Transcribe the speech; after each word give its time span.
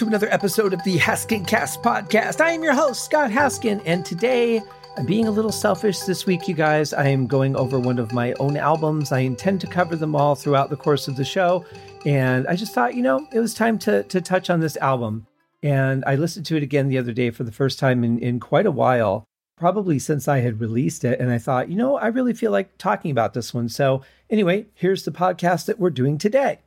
To 0.00 0.06
another 0.06 0.32
episode 0.32 0.72
of 0.72 0.82
the 0.82 0.96
Haskin 0.96 1.46
Cast 1.46 1.82
podcast. 1.82 2.40
I 2.40 2.52
am 2.52 2.62
your 2.62 2.72
host, 2.72 3.04
Scott 3.04 3.30
Haskin, 3.30 3.82
and 3.84 4.02
today 4.02 4.62
I'm 4.96 5.04
being 5.04 5.26
a 5.26 5.30
little 5.30 5.52
selfish 5.52 5.98
this 5.98 6.24
week, 6.24 6.48
you 6.48 6.54
guys. 6.54 6.94
I 6.94 7.08
am 7.08 7.26
going 7.26 7.54
over 7.54 7.78
one 7.78 7.98
of 7.98 8.10
my 8.10 8.32
own 8.40 8.56
albums. 8.56 9.12
I 9.12 9.18
intend 9.18 9.60
to 9.60 9.66
cover 9.66 9.96
them 9.96 10.16
all 10.16 10.34
throughout 10.34 10.70
the 10.70 10.76
course 10.78 11.06
of 11.06 11.16
the 11.16 11.24
show. 11.26 11.66
And 12.06 12.46
I 12.46 12.56
just 12.56 12.72
thought, 12.72 12.94
you 12.94 13.02
know, 13.02 13.28
it 13.30 13.40
was 13.40 13.52
time 13.52 13.78
to, 13.80 14.02
to 14.04 14.22
touch 14.22 14.48
on 14.48 14.60
this 14.60 14.78
album. 14.78 15.26
And 15.62 16.02
I 16.06 16.14
listened 16.14 16.46
to 16.46 16.56
it 16.56 16.62
again 16.62 16.88
the 16.88 16.96
other 16.96 17.12
day 17.12 17.28
for 17.28 17.44
the 17.44 17.52
first 17.52 17.78
time 17.78 18.02
in, 18.02 18.18
in 18.20 18.40
quite 18.40 18.64
a 18.64 18.70
while, 18.70 19.26
probably 19.58 19.98
since 19.98 20.28
I 20.28 20.38
had 20.38 20.62
released 20.62 21.04
it. 21.04 21.20
And 21.20 21.30
I 21.30 21.36
thought, 21.36 21.68
you 21.68 21.76
know, 21.76 21.98
I 21.98 22.06
really 22.06 22.32
feel 22.32 22.52
like 22.52 22.78
talking 22.78 23.10
about 23.10 23.34
this 23.34 23.52
one. 23.52 23.68
So, 23.68 24.00
anyway, 24.30 24.64
here's 24.72 25.02
the 25.02 25.10
podcast 25.10 25.66
that 25.66 25.78
we're 25.78 25.90
doing 25.90 26.16
today. 26.16 26.60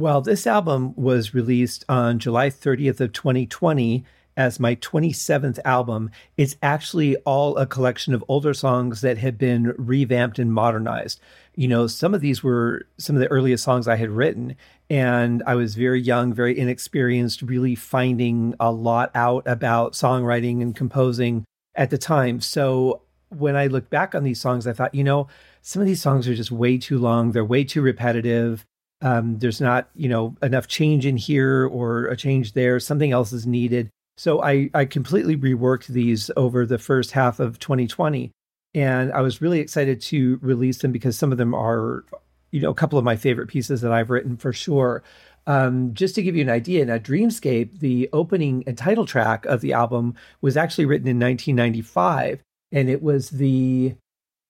Well, 0.00 0.22
this 0.22 0.46
album 0.46 0.94
was 0.96 1.34
released 1.34 1.84
on 1.86 2.20
July 2.20 2.48
30th 2.48 3.00
of 3.00 3.12
2020 3.12 4.02
as 4.34 4.58
my 4.58 4.76
27th 4.76 5.58
album. 5.66 6.10
It's 6.38 6.56
actually 6.62 7.16
all 7.26 7.58
a 7.58 7.66
collection 7.66 8.14
of 8.14 8.24
older 8.26 8.54
songs 8.54 9.02
that 9.02 9.18
have 9.18 9.36
been 9.36 9.74
revamped 9.76 10.38
and 10.38 10.54
modernized. 10.54 11.20
You 11.54 11.68
know, 11.68 11.86
some 11.86 12.14
of 12.14 12.22
these 12.22 12.42
were 12.42 12.86
some 12.96 13.14
of 13.14 13.20
the 13.20 13.30
earliest 13.30 13.62
songs 13.62 13.86
I 13.86 13.96
had 13.96 14.08
written, 14.08 14.56
and 14.88 15.42
I 15.46 15.54
was 15.54 15.74
very 15.74 16.00
young, 16.00 16.32
very 16.32 16.58
inexperienced, 16.58 17.42
really 17.42 17.74
finding 17.74 18.54
a 18.58 18.72
lot 18.72 19.10
out 19.14 19.46
about 19.46 19.92
songwriting 19.92 20.62
and 20.62 20.74
composing 20.74 21.44
at 21.74 21.90
the 21.90 21.98
time. 21.98 22.40
So 22.40 23.02
when 23.28 23.54
I 23.54 23.66
look 23.66 23.90
back 23.90 24.14
on 24.14 24.24
these 24.24 24.40
songs, 24.40 24.66
I 24.66 24.72
thought, 24.72 24.94
you 24.94 25.04
know, 25.04 25.28
some 25.60 25.82
of 25.82 25.86
these 25.86 26.00
songs 26.00 26.26
are 26.26 26.34
just 26.34 26.50
way 26.50 26.78
too 26.78 26.98
long. 26.98 27.32
They're 27.32 27.44
way 27.44 27.64
too 27.64 27.82
repetitive 27.82 28.64
um, 29.02 29.38
there's 29.38 29.60
not 29.60 29.88
you 29.94 30.08
know 30.08 30.36
enough 30.42 30.66
change 30.66 31.06
in 31.06 31.16
here 31.16 31.66
or 31.66 32.06
a 32.06 32.16
change 32.16 32.52
there. 32.52 32.80
Something 32.80 33.12
else 33.12 33.32
is 33.32 33.46
needed. 33.46 33.90
So 34.16 34.42
i 34.42 34.68
i 34.74 34.84
completely 34.84 35.34
reworked 35.34 35.86
these 35.86 36.30
over 36.36 36.66
the 36.66 36.78
first 36.78 37.12
half 37.12 37.40
of 37.40 37.58
2020 37.58 38.30
and 38.74 39.10
i 39.12 39.22
was 39.22 39.40
really 39.40 39.60
excited 39.60 40.00
to 40.02 40.38
release 40.42 40.78
them 40.78 40.92
because 40.92 41.16
some 41.16 41.32
of 41.32 41.38
them 41.38 41.54
are 41.54 42.04
you 42.50 42.60
know 42.60 42.70
a 42.70 42.74
couple 42.74 42.98
of 42.98 43.04
my 43.04 43.16
favorite 43.16 43.48
pieces 43.48 43.80
that 43.80 43.92
i've 43.92 44.10
written 44.10 44.36
for 44.36 44.52
sure. 44.52 45.02
Um, 45.46 45.94
just 45.94 46.14
to 46.16 46.22
give 46.22 46.36
you 46.36 46.42
an 46.42 46.50
idea 46.50 46.84
now 46.84 46.98
dreamscape 46.98 47.80
the 47.80 48.10
opening 48.12 48.62
and 48.66 48.76
title 48.76 49.06
track 49.06 49.46
of 49.46 49.62
the 49.62 49.72
album 49.72 50.14
was 50.42 50.54
actually 50.58 50.84
written 50.84 51.08
in 51.08 51.18
1995 51.18 52.42
and 52.72 52.90
it 52.90 53.02
was 53.02 53.30
the 53.30 53.94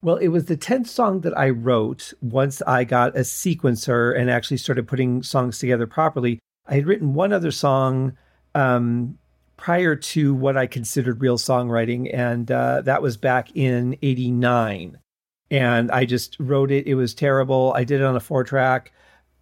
well, 0.03 0.17
it 0.17 0.29
was 0.29 0.47
the 0.47 0.57
10th 0.57 0.87
song 0.87 1.21
that 1.21 1.37
I 1.37 1.51
wrote 1.51 2.13
once 2.23 2.63
I 2.63 2.85
got 2.85 3.17
a 3.17 3.21
sequencer 3.21 4.19
and 4.19 4.31
actually 4.31 4.57
started 4.57 4.89
putting 4.89 5.23
songs 5.23 5.59
together 5.59 5.87
properly. 5.87 6.39
I 6.67 6.75
had 6.75 6.87
written 6.87 7.13
one 7.13 7.33
other 7.33 7.51
song 7.51 8.17
um, 8.55 9.19
prior 9.57 9.95
to 9.95 10.35
what 10.35 10.57
I 10.57 10.67
considered 10.67 11.21
real 11.21 11.37
songwriting, 11.37 12.11
and 12.15 12.51
uh, 12.51 12.81
that 12.83 13.03
was 13.03 13.19
back 13.19 13.55
in 13.55 13.99
89. 14.01 14.99
And 15.51 15.91
I 15.91 16.07
just 16.07 16.37
wrote 16.41 16.71
it. 16.71 16.87
It 16.87 16.95
was 16.95 17.13
terrible. 17.13 17.73
I 17.77 17.85
did 17.85 18.01
it 18.01 18.05
on 18.05 18.17
a 18.17 18.21
four 18.21 18.45
track. 18.45 18.93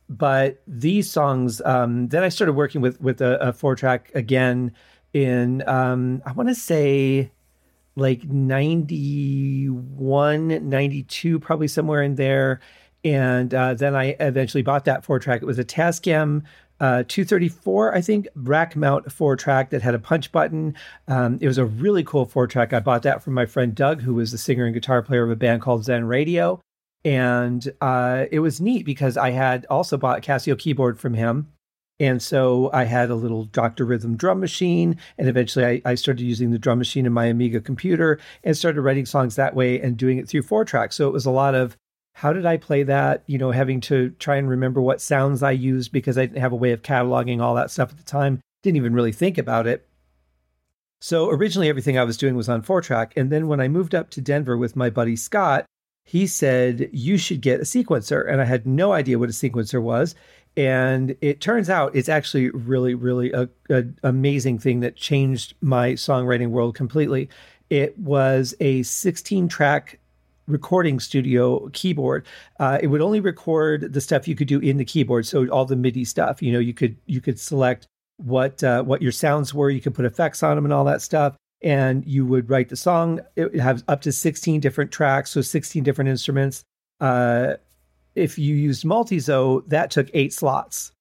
But 0.09 0.63
these 0.67 1.11
songs, 1.11 1.61
um, 1.67 2.09
then 2.09 2.25
I 2.25 2.31
started 2.31 2.55
working 2.55 2.81
with 2.81 2.99
with 3.01 3.21
a, 3.21 3.39
a 3.41 3.53
four 3.53 3.77
track 3.77 4.11
again 4.15 4.73
in 5.13 5.63
um, 5.69 6.23
I 6.25 6.33
want 6.33 6.49
to 6.49 6.55
say 6.55 7.31
like 7.99 8.25
91, 8.25 10.69
92, 10.69 11.41
probably 11.41 11.69
somewhere 11.69 12.03
in 12.03 12.15
there. 12.15 12.61
And 13.05 13.55
uh, 13.55 13.75
then 13.75 13.95
I 13.95 14.17
eventually 14.21 14.63
bought 14.63 14.87
that 14.87 15.05
four 15.05 15.19
track. 15.19 15.43
It 15.43 15.47
was 15.47 15.59
a 15.59 15.65
Tascam 15.65 16.45
uh, 16.81 17.03
234, 17.09 17.95
I 17.95 18.01
think, 18.01 18.29
rack 18.35 18.77
mount 18.77 19.11
four 19.11 19.37
track 19.37 19.71
that 19.71 19.83
had 19.83 19.95
a 19.95 19.99
punch 19.99 20.31
button. 20.31 20.75
Um, 21.09 21.39
it 21.41 21.49
was 21.49 21.59
a 21.59 21.65
really 21.65 22.05
cool 22.05 22.25
four 22.25 22.47
track. 22.47 22.73
I 22.73 22.81
bought 22.81 23.03
that 23.03 23.23
from 23.23 23.35
my 23.35 23.47
friend 23.47 23.75
Doug, 23.75 24.03
who 24.03 24.15
was 24.15 24.31
the 24.31 24.39
singer 24.39 24.65
and 24.65 24.75
guitar 24.75 25.03
player 25.03 25.25
of 25.25 25.31
a 25.31 25.37
band 25.37 25.63
called 25.63 25.85
Zen 25.85 26.05
Radio. 26.05 26.61
And 27.05 27.67
uh, 27.81 28.27
it 28.31 28.41
was 28.41 28.61
neat 28.61 28.85
because 28.85 29.17
I 29.17 29.31
had 29.31 29.67
also 29.71 29.97
bought 29.97 30.23
Casio 30.23 30.59
keyboard 30.59 30.99
from 30.99 31.15
him 31.15 31.49
and 32.01 32.23
so 32.23 32.71
I 32.73 32.85
had 32.85 33.11
a 33.11 33.15
little 33.15 33.45
Dr. 33.45 33.85
Rhythm 33.85 34.17
drum 34.17 34.41
machine. 34.41 34.97
And 35.17 35.29
eventually 35.29 35.65
I, 35.65 35.83
I, 35.85 35.95
started 35.97 36.23
using 36.23 36.51
the 36.51 36.59
drum 36.59 36.79
machine 36.79 37.07
in 37.07 37.13
my 37.13 37.27
Amiga 37.27 37.61
computer 37.61 38.21
and 38.45 38.57
started 38.57 38.81
writing 38.83 39.07
songs 39.07 39.37
that 39.37 39.55
way 39.55 39.81
and 39.81 39.97
doing 39.97 40.19
it 40.19 40.29
through 40.29 40.43
four 40.43 40.65
tracks. 40.65 40.95
So 40.95 41.09
it 41.09 41.13
was 41.13 41.27
a 41.27 41.31
lot 41.31 41.55
of 41.55 41.77
how 42.15 42.33
did 42.33 42.47
I 42.47 42.57
play 42.57 42.83
that? 42.85 43.23
You 43.27 43.39
know, 43.39 43.51
having 43.51 43.81
to 43.83 44.11
try 44.19 44.37
and 44.37 44.49
remember 44.49 44.81
what 44.81 45.01
sounds 45.01 45.43
I 45.43 45.53
used 45.53 45.93
because 45.93 46.19
I 46.19 46.27
didn't 46.27 46.41
have 46.41 46.53
a 46.53 46.57
way 46.57 46.73
of 46.73 46.83
cataloging 46.83 47.41
all 47.41 47.55
that 47.57 47.71
stuff 47.71 47.91
at 47.91 47.97
the 47.97 48.05
time. 48.05 48.41
Didn't 48.63 48.77
even 48.77 48.93
really 48.93 49.13
think 49.13 49.39
about 49.39 49.67
it. 49.67 49.89
So 51.01 51.31
originally 51.31 51.69
everything 51.69 51.97
I 51.97 52.05
was 52.05 52.17
doing 52.17 52.35
was 52.35 52.49
on 52.49 52.63
four 52.63 52.81
track. 52.81 53.13
And 53.17 53.31
then 53.31 53.47
when 53.47 53.61
I 53.61 53.69
moved 53.69 53.95
up 53.95 54.11
to 54.11 54.21
Denver 54.21 54.57
with 54.57 54.75
my 54.75 54.91
buddy 54.91 55.15
Scott, 55.15 55.65
he 56.05 56.27
said, 56.27 56.89
You 56.93 57.19
should 57.19 57.41
get 57.41 57.61
a 57.61 57.65
sequencer. 57.65 58.29
And 58.29 58.41
I 58.41 58.47
had 58.47 58.67
no 58.67 58.93
idea 58.93 59.19
what 59.19 59.29
a 59.29 59.33
sequencer 59.33 59.81
was. 59.81 60.15
And 60.59 61.17
it 61.21 61.41
turns 61.41 61.71
out 61.71 61.95
it's 61.95 62.09
actually 62.09 62.51
really, 62.51 62.93
really 62.93 63.31
a, 63.31 63.49
a 63.71 63.85
amazing 64.03 64.59
thing 64.59 64.81
that 64.81 64.97
changed 64.97 65.55
my 65.61 65.93
songwriting 65.93 66.49
world 66.49 66.75
completely. 66.75 67.29
It 67.71 67.97
was 67.97 68.57
a 68.59 68.83
16 68.83 69.47
track 69.47 70.01
recording 70.49 70.99
studio 70.99 71.69
keyboard. 71.69 72.27
Uh, 72.59 72.79
it 72.83 72.89
would 72.89 73.01
only 73.01 73.21
record 73.21 73.93
the 73.93 74.01
stuff 74.01 74.27
you 74.27 74.35
could 74.35 74.49
do 74.49 74.59
in 74.59 74.79
the 74.79 74.85
keyboard, 74.85 75.27
so 75.27 75.47
all 75.47 75.65
the 75.65 75.77
MIDI 75.77 76.05
stuff. 76.05 76.43
You 76.43 76.53
know, 76.53 76.59
you 76.59 76.75
could 76.75 76.97
you 77.07 77.21
could 77.21 77.39
select 77.39 77.87
what 78.17 78.65
uh, 78.65 78.83
what 78.83 79.01
your 79.01 79.13
sounds 79.13 79.55
were. 79.55 79.71
You 79.71 79.81
could 79.81 79.95
put 79.95 80.07
effects 80.07 80.43
on 80.43 80.57
them 80.57 80.65
and 80.65 80.75
all 80.75 80.85
that 80.87 81.03
stuff. 81.03 81.37
And 81.63 82.05
you 82.05 82.27
would 82.27 82.51
write 82.51 82.69
the 82.69 82.77
song. 82.77 83.21
It 83.37 83.61
has 83.61 83.85
up 83.87 84.01
to 84.03 84.11
16 84.13 84.59
different 84.59 84.91
tracks, 84.91 85.31
so 85.31 85.41
16 85.41 85.85
different 85.85 86.11
instruments. 86.11 86.65
Uh, 87.01 87.55
if 88.19 88.39
you 88.39 88.55
used 88.55 88.85
multi-zo, 88.85 89.61
that 89.69 89.91
took 89.91 90.09
eight 90.15 90.33
slots, 90.33 90.93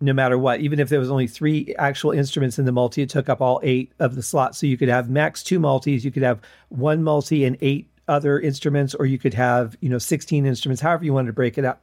no 0.00 0.12
matter 0.12 0.36
what. 0.36 0.60
Even 0.60 0.80
if 0.80 0.88
there 0.88 1.00
was 1.00 1.10
only 1.10 1.26
three 1.26 1.74
actual 1.78 2.10
instruments 2.12 2.58
in 2.58 2.64
the 2.64 2.72
multi, 2.72 3.02
it 3.02 3.08
took 3.08 3.28
up 3.28 3.40
all 3.40 3.60
eight 3.62 3.92
of 3.98 4.14
the 4.14 4.22
slots. 4.22 4.58
So 4.58 4.66
you 4.66 4.76
could 4.76 4.88
have 4.88 5.08
max 5.08 5.42
two 5.42 5.58
multis, 5.58 6.04
you 6.04 6.10
could 6.10 6.22
have 6.22 6.40
one 6.68 7.02
multi 7.02 7.44
and 7.44 7.56
eight 7.60 7.90
other 8.08 8.40
instruments, 8.40 8.94
or 8.94 9.06
you 9.06 9.18
could 9.18 9.34
have, 9.34 9.76
you 9.80 9.88
know, 9.88 9.98
16 9.98 10.46
instruments, 10.46 10.80
however 10.80 11.04
you 11.04 11.12
wanted 11.12 11.28
to 11.28 11.34
break 11.34 11.58
it 11.58 11.64
up. 11.64 11.82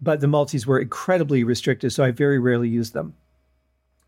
But 0.00 0.20
the 0.20 0.28
multis 0.28 0.66
were 0.66 0.78
incredibly 0.78 1.42
restricted, 1.42 1.92
so 1.92 2.04
I 2.04 2.10
very 2.10 2.38
rarely 2.38 2.68
used 2.68 2.92
them. 2.92 3.14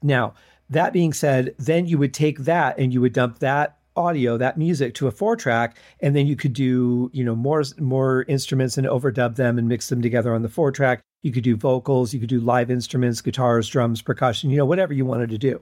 Now, 0.02 0.34
that 0.70 0.92
being 0.92 1.12
said, 1.12 1.54
then 1.58 1.86
you 1.86 1.98
would 1.98 2.14
take 2.14 2.40
that 2.40 2.78
and 2.78 2.92
you 2.92 3.00
would 3.00 3.14
dump 3.14 3.38
that 3.38 3.77
audio, 3.98 4.38
that 4.38 4.56
music 4.56 4.94
to 4.94 5.08
a 5.08 5.10
four 5.10 5.36
track, 5.36 5.76
and 6.00 6.14
then 6.14 6.26
you 6.26 6.36
could 6.36 6.52
do, 6.52 7.10
you 7.12 7.24
know, 7.24 7.34
more 7.34 7.62
more 7.78 8.24
instruments 8.28 8.78
and 8.78 8.86
overdub 8.86 9.36
them 9.36 9.58
and 9.58 9.68
mix 9.68 9.88
them 9.88 10.00
together 10.00 10.34
on 10.34 10.42
the 10.42 10.48
four 10.48 10.72
track. 10.72 11.00
You 11.22 11.32
could 11.32 11.44
do 11.44 11.56
vocals, 11.56 12.14
you 12.14 12.20
could 12.20 12.28
do 12.28 12.40
live 12.40 12.70
instruments, 12.70 13.20
guitars, 13.20 13.68
drums, 13.68 14.00
percussion, 14.00 14.50
you 14.50 14.56
know, 14.56 14.64
whatever 14.64 14.94
you 14.94 15.04
wanted 15.04 15.30
to 15.30 15.38
do. 15.38 15.60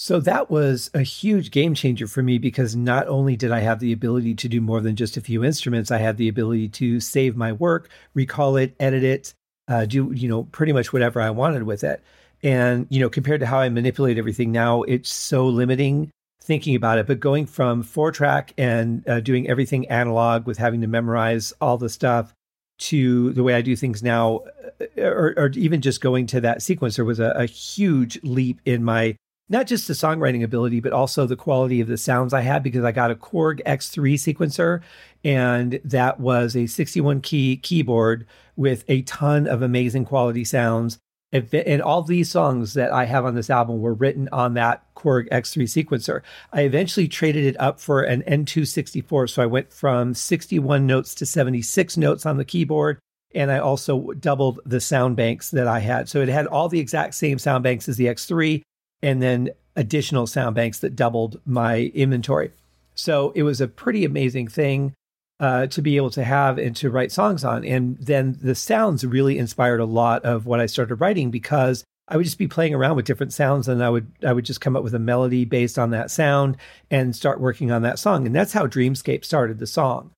So 0.00 0.20
that 0.20 0.48
was 0.48 0.92
a 0.94 1.02
huge 1.02 1.50
game 1.50 1.74
changer 1.74 2.06
for 2.06 2.22
me 2.22 2.38
because 2.38 2.76
not 2.76 3.08
only 3.08 3.36
did 3.36 3.50
I 3.50 3.58
have 3.58 3.80
the 3.80 3.92
ability 3.92 4.36
to 4.36 4.48
do 4.48 4.60
more 4.60 4.80
than 4.80 4.94
just 4.94 5.16
a 5.16 5.20
few 5.20 5.44
instruments, 5.44 5.90
I 5.90 5.98
had 5.98 6.16
the 6.16 6.28
ability 6.28 6.68
to 6.68 7.00
save 7.00 7.36
my 7.36 7.52
work, 7.52 7.90
recall 8.14 8.56
it, 8.56 8.76
edit 8.78 9.02
it, 9.02 9.34
uh, 9.66 9.86
do, 9.86 10.12
you 10.14 10.28
know, 10.28 10.44
pretty 10.44 10.72
much 10.72 10.92
whatever 10.92 11.20
I 11.20 11.30
wanted 11.30 11.64
with 11.64 11.82
it. 11.82 12.00
And, 12.44 12.86
you 12.90 13.00
know, 13.00 13.10
compared 13.10 13.40
to 13.40 13.46
how 13.46 13.58
I 13.58 13.68
manipulate 13.68 14.18
everything 14.18 14.52
now, 14.52 14.82
it's 14.82 15.12
so 15.12 15.48
limiting 15.48 16.10
thinking 16.48 16.74
about 16.74 16.96
it, 16.98 17.06
but 17.06 17.20
going 17.20 17.44
from 17.44 17.82
four 17.82 18.10
track 18.10 18.54
and 18.56 19.06
uh, 19.06 19.20
doing 19.20 19.46
everything 19.48 19.86
analog 19.88 20.46
with 20.46 20.56
having 20.56 20.80
to 20.80 20.86
memorize 20.86 21.52
all 21.60 21.76
the 21.76 21.90
stuff 21.90 22.34
to 22.78 23.34
the 23.34 23.42
way 23.42 23.52
I 23.52 23.60
do 23.60 23.76
things 23.76 24.02
now, 24.02 24.44
uh, 24.80 25.02
or, 25.02 25.34
or 25.36 25.50
even 25.50 25.82
just 25.82 26.00
going 26.00 26.26
to 26.28 26.40
that 26.40 26.60
sequencer 26.60 27.04
was 27.04 27.20
a, 27.20 27.32
a, 27.36 27.44
huge 27.44 28.18
leap 28.22 28.60
in 28.64 28.82
my 28.82 29.14
not 29.50 29.66
just 29.66 29.88
the 29.88 29.94
songwriting 29.94 30.42
ability, 30.42 30.80
but 30.80 30.92
also 30.92 31.26
the 31.26 31.36
quality 31.36 31.80
of 31.80 31.88
the 31.88 31.96
sounds 31.98 32.32
I 32.32 32.40
had 32.40 32.62
because 32.62 32.84
I 32.84 32.92
got 32.92 33.10
a 33.10 33.14
Korg 33.14 33.62
X3 33.64 34.14
sequencer, 34.14 34.80
and 35.24 35.80
that 35.84 36.18
was 36.20 36.56
a 36.56 36.66
61 36.66 37.20
key 37.20 37.56
keyboard 37.56 38.26
with 38.56 38.84
a 38.88 39.02
ton 39.02 39.46
of 39.46 39.60
amazing 39.60 40.04
quality 40.04 40.44
sounds 40.44 40.98
and 41.32 41.82
all 41.82 42.02
these 42.02 42.30
songs 42.30 42.74
that 42.74 42.90
I 42.90 43.04
have 43.04 43.24
on 43.24 43.34
this 43.34 43.50
album 43.50 43.80
were 43.80 43.92
written 43.92 44.28
on 44.32 44.54
that 44.54 44.82
Korg 44.94 45.28
X3 45.28 45.64
sequencer. 45.64 46.22
I 46.52 46.62
eventually 46.62 47.06
traded 47.06 47.44
it 47.44 47.60
up 47.60 47.80
for 47.80 48.02
an 48.02 48.22
N264. 48.22 49.30
So 49.30 49.42
I 49.42 49.46
went 49.46 49.72
from 49.72 50.14
61 50.14 50.86
notes 50.86 51.14
to 51.16 51.26
76 51.26 51.96
notes 51.96 52.24
on 52.24 52.38
the 52.38 52.44
keyboard. 52.44 52.98
And 53.34 53.50
I 53.50 53.58
also 53.58 54.12
doubled 54.12 54.60
the 54.64 54.80
sound 54.80 55.16
banks 55.16 55.50
that 55.50 55.68
I 55.68 55.80
had. 55.80 56.08
So 56.08 56.22
it 56.22 56.30
had 56.30 56.46
all 56.46 56.70
the 56.70 56.80
exact 56.80 57.14
same 57.14 57.38
sound 57.38 57.62
banks 57.62 57.88
as 57.88 57.98
the 57.98 58.06
X3 58.06 58.62
and 59.02 59.20
then 59.22 59.50
additional 59.76 60.26
sound 60.26 60.54
banks 60.54 60.80
that 60.80 60.96
doubled 60.96 61.40
my 61.44 61.92
inventory. 61.94 62.52
So 62.94 63.32
it 63.36 63.42
was 63.42 63.60
a 63.60 63.68
pretty 63.68 64.04
amazing 64.04 64.48
thing 64.48 64.94
uh, 65.40 65.66
to 65.68 65.82
be 65.82 65.96
able 65.96 66.10
to 66.10 66.24
have 66.24 66.58
and 66.58 66.74
to 66.76 66.90
write 66.90 67.12
songs 67.12 67.44
on. 67.44 67.64
And 67.64 67.96
then 67.98 68.38
the 68.42 68.54
sounds 68.54 69.04
really 69.04 69.38
inspired 69.38 69.80
a 69.80 69.84
lot 69.84 70.24
of 70.24 70.46
what 70.46 70.60
I 70.60 70.66
started 70.66 70.96
writing 70.96 71.30
because 71.30 71.84
I 72.08 72.16
would 72.16 72.24
just 72.24 72.38
be 72.38 72.48
playing 72.48 72.74
around 72.74 72.96
with 72.96 73.04
different 73.04 73.32
sounds 73.32 73.68
and 73.68 73.84
I 73.84 73.90
would 73.90 74.10
I 74.26 74.32
would 74.32 74.44
just 74.44 74.60
come 74.60 74.76
up 74.76 74.82
with 74.82 74.94
a 74.94 74.98
melody 74.98 75.44
based 75.44 75.78
on 75.78 75.90
that 75.90 76.10
sound 76.10 76.56
and 76.90 77.14
start 77.14 77.40
working 77.40 77.70
on 77.70 77.82
that 77.82 77.98
song. 77.98 78.26
And 78.26 78.34
that's 78.34 78.52
how 78.52 78.66
Dreamscape 78.66 79.24
started 79.24 79.58
the 79.58 79.66
song. 79.66 80.10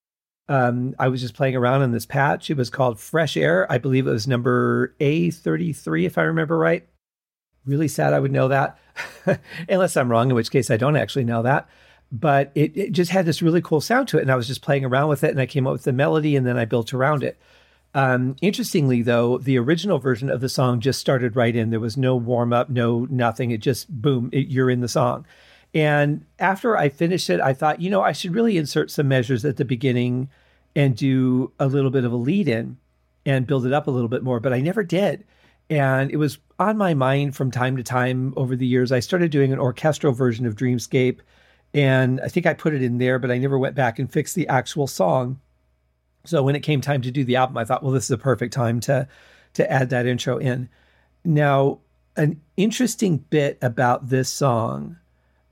Um, 0.48 0.96
I 0.98 1.08
was 1.08 1.20
just 1.20 1.34
playing 1.34 1.54
around 1.54 1.82
on 1.82 1.92
this 1.92 2.06
patch. 2.06 2.50
It 2.50 2.56
was 2.56 2.70
called 2.70 2.98
Fresh 2.98 3.36
Air. 3.36 3.70
I 3.70 3.78
believe 3.78 4.06
it 4.06 4.12
was 4.12 4.26
number 4.26 4.94
A33, 5.00 6.06
if 6.06 6.18
I 6.18 6.22
remember 6.22 6.58
right. 6.58 6.88
Really 7.64 7.86
sad 7.86 8.12
I 8.12 8.18
would 8.18 8.32
know 8.32 8.48
that, 8.48 8.76
unless 9.68 9.96
I'm 9.96 10.10
wrong, 10.10 10.30
in 10.30 10.34
which 10.34 10.50
case 10.50 10.70
I 10.70 10.76
don't 10.76 10.96
actually 10.96 11.24
know 11.24 11.42
that. 11.42 11.68
But 12.12 12.50
it, 12.54 12.76
it 12.76 12.92
just 12.92 13.12
had 13.12 13.24
this 13.24 13.40
really 13.40 13.60
cool 13.60 13.80
sound 13.80 14.08
to 14.08 14.18
it. 14.18 14.22
And 14.22 14.32
I 14.32 14.36
was 14.36 14.48
just 14.48 14.62
playing 14.62 14.84
around 14.84 15.08
with 15.08 15.22
it 15.22 15.30
and 15.30 15.40
I 15.40 15.46
came 15.46 15.66
up 15.66 15.72
with 15.72 15.84
the 15.84 15.92
melody 15.92 16.34
and 16.34 16.46
then 16.46 16.58
I 16.58 16.64
built 16.64 16.92
around 16.92 17.22
it. 17.22 17.38
Um, 17.94 18.36
interestingly, 18.40 19.02
though, 19.02 19.38
the 19.38 19.58
original 19.58 19.98
version 19.98 20.30
of 20.30 20.40
the 20.40 20.48
song 20.48 20.80
just 20.80 21.00
started 21.00 21.36
right 21.36 21.54
in. 21.54 21.70
There 21.70 21.80
was 21.80 21.96
no 21.96 22.16
warm 22.16 22.52
up, 22.52 22.68
no 22.68 23.06
nothing. 23.10 23.50
It 23.50 23.58
just 23.58 23.88
boom, 23.90 24.30
it, 24.32 24.48
you're 24.48 24.70
in 24.70 24.80
the 24.80 24.88
song. 24.88 25.26
And 25.72 26.24
after 26.38 26.76
I 26.76 26.88
finished 26.88 27.30
it, 27.30 27.40
I 27.40 27.52
thought, 27.52 27.80
you 27.80 27.90
know, 27.90 28.02
I 28.02 28.12
should 28.12 28.34
really 28.34 28.56
insert 28.56 28.90
some 28.90 29.08
measures 29.08 29.44
at 29.44 29.56
the 29.56 29.64
beginning 29.64 30.28
and 30.74 30.96
do 30.96 31.52
a 31.58 31.66
little 31.66 31.90
bit 31.90 32.04
of 32.04 32.12
a 32.12 32.16
lead 32.16 32.48
in 32.48 32.76
and 33.26 33.46
build 33.46 33.66
it 33.66 33.72
up 33.72 33.86
a 33.86 33.90
little 33.90 34.08
bit 34.08 34.22
more. 34.22 34.40
But 34.40 34.52
I 34.52 34.60
never 34.60 34.82
did. 34.82 35.24
And 35.68 36.10
it 36.10 36.16
was 36.16 36.38
on 36.58 36.76
my 36.76 36.94
mind 36.94 37.36
from 37.36 37.50
time 37.52 37.76
to 37.76 37.82
time 37.84 38.34
over 38.36 38.56
the 38.56 38.66
years. 38.66 38.90
I 38.90 38.98
started 39.00 39.30
doing 39.30 39.52
an 39.52 39.60
orchestral 39.60 40.12
version 40.12 40.46
of 40.46 40.56
Dreamscape. 40.56 41.20
And 41.72 42.20
I 42.20 42.28
think 42.28 42.46
I 42.46 42.54
put 42.54 42.74
it 42.74 42.82
in 42.82 42.98
there, 42.98 43.18
but 43.18 43.30
I 43.30 43.38
never 43.38 43.58
went 43.58 43.76
back 43.76 43.98
and 43.98 44.10
fixed 44.10 44.34
the 44.34 44.48
actual 44.48 44.86
song. 44.86 45.40
So 46.24 46.42
when 46.42 46.56
it 46.56 46.60
came 46.60 46.80
time 46.80 47.02
to 47.02 47.10
do 47.10 47.24
the 47.24 47.36
album, 47.36 47.56
I 47.56 47.64
thought, 47.64 47.82
well, 47.82 47.92
this 47.92 48.04
is 48.04 48.10
a 48.10 48.18
perfect 48.18 48.52
time 48.52 48.80
to 48.80 49.08
to 49.54 49.70
add 49.70 49.90
that 49.90 50.06
intro 50.06 50.38
in. 50.38 50.68
Now, 51.24 51.80
an 52.16 52.40
interesting 52.56 53.18
bit 53.18 53.58
about 53.62 54.08
this 54.08 54.32
song. 54.32 54.96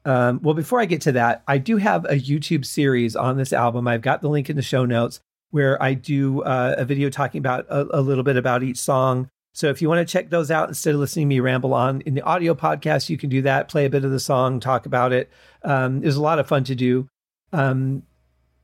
Um, 0.05 0.41
well, 0.43 0.55
before 0.55 0.81
I 0.81 0.85
get 0.85 1.01
to 1.03 1.13
that, 1.13 1.43
I 1.49 1.59
do 1.59 1.77
have 1.77 2.05
a 2.05 2.15
YouTube 2.15 2.65
series 2.65 3.17
on 3.17 3.37
this 3.37 3.53
album. 3.53 3.89
I've 3.89 4.03
got 4.03 4.23
the 4.23 4.29
link 4.29 4.49
in 4.49 4.57
the 4.57 4.63
show 4.63 4.85
notes 4.85 5.21
where 5.51 5.83
I 5.83 5.95
do 5.95 6.43
uh, 6.43 6.77
a 6.79 6.85
video 6.85 7.11
talking 7.11 7.39
about 7.39 7.67
a, 7.69 7.99
a, 7.99 8.01
little 8.01 8.25
bit 8.25 8.37
about 8.37 8.63
each 8.63 8.79
song. 8.79 9.29
So 9.59 9.71
if 9.71 9.83
you 9.83 9.89
want 9.89 10.07
to 10.07 10.13
check 10.13 10.31
those 10.31 10.53
out 10.53 10.69
instead 10.69 10.95
of 10.95 11.01
listening 11.01 11.27
to 11.27 11.35
me 11.35 11.41
ramble 11.41 11.75
on 11.75 12.01
in 12.03 12.15
the 12.15 12.23
audio 12.23 12.55
podcast, 12.55 13.11
you 13.11 13.19
can 13.19 13.29
do 13.29 13.43
that. 13.43 13.67
Play 13.67 13.87
a 13.87 13.91
bit 13.91 14.05
of 14.05 14.13
the 14.13 14.21
song, 14.21 14.61
talk 14.61 14.87
about 14.87 15.13
it. 15.13 15.29
Um, 15.65 15.97
it 15.97 16.07
was 16.07 16.15
a 16.15 16.23
lot 16.23 16.39
of 16.39 16.47
fun 16.47 16.63
to 16.63 16.77
do. 16.77 17.09
Um, 17.53 18.05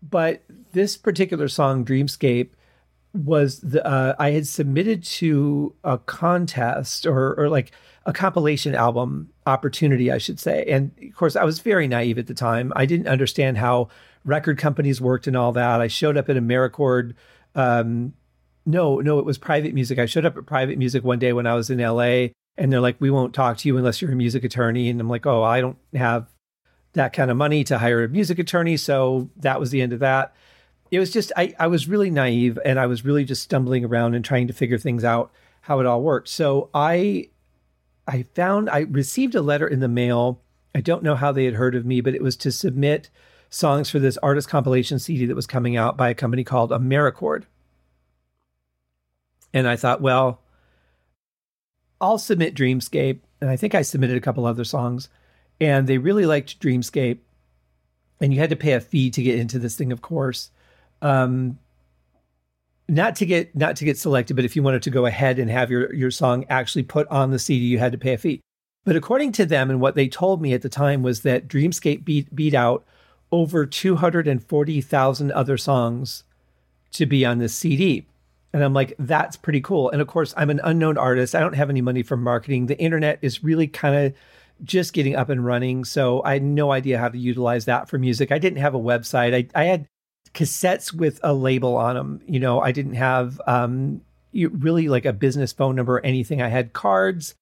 but 0.08 0.44
this 0.70 0.96
particular 0.96 1.48
song, 1.48 1.84
Dreamscape, 1.84 2.50
was 3.12 3.58
the 3.58 3.84
uh, 3.84 4.14
I 4.20 4.30
had 4.30 4.46
submitted 4.46 5.02
to 5.04 5.74
a 5.82 5.98
contest 5.98 7.06
or 7.06 7.34
or 7.40 7.48
like 7.48 7.72
a 8.06 8.12
compilation 8.12 8.76
album 8.76 9.30
opportunity, 9.48 10.12
I 10.12 10.18
should 10.18 10.38
say. 10.38 10.64
And 10.68 10.92
of 11.02 11.16
course, 11.16 11.34
I 11.34 11.42
was 11.42 11.58
very 11.58 11.88
naive 11.88 12.18
at 12.18 12.28
the 12.28 12.34
time. 12.34 12.72
I 12.76 12.86
didn't 12.86 13.08
understand 13.08 13.58
how 13.58 13.88
record 14.24 14.58
companies 14.58 15.00
worked 15.00 15.26
and 15.26 15.36
all 15.36 15.50
that. 15.54 15.80
I 15.80 15.88
showed 15.88 16.16
up 16.16 16.28
at 16.28 16.36
AmeriCord. 16.36 17.14
Um, 17.56 18.12
no, 18.66 19.00
no, 19.00 19.18
it 19.18 19.24
was 19.24 19.38
private 19.38 19.74
music. 19.74 19.98
I 19.98 20.06
showed 20.06 20.24
up 20.24 20.36
at 20.36 20.46
private 20.46 20.78
music 20.78 21.04
one 21.04 21.18
day 21.18 21.32
when 21.32 21.46
I 21.46 21.54
was 21.54 21.70
in 21.70 21.78
LA, 21.78 22.28
and 22.56 22.72
they're 22.72 22.80
like, 22.80 23.00
"We 23.00 23.10
won't 23.10 23.34
talk 23.34 23.58
to 23.58 23.68
you 23.68 23.76
unless 23.76 24.00
you're 24.00 24.12
a 24.12 24.16
music 24.16 24.44
attorney." 24.44 24.88
And 24.88 25.00
I'm 25.00 25.08
like, 25.08 25.26
"Oh, 25.26 25.42
I 25.42 25.60
don't 25.60 25.78
have 25.94 26.28
that 26.94 27.12
kind 27.12 27.30
of 27.30 27.36
money 27.36 27.62
to 27.64 27.78
hire 27.78 28.02
a 28.02 28.08
music 28.08 28.38
attorney. 28.38 28.76
So 28.76 29.28
that 29.36 29.60
was 29.60 29.70
the 29.70 29.82
end 29.82 29.92
of 29.92 29.98
that. 30.00 30.34
It 30.90 30.98
was 30.98 31.10
just, 31.10 31.32
I, 31.36 31.54
I 31.58 31.66
was 31.66 31.88
really 31.88 32.10
naive 32.10 32.58
and 32.64 32.78
I 32.78 32.86
was 32.86 33.04
really 33.04 33.24
just 33.24 33.42
stumbling 33.42 33.84
around 33.84 34.14
and 34.14 34.24
trying 34.24 34.46
to 34.46 34.52
figure 34.52 34.78
things 34.78 35.04
out 35.04 35.32
how 35.62 35.80
it 35.80 35.86
all 35.86 36.02
worked. 36.02 36.28
So 36.28 36.70
I, 36.72 37.30
I 38.06 38.24
found, 38.34 38.70
I 38.70 38.80
received 38.80 39.34
a 39.34 39.42
letter 39.42 39.66
in 39.66 39.80
the 39.80 39.88
mail. 39.88 40.40
I 40.74 40.80
don't 40.80 41.02
know 41.02 41.16
how 41.16 41.32
they 41.32 41.44
had 41.44 41.54
heard 41.54 41.74
of 41.74 41.84
me, 41.84 42.00
but 42.00 42.14
it 42.14 42.22
was 42.22 42.36
to 42.38 42.52
submit 42.52 43.10
songs 43.50 43.90
for 43.90 43.98
this 43.98 44.18
artist 44.18 44.48
compilation 44.48 44.98
CD 44.98 45.26
that 45.26 45.36
was 45.36 45.46
coming 45.46 45.76
out 45.76 45.96
by 45.96 46.10
a 46.10 46.14
company 46.14 46.44
called 46.44 46.70
AmeriCord. 46.70 47.44
And 49.54 49.66
I 49.66 49.76
thought, 49.76 50.02
well, 50.02 50.40
I'll 52.00 52.18
submit 52.18 52.54
Dreamscape. 52.54 53.20
And 53.40 53.48
I 53.48 53.56
think 53.56 53.74
I 53.74 53.80
submitted 53.80 54.16
a 54.16 54.20
couple 54.20 54.44
other 54.44 54.64
songs 54.64 55.08
and 55.60 55.86
they 55.86 55.98
really 55.98 56.26
liked 56.26 56.60
Dreamscape. 56.60 57.18
And 58.20 58.32
you 58.32 58.40
had 58.40 58.50
to 58.50 58.56
pay 58.56 58.72
a 58.72 58.80
fee 58.80 59.10
to 59.10 59.22
get 59.22 59.38
into 59.38 59.58
this 59.58 59.76
thing, 59.76 59.92
of 59.92 60.02
course. 60.02 60.50
Um, 61.02 61.58
not 62.88 63.16
to 63.16 63.26
get 63.26 63.54
not 63.56 63.76
to 63.76 63.84
get 63.84 63.98
selected, 63.98 64.34
but 64.34 64.44
if 64.44 64.54
you 64.54 64.62
wanted 64.62 64.82
to 64.82 64.90
go 64.90 65.06
ahead 65.06 65.38
and 65.38 65.50
have 65.50 65.70
your 65.70 65.92
your 65.94 66.10
song 66.10 66.44
actually 66.48 66.82
put 66.82 67.08
on 67.08 67.30
the 67.30 67.38
CD, 67.38 67.64
you 67.64 67.78
had 67.78 67.92
to 67.92 67.98
pay 67.98 68.12
a 68.12 68.18
fee. 68.18 68.40
But 68.84 68.96
according 68.96 69.32
to 69.32 69.46
them, 69.46 69.70
and 69.70 69.80
what 69.80 69.94
they 69.94 70.08
told 70.08 70.42
me 70.42 70.52
at 70.52 70.62
the 70.62 70.68
time 70.68 71.02
was 71.02 71.22
that 71.22 71.48
Dreamscape 71.48 72.04
beat 72.04 72.34
beat 72.34 72.54
out 72.54 72.84
over 73.32 73.66
two 73.66 73.96
hundred 73.96 74.28
and 74.28 74.42
forty 74.42 74.80
thousand 74.80 75.32
other 75.32 75.56
songs 75.56 76.24
to 76.92 77.06
be 77.06 77.24
on 77.24 77.38
the 77.38 77.48
CD. 77.48 78.06
And 78.54 78.62
I'm 78.62 78.72
like, 78.72 78.94
that's 79.00 79.36
pretty 79.36 79.60
cool. 79.60 79.90
And 79.90 80.00
of 80.00 80.06
course, 80.06 80.32
I'm 80.36 80.48
an 80.48 80.60
unknown 80.62 80.96
artist. 80.96 81.34
I 81.34 81.40
don't 81.40 81.56
have 81.56 81.70
any 81.70 81.80
money 81.80 82.04
for 82.04 82.16
marketing. 82.16 82.66
The 82.66 82.78
internet 82.78 83.18
is 83.20 83.42
really 83.42 83.66
kind 83.66 84.06
of 84.06 84.14
just 84.62 84.92
getting 84.92 85.16
up 85.16 85.28
and 85.28 85.44
running. 85.44 85.84
So 85.84 86.22
I 86.22 86.34
had 86.34 86.44
no 86.44 86.70
idea 86.70 86.98
how 86.98 87.08
to 87.08 87.18
utilize 87.18 87.64
that 87.64 87.88
for 87.88 87.98
music. 87.98 88.30
I 88.30 88.38
didn't 88.38 88.60
have 88.60 88.76
a 88.76 88.78
website. 88.78 89.34
I, 89.34 89.60
I 89.60 89.64
had 89.64 89.88
cassettes 90.34 90.92
with 90.92 91.18
a 91.24 91.34
label 91.34 91.76
on 91.76 91.96
them. 91.96 92.20
You 92.28 92.38
know, 92.38 92.60
I 92.60 92.70
didn't 92.70 92.94
have 92.94 93.40
um, 93.48 94.02
really 94.32 94.88
like 94.88 95.04
a 95.04 95.12
business 95.12 95.52
phone 95.52 95.74
number 95.74 95.96
or 95.96 96.06
anything. 96.06 96.40
I 96.40 96.48
had 96.48 96.72
cards 96.72 97.34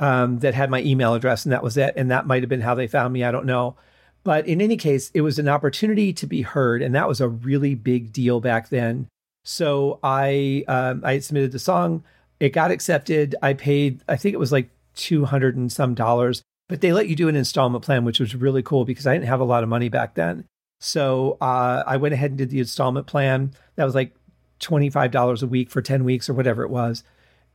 um, 0.00 0.38
that 0.38 0.54
had 0.54 0.70
my 0.70 0.80
email 0.80 1.12
address, 1.12 1.44
and 1.44 1.52
that 1.52 1.62
was 1.62 1.76
it. 1.76 1.92
And 1.94 2.10
that 2.10 2.26
might 2.26 2.42
have 2.42 2.48
been 2.48 2.62
how 2.62 2.74
they 2.74 2.86
found 2.86 3.12
me. 3.12 3.22
I 3.22 3.32
don't 3.32 3.44
know. 3.44 3.76
But 4.24 4.46
in 4.46 4.62
any 4.62 4.78
case, 4.78 5.10
it 5.12 5.20
was 5.20 5.38
an 5.38 5.48
opportunity 5.48 6.14
to 6.14 6.26
be 6.26 6.40
heard, 6.40 6.80
and 6.80 6.94
that 6.94 7.06
was 7.06 7.20
a 7.20 7.28
really 7.28 7.74
big 7.74 8.14
deal 8.14 8.40
back 8.40 8.70
then. 8.70 9.08
So 9.44 9.98
I 10.02 10.64
um, 10.68 11.02
I 11.04 11.18
submitted 11.18 11.52
the 11.52 11.58
song. 11.58 12.02
It 12.40 12.50
got 12.50 12.70
accepted. 12.70 13.36
I 13.42 13.54
paid. 13.54 14.02
I 14.08 14.16
think 14.16 14.34
it 14.34 14.38
was 14.38 14.52
like 14.52 14.70
two 14.94 15.24
hundred 15.24 15.56
and 15.56 15.70
some 15.70 15.94
dollars 15.94 16.42
but 16.68 16.80
they 16.80 16.92
let 16.92 17.08
you 17.08 17.16
do 17.16 17.28
an 17.28 17.36
installment 17.36 17.84
plan, 17.84 18.04
which 18.04 18.20
was 18.20 18.34
really 18.34 18.62
cool 18.62 18.84
because 18.84 19.06
I 19.06 19.14
didn't 19.14 19.28
have 19.28 19.40
a 19.40 19.44
lot 19.44 19.62
of 19.62 19.68
money 19.68 19.88
back 19.88 20.14
then. 20.14 20.44
So 20.80 21.36
uh, 21.40 21.82
I 21.86 21.96
went 21.96 22.14
ahead 22.14 22.30
and 22.30 22.38
did 22.38 22.50
the 22.50 22.58
installment 22.58 23.06
plan. 23.06 23.52
That 23.76 23.84
was 23.84 23.94
like 23.94 24.14
$25 24.60 25.42
a 25.42 25.46
week 25.46 25.70
for 25.70 25.82
10 25.82 26.04
weeks 26.04 26.28
or 26.28 26.34
whatever 26.34 26.62
it 26.62 26.70
was. 26.70 27.04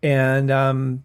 And 0.03 0.51
um, 0.51 1.03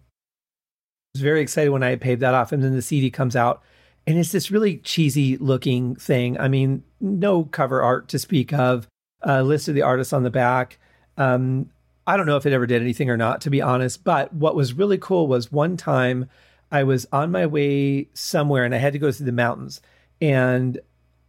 I 1.13 1.17
was 1.17 1.21
very 1.21 1.41
excited 1.41 1.71
when 1.71 1.83
I 1.83 1.95
paid 1.95 2.19
that 2.19 2.33
off. 2.33 2.51
And 2.51 2.63
then 2.63 2.75
the 2.75 2.81
CD 2.81 3.09
comes 3.09 3.35
out 3.35 3.63
and 4.07 4.17
it's 4.17 4.31
this 4.31 4.51
really 4.51 4.77
cheesy 4.77 5.37
looking 5.37 5.95
thing. 5.95 6.39
I 6.39 6.47
mean, 6.47 6.83
no 7.01 7.43
cover 7.45 7.81
art 7.81 8.07
to 8.09 8.19
speak 8.19 8.53
of, 8.53 8.87
a 9.21 9.43
list 9.43 9.67
of 9.67 9.73
the 9.73 9.81
artists 9.81 10.13
on 10.13 10.23
the 10.23 10.29
back. 10.29 10.77
Um, 11.17 11.69
I 12.07 12.17
don't 12.17 12.25
know 12.25 12.37
if 12.37 12.45
it 12.45 12.53
ever 12.53 12.67
did 12.67 12.81
anything 12.81 13.09
or 13.09 13.17
not, 13.17 13.41
to 13.41 13.49
be 13.49 13.61
honest. 13.61 14.03
But 14.03 14.33
what 14.33 14.55
was 14.55 14.73
really 14.73 14.97
cool 14.97 15.27
was 15.27 15.51
one 15.51 15.77
time 15.77 16.29
I 16.71 16.83
was 16.83 17.07
on 17.11 17.31
my 17.31 17.45
way 17.45 18.09
somewhere 18.13 18.63
and 18.63 18.75
I 18.75 18.77
had 18.77 18.93
to 18.93 18.99
go 18.99 19.11
through 19.11 19.25
the 19.25 19.31
mountains. 19.31 19.81
And 20.21 20.79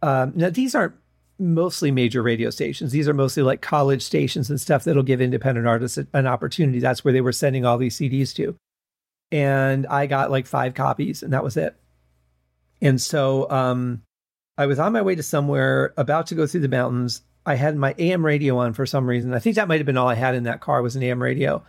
um, 0.01 0.33
now 0.35 0.49
these 0.49 0.75
aren't 0.75 0.95
mostly 1.39 1.91
major 1.91 2.21
radio 2.21 2.49
stations. 2.49 2.91
These 2.91 3.07
are 3.07 3.13
mostly 3.13 3.43
like 3.43 3.61
college 3.61 4.01
stations 4.01 4.49
and 4.49 4.59
stuff 4.59 4.83
that'll 4.83 5.03
give 5.03 5.21
independent 5.21 5.67
artists 5.67 5.99
an 6.13 6.27
opportunity. 6.27 6.79
That's 6.79 7.03
where 7.03 7.13
they 7.13 7.21
were 7.21 7.31
sending 7.31 7.65
all 7.65 7.77
these 7.77 7.97
CDs 7.97 8.33
to. 8.35 8.55
And 9.31 9.85
I 9.87 10.07
got 10.07 10.31
like 10.31 10.47
five 10.47 10.73
copies 10.73 11.21
and 11.21 11.33
that 11.33 11.43
was 11.43 11.57
it. 11.57 11.75
And 12.81 13.01
so 13.01 13.49
um, 13.49 14.03
I 14.57 14.65
was 14.65 14.79
on 14.79 14.93
my 14.93 15.01
way 15.01 15.15
to 15.15 15.23
somewhere 15.23 15.93
about 15.97 16.27
to 16.27 16.35
go 16.35 16.47
through 16.47 16.61
the 16.61 16.67
mountains. 16.67 17.21
I 17.47 17.55
had 17.55 17.75
my 17.75 17.95
AM 17.97 18.25
radio 18.25 18.57
on 18.57 18.73
for 18.73 18.85
some 18.85 19.07
reason. 19.07 19.33
I 19.33 19.39
think 19.39 19.55
that 19.55 19.67
might 19.67 19.79
have 19.79 19.85
been 19.85 19.97
all 19.97 20.07
I 20.07 20.15
had 20.15 20.35
in 20.35 20.43
that 20.43 20.61
car 20.61 20.81
was 20.81 20.95
an 20.95 21.03
AM 21.03 21.21
radio 21.21 21.63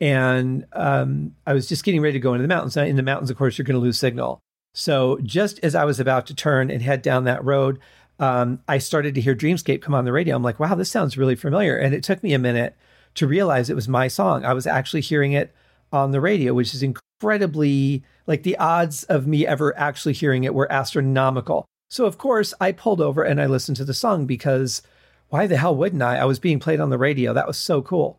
and 0.00 0.64
um, 0.72 1.34
I 1.46 1.52
was 1.52 1.68
just 1.68 1.84
getting 1.84 2.00
ready 2.00 2.14
to 2.14 2.20
go 2.20 2.34
into 2.34 2.42
the 2.42 2.48
mountains. 2.48 2.76
In 2.76 2.96
the 2.96 3.02
mountains, 3.02 3.30
of 3.30 3.36
course, 3.36 3.58
you're 3.58 3.64
going 3.64 3.74
to 3.74 3.80
lose 3.80 3.98
signal. 3.98 4.40
So 4.74 5.18
just 5.22 5.58
as 5.62 5.74
I 5.74 5.84
was 5.84 5.98
about 5.98 6.26
to 6.26 6.34
turn 6.34 6.70
and 6.70 6.82
head 6.82 7.02
down 7.02 7.24
that 7.24 7.44
road, 7.44 7.80
um, 8.20 8.60
I 8.68 8.78
started 8.78 9.14
to 9.14 9.20
hear 9.20 9.34
Dreamscape 9.34 9.82
come 9.82 9.94
on 9.94 10.04
the 10.04 10.12
radio. 10.12 10.36
I'm 10.36 10.42
like, 10.42 10.60
wow, 10.60 10.74
this 10.74 10.90
sounds 10.90 11.18
really 11.18 11.36
familiar. 11.36 11.76
And 11.76 11.94
it 11.94 12.02
took 12.02 12.22
me 12.22 12.32
a 12.32 12.38
minute 12.38 12.76
to 13.14 13.26
realize 13.26 13.70
it 13.70 13.76
was 13.76 13.88
my 13.88 14.08
song. 14.08 14.44
I 14.44 14.52
was 14.52 14.66
actually 14.66 15.00
hearing 15.00 15.32
it 15.32 15.54
on 15.92 16.10
the 16.12 16.20
radio, 16.20 16.54
which 16.54 16.74
is 16.74 16.82
incredibly 16.82 18.04
like 18.26 18.42
the 18.42 18.58
odds 18.58 19.04
of 19.04 19.26
me 19.26 19.46
ever 19.46 19.76
actually 19.76 20.12
hearing 20.12 20.44
it 20.44 20.54
were 20.54 20.70
astronomical. 20.70 21.64
So, 21.90 22.04
of 22.04 22.18
course, 22.18 22.52
I 22.60 22.72
pulled 22.72 23.00
over 23.00 23.22
and 23.22 23.40
I 23.40 23.46
listened 23.46 23.78
to 23.78 23.84
the 23.84 23.94
song 23.94 24.26
because 24.26 24.82
why 25.28 25.46
the 25.46 25.56
hell 25.56 25.76
wouldn't 25.76 26.02
I? 26.02 26.18
I 26.18 26.24
was 26.24 26.38
being 26.38 26.58
played 26.58 26.80
on 26.80 26.90
the 26.90 26.98
radio. 26.98 27.32
That 27.32 27.46
was 27.46 27.58
so 27.58 27.82
cool. 27.82 28.16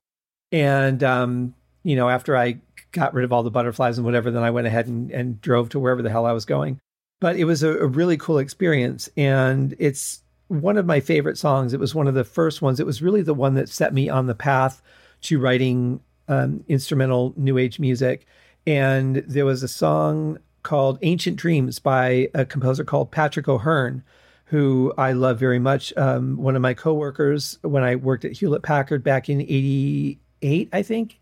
And 0.51 1.03
um, 1.03 1.53
you 1.83 1.95
know, 1.95 2.09
after 2.09 2.35
I 2.35 2.59
got 2.91 3.13
rid 3.13 3.25
of 3.25 3.33
all 3.33 3.43
the 3.43 3.51
butterflies 3.51 3.97
and 3.97 4.05
whatever, 4.05 4.31
then 4.31 4.43
I 4.43 4.51
went 4.51 4.67
ahead 4.67 4.87
and, 4.87 5.11
and 5.11 5.41
drove 5.41 5.69
to 5.69 5.79
wherever 5.79 6.01
the 6.01 6.09
hell 6.09 6.25
I 6.25 6.31
was 6.31 6.45
going. 6.45 6.79
But 7.19 7.35
it 7.35 7.45
was 7.45 7.63
a, 7.63 7.77
a 7.79 7.87
really 7.87 8.17
cool 8.17 8.37
experience. 8.37 9.09
And 9.17 9.75
it's 9.77 10.21
one 10.47 10.77
of 10.77 10.85
my 10.85 10.99
favorite 10.99 11.37
songs. 11.37 11.73
It 11.73 11.79
was 11.79 11.93
one 11.93 12.07
of 12.07 12.15
the 12.15 12.23
first 12.23 12.61
ones. 12.61 12.79
It 12.79 12.85
was 12.85 13.01
really 13.01 13.21
the 13.21 13.33
one 13.33 13.55
that 13.55 13.69
set 13.69 13.93
me 13.93 14.09
on 14.09 14.27
the 14.27 14.35
path 14.35 14.81
to 15.21 15.39
writing 15.39 15.99
um, 16.27 16.63
instrumental 16.67 17.33
new 17.35 17.57
age 17.57 17.79
music. 17.79 18.25
And 18.65 19.17
there 19.17 19.45
was 19.45 19.63
a 19.63 19.67
song 19.67 20.39
called 20.63 20.99
Ancient 21.01 21.37
Dreams 21.37 21.79
by 21.79 22.29
a 22.33 22.45
composer 22.45 22.83
called 22.83 23.11
Patrick 23.11 23.47
O'Hearn, 23.47 24.03
who 24.49 24.91
I 24.97 25.11
love 25.11 25.37
very 25.37 25.59
much. 25.59 25.93
Um, 25.95 26.35
one 26.37 26.55
of 26.55 26.61
my 26.61 26.73
coworkers 26.73 27.59
when 27.61 27.83
I 27.83 27.95
worked 27.95 28.25
at 28.25 28.31
Hewlett 28.31 28.63
Packard 28.63 29.03
back 29.03 29.29
in 29.29 29.41
88, 29.41 30.69
I 30.73 30.81
think. 30.81 31.19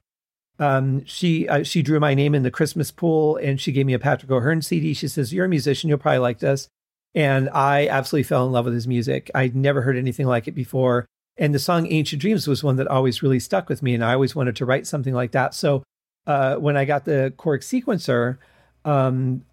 Um, 0.60 1.06
she 1.06 1.48
uh, 1.48 1.64
she 1.64 1.84
drew 1.84 2.00
my 2.00 2.14
name 2.14 2.34
in 2.34 2.44
the 2.44 2.50
Christmas 2.50 2.90
pool 2.90 3.36
and 3.36 3.60
she 3.60 3.72
gave 3.72 3.86
me 3.86 3.94
a 3.94 4.00
Patrick 4.00 4.32
O'Hearn 4.32 4.62
CD. 4.62 4.94
She 4.94 5.10
says, 5.10 5.34
You're 5.34 5.46
a 5.46 5.50
musician, 5.50 5.90
you'll 5.90 6.00
probably 6.00 6.20
like 6.20 6.40
this. 6.40 6.70
And 7.14 7.50
I 7.50 7.90
absolutely 7.90 8.24
fell 8.24 8.46
in 8.46 8.54
love 8.54 8.66
with 8.66 8.74
his 8.74 8.88
music. 8.88 9.30
I'd 9.36 9.56
never 9.56 9.82
heard 9.82 9.98
anything 9.98 10.26
like 10.26 10.48
it 10.48 10.54
before. 10.54 11.06
And 11.36 11.54
the 11.54 11.60
song 11.60 11.92
Ancient 11.92 12.22
Dreams 12.22 12.48
was 12.48 12.64
one 12.64 12.78
that 12.78 12.88
always 12.88 13.22
really 13.22 13.40
stuck 13.40 13.68
with 13.70 13.84
me. 13.84 13.94
And 13.94 14.06
I 14.06 14.14
always 14.14 14.36
wanted 14.36 14.56
to 14.56 14.66
write 14.66 14.88
something 14.88 15.14
like 15.14 15.34
that. 15.34 15.54
So 15.54 15.84
uh, 16.26 16.56
when 16.56 16.78
I 16.78 16.86
got 16.86 17.06
the 17.06 17.34
Korg 17.38 17.60
sequencer, 17.60 18.38
um, 18.86 19.44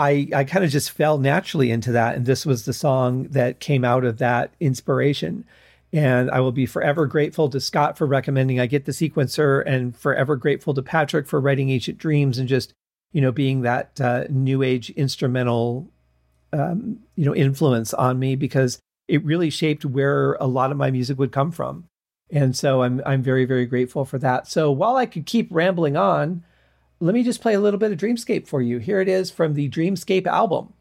I, 0.00 0.28
I 0.34 0.44
kind 0.44 0.64
of 0.64 0.70
just 0.70 0.90
fell 0.90 1.18
naturally 1.18 1.70
into 1.70 1.92
that. 1.92 2.16
And 2.16 2.24
this 2.24 2.46
was 2.46 2.64
the 2.64 2.72
song 2.72 3.24
that 3.24 3.60
came 3.60 3.84
out 3.84 4.02
of 4.04 4.16
that 4.16 4.54
inspiration. 4.58 5.44
And 5.92 6.30
I 6.30 6.40
will 6.40 6.52
be 6.52 6.64
forever 6.64 7.06
grateful 7.06 7.50
to 7.50 7.60
Scott 7.60 7.98
for 7.98 8.06
recommending 8.06 8.58
I 8.58 8.66
get 8.66 8.86
the 8.86 8.92
sequencer 8.92 9.62
and 9.66 9.94
forever 9.94 10.36
grateful 10.36 10.72
to 10.72 10.82
Patrick 10.82 11.26
for 11.26 11.38
writing 11.38 11.68
Ancient 11.68 11.98
Dreams 11.98 12.38
and 12.38 12.48
just, 12.48 12.72
you 13.12 13.20
know, 13.20 13.30
being 13.30 13.60
that 13.60 14.00
uh, 14.00 14.24
new 14.30 14.62
age 14.62 14.88
instrumental, 14.90 15.90
um, 16.54 17.00
you 17.16 17.26
know, 17.26 17.34
influence 17.34 17.92
on 17.92 18.18
me 18.18 18.36
because 18.36 18.78
it 19.06 19.22
really 19.24 19.50
shaped 19.50 19.84
where 19.84 20.34
a 20.34 20.46
lot 20.46 20.70
of 20.70 20.78
my 20.78 20.90
music 20.90 21.18
would 21.18 21.32
come 21.32 21.50
from. 21.50 21.84
And 22.30 22.56
so 22.56 22.82
I'm 22.84 23.02
I'm 23.04 23.22
very 23.22 23.44
very 23.44 23.66
grateful 23.66 24.04
for 24.04 24.16
that. 24.18 24.46
So 24.46 24.70
while 24.70 24.96
I 24.96 25.04
could 25.04 25.26
keep 25.26 25.48
rambling 25.50 25.96
on, 25.96 26.44
let 27.00 27.14
me 27.14 27.22
just 27.22 27.40
play 27.40 27.54
a 27.54 27.60
little 27.60 27.80
bit 27.80 27.92
of 27.92 27.98
Dreamscape 27.98 28.46
for 28.46 28.60
you. 28.60 28.78
Here 28.78 29.00
it 29.00 29.08
is 29.08 29.30
from 29.30 29.54
the 29.54 29.70
Dreamscape 29.70 30.26
album. 30.26 30.74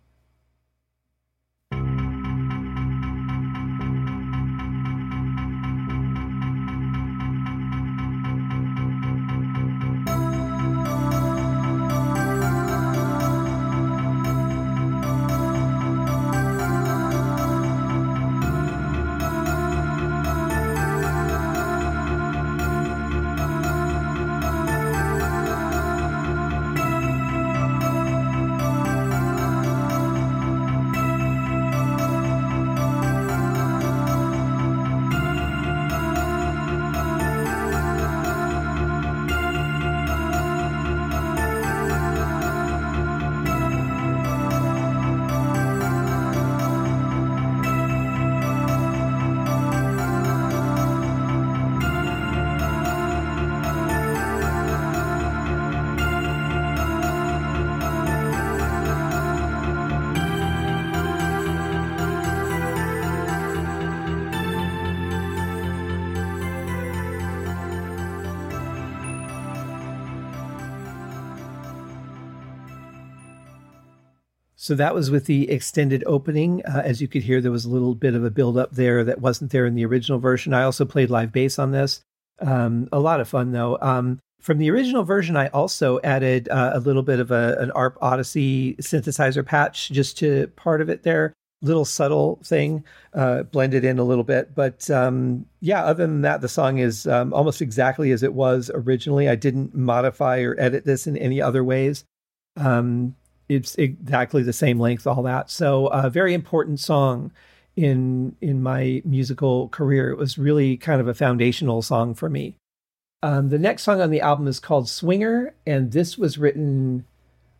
So 74.69 74.75
that 74.75 74.93
was 74.93 75.09
with 75.09 75.25
the 75.25 75.49
extended 75.49 76.03
opening. 76.05 76.63
Uh, 76.63 76.83
as 76.85 77.01
you 77.01 77.07
could 77.07 77.23
hear, 77.23 77.41
there 77.41 77.49
was 77.49 77.65
a 77.65 77.69
little 77.71 77.95
bit 77.95 78.13
of 78.13 78.23
a 78.23 78.29
build 78.29 78.55
up 78.55 78.73
there 78.73 79.03
that 79.03 79.19
wasn't 79.19 79.49
there 79.49 79.65
in 79.65 79.73
the 79.73 79.83
original 79.83 80.19
version. 80.19 80.53
I 80.53 80.61
also 80.61 80.85
played 80.85 81.09
live 81.09 81.31
bass 81.31 81.57
on 81.57 81.71
this. 81.71 82.01
Um, 82.37 82.87
a 82.91 82.99
lot 82.99 83.19
of 83.19 83.27
fun 83.27 83.51
though. 83.51 83.79
Um, 83.81 84.19
from 84.39 84.59
the 84.59 84.69
original 84.69 85.01
version, 85.01 85.35
I 85.35 85.47
also 85.47 85.99
added 86.03 86.49
uh, 86.49 86.73
a 86.75 86.79
little 86.81 87.01
bit 87.01 87.19
of 87.19 87.31
a, 87.31 87.57
an 87.57 87.71
ARP 87.71 87.97
Odyssey 87.99 88.75
synthesizer 88.75 89.43
patch 89.43 89.89
just 89.89 90.19
to 90.19 90.45
part 90.49 90.81
of 90.81 90.89
it 90.89 91.01
there. 91.01 91.33
Little 91.63 91.83
subtle 91.83 92.39
thing, 92.43 92.83
uh, 93.15 93.41
blended 93.41 93.83
in 93.83 93.97
a 93.97 94.03
little 94.03 94.23
bit. 94.23 94.53
But 94.53 94.87
um, 94.91 95.47
yeah, 95.61 95.83
other 95.83 96.05
than 96.05 96.21
that, 96.21 96.41
the 96.41 96.47
song 96.47 96.77
is 96.77 97.07
um, 97.07 97.33
almost 97.33 97.63
exactly 97.63 98.11
as 98.11 98.21
it 98.21 98.35
was 98.35 98.69
originally. 98.71 99.29
I 99.29 99.35
didn't 99.35 99.73
modify 99.73 100.41
or 100.41 100.55
edit 100.59 100.85
this 100.85 101.07
in 101.07 101.17
any 101.17 101.41
other 101.41 101.63
ways. 101.63 102.05
Um, 102.55 103.15
it's 103.49 103.75
exactly 103.75 104.43
the 104.43 104.53
same 104.53 104.79
length, 104.79 105.07
all 105.07 105.23
that. 105.23 105.49
So 105.49 105.87
a 105.87 106.09
very 106.09 106.33
important 106.33 106.79
song 106.79 107.31
in 107.75 108.35
in 108.41 108.61
my 108.61 109.01
musical 109.03 109.69
career. 109.69 110.11
It 110.11 110.17
was 110.17 110.37
really 110.37 110.77
kind 110.77 111.01
of 111.01 111.07
a 111.07 111.13
foundational 111.13 111.81
song 111.81 112.13
for 112.13 112.29
me. 112.29 112.55
Um, 113.21 113.49
the 113.49 113.59
next 113.59 113.83
song 113.83 113.99
on 113.99 114.11
the 114.11 114.21
album 114.21 114.47
is 114.47 114.61
called 114.61 114.87
Swinger, 114.87 115.53
and 115.67 115.91
this 115.91 116.17
was 116.17 116.37
written 116.37 117.05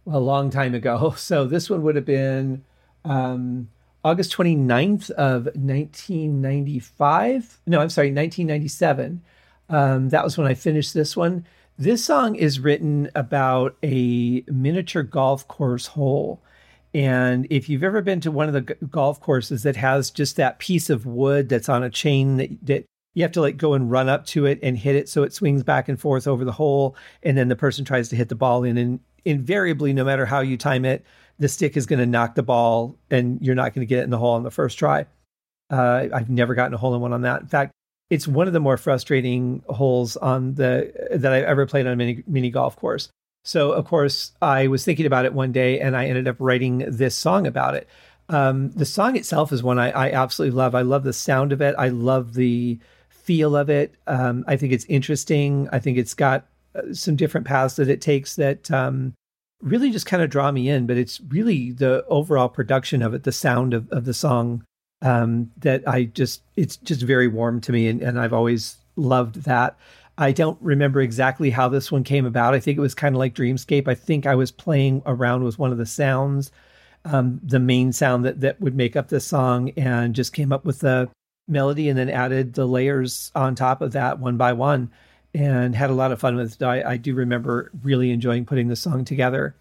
a 0.07 0.19
long 0.19 0.49
time 0.49 0.73
ago. 0.73 1.13
So 1.17 1.45
this 1.45 1.69
one 1.69 1.83
would 1.83 1.95
have 1.95 2.05
been 2.05 2.63
um, 3.03 3.69
August 4.03 4.33
29th 4.33 5.11
of 5.11 5.45
1995. 5.45 7.59
No, 7.67 7.79
I'm 7.81 7.89
sorry, 7.89 8.07
1997. 8.07 9.21
Um, 9.69 10.09
that 10.09 10.23
was 10.23 10.37
when 10.37 10.47
I 10.47 10.53
finished 10.53 10.93
this 10.93 11.17
one. 11.17 11.45
This 11.79 12.03
song 12.03 12.35
is 12.35 12.59
written 12.59 13.09
about 13.15 13.77
a 13.81 14.43
miniature 14.47 15.01
golf 15.01 15.47
course 15.47 15.87
hole. 15.87 16.43
And 16.93 17.47
if 17.49 17.69
you've 17.69 17.85
ever 17.85 18.01
been 18.01 18.19
to 18.19 18.31
one 18.31 18.49
of 18.49 18.53
the 18.53 18.73
g- 18.73 18.73
golf 18.89 19.21
courses 19.21 19.63
that 19.63 19.77
has 19.77 20.11
just 20.11 20.35
that 20.35 20.59
piece 20.59 20.89
of 20.89 21.05
wood 21.05 21.47
that's 21.47 21.69
on 21.69 21.81
a 21.81 21.89
chain 21.89 22.35
that, 22.35 22.49
that 22.65 22.85
you 23.13 23.23
have 23.23 23.31
to 23.31 23.39
like 23.39 23.55
go 23.55 23.75
and 23.75 23.89
run 23.89 24.09
up 24.09 24.25
to 24.25 24.45
it 24.45 24.59
and 24.61 24.77
hit 24.77 24.97
it 24.97 25.07
so 25.07 25.23
it 25.23 25.31
swings 25.31 25.63
back 25.63 25.87
and 25.87 26.01
forth 26.01 26.27
over 26.27 26.43
the 26.43 26.51
hole. 26.51 26.97
And 27.23 27.37
then 27.37 27.47
the 27.47 27.55
person 27.55 27.85
tries 27.85 28.09
to 28.09 28.17
hit 28.17 28.27
the 28.27 28.35
ball 28.35 28.65
in. 28.65 28.77
And 28.77 28.99
invariably, 29.23 29.93
no 29.93 30.03
matter 30.03 30.25
how 30.25 30.41
you 30.41 30.57
time 30.57 30.83
it, 30.83 31.05
the 31.37 31.47
stick 31.47 31.77
is 31.77 31.85
going 31.85 31.99
to 31.99 32.05
knock 32.05 32.35
the 32.35 32.43
ball 32.43 32.97
and 33.09 33.39
you're 33.41 33.55
not 33.55 33.73
going 33.73 33.87
to 33.87 33.89
get 33.89 33.99
it 33.99 34.03
in 34.03 34.09
the 34.09 34.17
hole 34.17 34.35
on 34.35 34.43
the 34.43 34.51
first 34.51 34.77
try. 34.77 35.05
Uh, 35.69 36.07
I've 36.13 36.29
never 36.29 36.55
gotten 36.55 36.73
a 36.73 36.77
hole 36.77 36.93
in 36.93 36.99
one 36.99 37.13
on 37.13 37.21
that. 37.21 37.39
In 37.39 37.47
fact, 37.47 37.71
it's 38.09 38.27
one 38.27 38.47
of 38.47 38.53
the 38.53 38.59
more 38.59 38.77
frustrating 38.77 39.63
holes 39.69 40.17
on 40.17 40.55
the 40.55 40.91
that 41.11 41.31
I've 41.31 41.43
ever 41.43 41.65
played 41.65 41.85
on 41.85 41.93
a 41.93 41.95
mini 41.95 42.23
mini 42.27 42.49
golf 42.49 42.75
course. 42.75 43.09
So 43.43 43.71
of 43.71 43.85
course 43.85 44.31
I 44.41 44.67
was 44.67 44.83
thinking 44.83 45.05
about 45.05 45.25
it 45.25 45.33
one 45.33 45.51
day 45.51 45.79
and 45.79 45.95
I 45.95 46.07
ended 46.07 46.27
up 46.27 46.35
writing 46.39 46.85
this 46.87 47.15
song 47.15 47.47
about 47.47 47.75
it. 47.75 47.87
Um, 48.29 48.71
the 48.71 48.85
song 48.85 49.15
itself 49.15 49.51
is 49.51 49.63
one 49.63 49.79
I, 49.79 49.89
I, 49.89 50.11
absolutely 50.11 50.55
love. 50.55 50.75
I 50.75 50.81
love 50.83 51.03
the 51.03 51.13
sound 51.13 51.51
of 51.51 51.61
it. 51.61 51.73
I 51.79 51.87
love 51.87 52.35
the 52.35 52.77
feel 53.09 53.55
of 53.55 53.71
it. 53.71 53.95
Um, 54.05 54.45
I 54.47 54.55
think 54.55 54.71
it's 54.71 54.85
interesting. 54.85 55.67
I 55.71 55.79
think 55.79 55.97
it's 55.97 56.13
got 56.13 56.45
uh, 56.75 56.93
some 56.93 57.15
different 57.15 57.47
paths 57.47 57.77
that 57.77 57.89
it 57.89 58.01
takes 58.01 58.35
that 58.35 58.69
um, 58.69 59.15
really 59.63 59.89
just 59.89 60.05
kind 60.05 60.21
of 60.21 60.29
draw 60.29 60.51
me 60.51 60.69
in. 60.69 60.85
But 60.85 60.97
it's 60.97 61.19
really 61.29 61.71
the 61.71 62.05
overall 62.05 62.49
production 62.49 63.01
of 63.01 63.15
it, 63.15 63.23
the 63.23 63.31
sound 63.31 63.73
of, 63.73 63.89
of 63.89 64.05
the 64.05 64.13
song 64.13 64.63
um, 65.01 65.51
that 65.57 65.87
I 65.87 66.05
just 66.05 66.41
it's 66.55 66.77
just 66.77 67.01
very 67.01 67.27
warm 67.27 67.61
to 67.61 67.71
me, 67.71 67.87
and, 67.87 68.01
and 68.01 68.19
I've 68.19 68.33
always 68.33 68.77
loved 68.95 69.43
that. 69.43 69.77
I 70.17 70.33
don't 70.33 70.57
remember 70.61 70.99
exactly 70.99 71.49
how 71.49 71.69
this 71.69 71.91
one 71.91 72.03
came 72.03 72.25
about. 72.25 72.53
I 72.53 72.59
think 72.59 72.77
it 72.77 72.81
was 72.81 72.93
kind 72.93 73.15
of 73.15 73.19
like 73.19 73.33
Dreamscape. 73.33 73.87
I 73.87 73.95
think 73.95 74.25
I 74.25 74.35
was 74.35 74.51
playing 74.51 75.01
around 75.05 75.43
with 75.43 75.57
one 75.57 75.71
of 75.71 75.77
the 75.77 75.85
sounds, 75.85 76.51
um, 77.05 77.39
the 77.41 77.59
main 77.59 77.93
sound 77.93 78.25
that 78.25 78.41
that 78.41 78.59
would 78.59 78.75
make 78.75 78.97
up 78.97 79.07
the 79.07 79.21
song, 79.21 79.69
and 79.77 80.13
just 80.13 80.33
came 80.33 80.51
up 80.51 80.65
with 80.65 80.79
the 80.79 81.09
melody, 81.47 81.87
and 81.89 81.97
then 81.97 82.09
added 82.09 82.53
the 82.53 82.67
layers 82.67 83.31
on 83.35 83.55
top 83.55 83.81
of 83.81 83.93
that 83.93 84.19
one 84.19 84.35
by 84.35 84.51
one, 84.53 84.91
and 85.33 85.75
had 85.75 85.89
a 85.89 85.93
lot 85.93 86.11
of 86.11 86.19
fun 86.19 86.35
with 86.35 86.61
it. 86.61 86.65
I, 86.65 86.91
I 86.91 86.97
do 86.97 87.15
remember 87.15 87.71
really 87.83 88.11
enjoying 88.11 88.45
putting 88.45 88.67
the 88.67 88.75
song 88.75 89.05
together. 89.05 89.55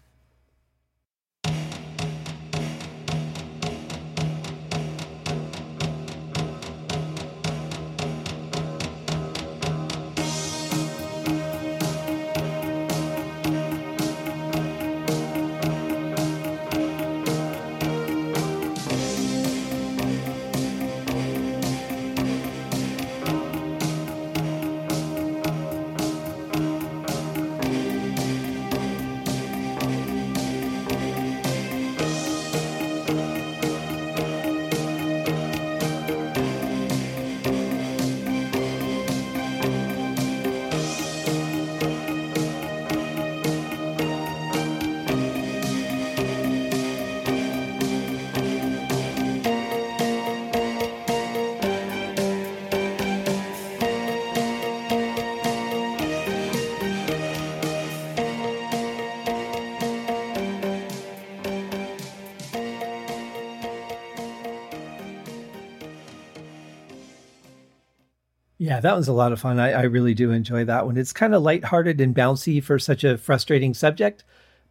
Was 68.99 69.07
a 69.07 69.13
lot 69.13 69.31
of 69.31 69.39
fun. 69.39 69.61
I, 69.61 69.71
I 69.71 69.83
really 69.83 70.13
do 70.13 70.31
enjoy 70.31 70.65
that 70.65 70.85
one. 70.85 70.97
It's 70.97 71.13
kind 71.13 71.33
of 71.33 71.41
lighthearted 71.41 72.01
and 72.01 72.13
bouncy 72.13 72.61
for 72.61 72.77
such 72.77 73.05
a 73.05 73.17
frustrating 73.17 73.73
subject, 73.73 74.25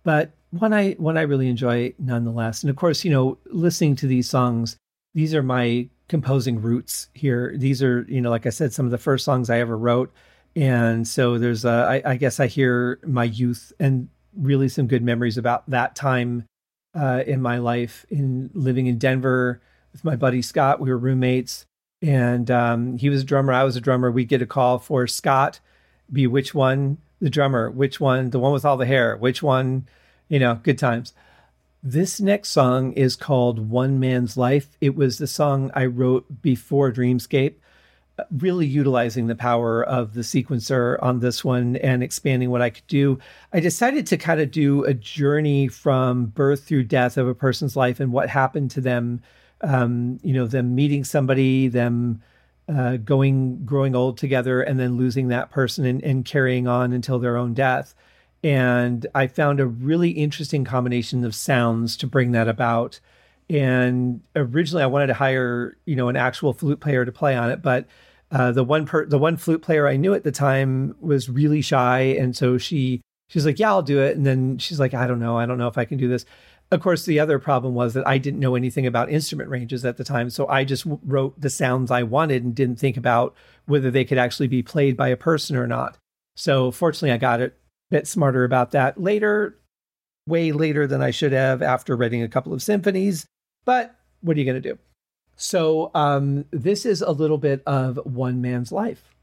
but 0.05 0.33
one 0.51 0.75
I 0.75 0.93
one 0.93 1.17
I 1.17 1.23
really 1.23 1.49
enjoy 1.49 1.95
nonetheless. 1.99 2.63
And 2.63 2.69
of 2.69 2.77
course, 2.77 3.07
you 3.07 3.11
know, 3.11 3.39
listening 3.47 3.97
to 3.97 4.07
these 4.07 4.29
songs, 4.29 4.77
these 5.15 5.35
are 5.35 5.43
my 5.43 5.89
composing 6.09 6.61
roots 6.61 7.09
here. 7.15 7.55
These 7.57 7.83
are, 7.83 8.05
you 8.07 8.21
know, 8.21 8.29
like 8.29 8.45
I 8.45 8.51
said, 8.51 8.75
some 8.75 8.85
of 8.85 8.91
the 8.91 8.99
first 8.99 9.25
songs 9.25 9.49
I 9.49 9.61
ever 9.61 9.79
wrote. 9.79 10.13
And 10.55 11.09
so 11.09 11.39
there's, 11.39 11.65
a, 11.65 12.03
I, 12.05 12.13
I 12.13 12.17
guess 12.17 12.39
I 12.39 12.49
hear 12.49 12.99
my 13.07 13.25
youth 13.25 13.73
and 13.81 14.09
really 14.37 14.69
some 14.69 14.89
good 14.89 15.03
memories 15.03 15.39
about 15.39 15.71
that 15.71 15.97
time 15.97 16.45
uh, 16.95 17.23
in 17.27 17.41
my 17.41 17.57
life 17.57 18.05
in 18.11 18.51
living 18.53 18.89
in 18.89 18.99
Denver 18.99 19.63
with 19.93 20.05
my 20.05 20.17
buddy 20.17 20.43
Scott. 20.43 20.81
We 20.81 20.91
were 20.91 20.99
roommates 20.99 21.65
and 22.03 22.51
um, 22.51 22.99
he 22.99 23.09
was 23.09 23.23
a 23.23 23.27
drummer. 23.27 23.53
I 23.53 23.65
was 23.65 23.77
a 23.77 23.81
drummer. 23.81 24.11
We'd 24.11 24.29
get 24.29 24.43
a 24.43 24.47
call 24.47 24.79
for 24.79 25.07
Scott, 25.07 25.61
be 26.13 26.27
which 26.27 26.55
one, 26.55 26.99
the 27.21 27.31
drummer, 27.31 27.71
which 27.71 28.01
one, 28.01 28.31
the 28.31 28.39
one 28.39 28.53
with 28.53 28.65
all 28.65 28.77
the 28.77 28.87
hair, 28.87 29.17
which 29.17 29.43
one, 29.43 29.87
you 30.29 30.39
know, 30.39 30.61
good 30.63 30.79
times. 30.79 31.13
This 31.83 32.21
next 32.21 32.51
song 32.51 32.93
is 32.93 33.17
called 33.17 33.71
One 33.71 34.01
Man's 34.01 34.37
Life. 34.37 34.77
It 34.81 34.97
was 34.97 35.19
the 35.19 35.27
song 35.27 35.71
I 35.75 35.87
wrote 35.87 36.43
before 36.43 36.93
Dreamscape, 36.93 37.55
uh, 38.19 38.25
really 38.37 38.67
utilizing 38.67 39.27
the 39.27 39.37
power 39.37 39.85
of 39.85 40.15
the 40.15 40.23
sequencer 40.23 41.01
on 41.01 41.21
this 41.21 41.45
one 41.45 41.77
and 41.77 42.03
expanding 42.03 42.51
what 42.51 42.63
I 42.63 42.71
could 42.71 42.87
do. 42.89 43.21
I 43.53 43.61
decided 43.61 44.09
to 44.09 44.17
kind 44.17 44.41
of 44.41 44.51
do 44.51 44.85
a 44.85 44.95
journey 44.95 45.69
from 45.69 46.27
birth 46.27 46.65
through 46.65 46.85
death 46.85 47.17
of 47.17 47.29
a 47.29 47.35
person's 47.35 47.77
life 47.77 48.01
and 48.01 48.13
what 48.13 48.29
happened 48.29 48.73
to 48.73 48.81
them. 48.81 49.23
Um, 49.61 50.19
you 50.23 50.33
know, 50.33 50.47
them 50.47 50.75
meeting 50.75 51.05
somebody, 51.05 51.69
them 51.69 52.23
uh, 52.69 52.97
going, 52.99 53.65
growing 53.65 53.97
old 53.97 54.19
together, 54.19 54.63
and 54.63 54.79
then 54.79 54.97
losing 54.97 55.29
that 55.29 55.51
person 55.51 55.85
and, 55.85 56.03
and 56.03 56.25
carrying 56.25 56.69
on 56.69 56.93
until 56.93 57.19
their 57.19 57.37
own 57.37 57.55
death 57.55 57.95
and 58.43 59.07
I 59.15 59.27
found 59.27 59.61
a 59.61 59.67
really 59.67 60.11
interesting 60.11 60.65
combination 60.65 61.25
of 61.25 61.35
sounds 61.35 61.97
to 61.99 62.07
bring 62.07 62.33
that 62.33 62.49
about. 62.49 63.01
And 63.51 64.21
originally, 64.37 64.83
I 64.83 64.87
wanted 64.87 65.09
to 65.09 65.15
hire 65.15 65.77
you 65.87 65.97
know 65.97 66.09
an 66.09 66.17
actual 66.17 66.53
flute 66.53 66.81
player 66.81 67.05
to 67.05 67.13
play 67.13 67.35
on 67.35 67.51
it, 67.51 67.63
but 67.63 67.87
uh, 68.31 68.53
the 68.53 68.65
one 68.65 68.87
per 68.87 69.07
the 69.07 69.19
one 69.19 69.37
flute 69.37 69.63
player 69.63 69.89
I 69.89 69.97
knew 69.97 70.15
at 70.15 70.25
the 70.25 70.33
time 70.33 70.95
was 71.01 71.29
really 71.29 71.63
shy, 71.63 72.01
and 72.01 72.37
so 72.37 72.59
she 72.59 73.01
she's 73.29 73.47
like, 73.47 73.59
"Yeah, 73.59 73.71
I'll 73.71 73.83
do 73.83 74.01
it," 74.03 74.17
and 74.17 74.27
then 74.27 74.59
she's 74.59 74.79
like, 74.79 74.95
"I 74.95 75.07
don't 75.07 75.21
know, 75.21 75.39
I 75.39 75.47
don't 75.47 75.59
know 75.59 75.69
if 75.69 75.79
I 75.79 75.85
can 75.87 75.99
do 75.99 76.09
this." 76.09 76.25
Of 76.71 76.83
course, 76.83 77.07
the 77.07 77.19
other 77.19 77.39
problem 77.39 77.75
was 77.75 77.95
that 77.95 78.07
I 78.07 78.19
didn't 78.19 78.41
know 78.41 78.55
anything 78.55 78.87
about 78.87 79.11
instrument 79.11 79.49
ranges 79.49 79.85
at 79.87 79.97
the 79.97 80.05
time, 80.05 80.29
so 80.29 80.47
I 80.49 80.65
just 80.65 80.85
wrote 80.87 81.41
the 81.41 81.49
sounds 81.49 81.91
I 81.91 82.03
wanted 82.03 82.45
and 82.45 82.55
didn't 82.55 82.79
think 82.79 82.99
about 82.99 83.35
whether 83.65 83.91
they 83.91 84.05
could 84.05 84.19
actually 84.19 84.49
be 84.49 84.63
played 84.63 84.97
by 84.97 85.09
a 85.09 85.17
person 85.17 85.57
or 85.57 85.67
not. 85.67 85.97
So 86.37 86.71
fortunately, 86.71 87.13
I 87.13 87.17
got 87.17 87.41
a 87.41 87.53
bit 87.91 88.07
smarter 88.07 88.45
about 88.45 88.73
that 88.73 89.01
later, 89.01 89.59
way 90.27 90.53
later 90.53 90.87
than 90.87 91.01
I 91.01 91.11
should 91.11 91.33
have 91.33 91.63
after 91.63 91.97
writing 91.97 92.23
a 92.23 92.29
couple 92.29 92.53
of 92.53 92.63
symphonies. 92.63 93.27
But 93.65 93.97
what 94.21 94.37
are 94.37 94.41
you 94.41 94.47
going 94.47 94.63
to 94.63 94.69
do? 94.69 94.79
So, 95.37 95.91
um, 95.95 96.45
this 96.51 96.85
is 96.85 97.01
a 97.01 97.13
little 97.13 97.39
bit 97.39 97.63
of 97.65 97.99
one 98.05 98.43
man's 98.43 98.73
life. 98.73 99.15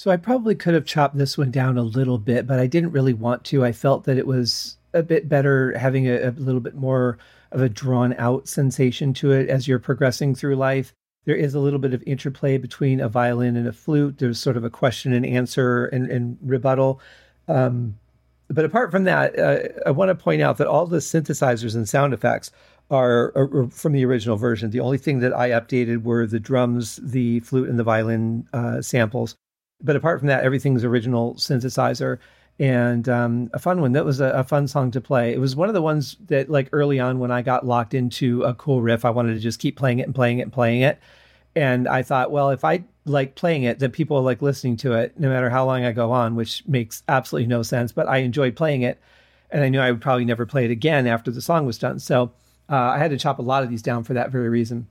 So 0.00 0.10
I 0.10 0.16
probably 0.16 0.54
could 0.54 0.72
have 0.72 0.86
chopped 0.86 1.18
this 1.18 1.36
one 1.36 1.50
down 1.50 1.76
a 1.76 1.82
little 1.82 2.16
bit, 2.16 2.46
but 2.46 2.58
I 2.58 2.66
didn't 2.66 2.92
really 2.92 3.12
want 3.12 3.44
to. 3.44 3.62
I 3.62 3.72
felt 3.72 4.04
that 4.04 4.16
it 4.16 4.26
was 4.26 4.78
a 4.94 5.02
bit 5.02 5.28
better 5.28 5.76
having 5.76 6.08
a, 6.08 6.28
a 6.28 6.30
little 6.30 6.62
bit 6.62 6.74
more 6.74 7.18
of 7.52 7.60
a 7.60 7.68
drawn 7.68 8.14
out 8.14 8.48
sensation 8.48 9.12
to 9.12 9.32
it 9.32 9.50
as 9.50 9.68
you're 9.68 9.78
progressing 9.78 10.34
through 10.34 10.56
life. 10.56 10.94
There 11.26 11.36
is 11.36 11.52
a 11.52 11.60
little 11.60 11.78
bit 11.78 11.92
of 11.92 12.02
interplay 12.06 12.56
between 12.56 12.98
a 12.98 13.10
violin 13.10 13.56
and 13.56 13.68
a 13.68 13.74
flute. 13.74 14.16
There's 14.16 14.38
sort 14.38 14.56
of 14.56 14.64
a 14.64 14.70
question 14.70 15.12
and 15.12 15.26
answer 15.26 15.84
and, 15.88 16.10
and 16.10 16.38
rebuttal. 16.40 16.98
Um, 17.46 17.98
but 18.48 18.64
apart 18.64 18.90
from 18.90 19.04
that, 19.04 19.38
uh, 19.38 19.58
I 19.84 19.90
want 19.90 20.08
to 20.08 20.14
point 20.14 20.40
out 20.40 20.56
that 20.56 20.66
all 20.66 20.86
the 20.86 21.00
synthesizers 21.00 21.74
and 21.74 21.86
sound 21.86 22.14
effects 22.14 22.50
are, 22.90 23.34
are, 23.36 23.68
from 23.68 23.92
the 23.92 24.06
original 24.06 24.38
version. 24.38 24.70
The 24.70 24.80
only 24.80 24.96
thing 24.96 25.20
that 25.20 25.36
I 25.36 25.50
updated 25.50 26.04
were 26.04 26.26
the 26.26 26.40
drums, 26.40 26.98
the 27.02 27.40
flute, 27.40 27.68
and 27.68 27.78
the 27.78 27.84
violin 27.84 28.48
uh, 28.54 28.80
samples. 28.80 29.36
But 29.82 29.96
apart 29.96 30.18
from 30.20 30.28
that, 30.28 30.44
everything's 30.44 30.84
original 30.84 31.34
synthesizer 31.34 32.18
and 32.60 33.08
um, 33.08 33.50
a 33.54 33.58
fun 33.58 33.80
one. 33.80 33.92
That 33.92 34.04
was 34.04 34.20
a, 34.20 34.26
a, 34.26 34.44
fun 34.44 34.68
song 34.68 34.90
to 34.90 35.00
play. 35.00 35.32
It 35.32 35.40
was 35.40 35.56
one 35.56 35.68
of 35.68 35.74
the 35.74 35.80
ones 35.80 36.18
that, 36.26 36.50
like 36.50 36.68
early 36.72 37.00
on, 37.00 37.18
when 37.18 37.30
I 37.30 37.40
got 37.40 37.66
locked 37.66 37.94
into 37.94 38.42
a 38.42 38.52
cool 38.52 38.82
riff, 38.82 39.06
I 39.06 39.10
wanted 39.10 39.32
to 39.32 39.40
just 39.40 39.58
keep 39.58 39.76
playing 39.76 39.98
it 39.98 40.06
and 40.06 40.14
playing 40.14 40.40
it 40.40 40.42
and 40.42 40.52
playing 40.52 40.82
it. 40.82 41.00
And 41.56 41.88
I 41.88 42.02
thought, 42.02 42.30
well, 42.30 42.50
if 42.50 42.62
I 42.62 42.84
like 43.06 43.34
playing 43.34 43.62
it, 43.62 43.78
that 43.78 43.94
people 43.94 44.20
like 44.22 44.42
listening 44.42 44.76
to 44.78 44.92
it, 44.92 45.18
no 45.18 45.30
matter 45.30 45.48
how 45.48 45.64
long 45.64 45.84
I 45.84 45.92
go 45.92 46.12
on, 46.12 46.36
which 46.36 46.62
makes 46.68 47.02
absolutely 47.08 47.48
no 47.48 47.62
sense. 47.62 47.92
But 47.92 48.08
I 48.08 48.18
enjoyed 48.18 48.56
playing 48.56 48.82
it, 48.82 49.00
and 49.50 49.64
I 49.64 49.70
knew 49.70 49.80
I 49.80 49.90
would 49.90 50.02
probably 50.02 50.26
never 50.26 50.44
play 50.44 50.66
it 50.66 50.70
again 50.70 51.06
after 51.06 51.30
the 51.30 51.40
song 51.40 51.64
was 51.64 51.78
done. 51.78 51.98
So 51.98 52.30
uh, 52.68 52.76
I 52.76 52.98
had 52.98 53.10
to 53.10 53.18
chop 53.18 53.38
a 53.38 53.42
lot 53.42 53.62
of 53.62 53.70
these 53.70 53.82
down 53.82 54.04
for 54.04 54.12
that 54.12 54.30
very 54.30 54.50
reason. 54.50 54.86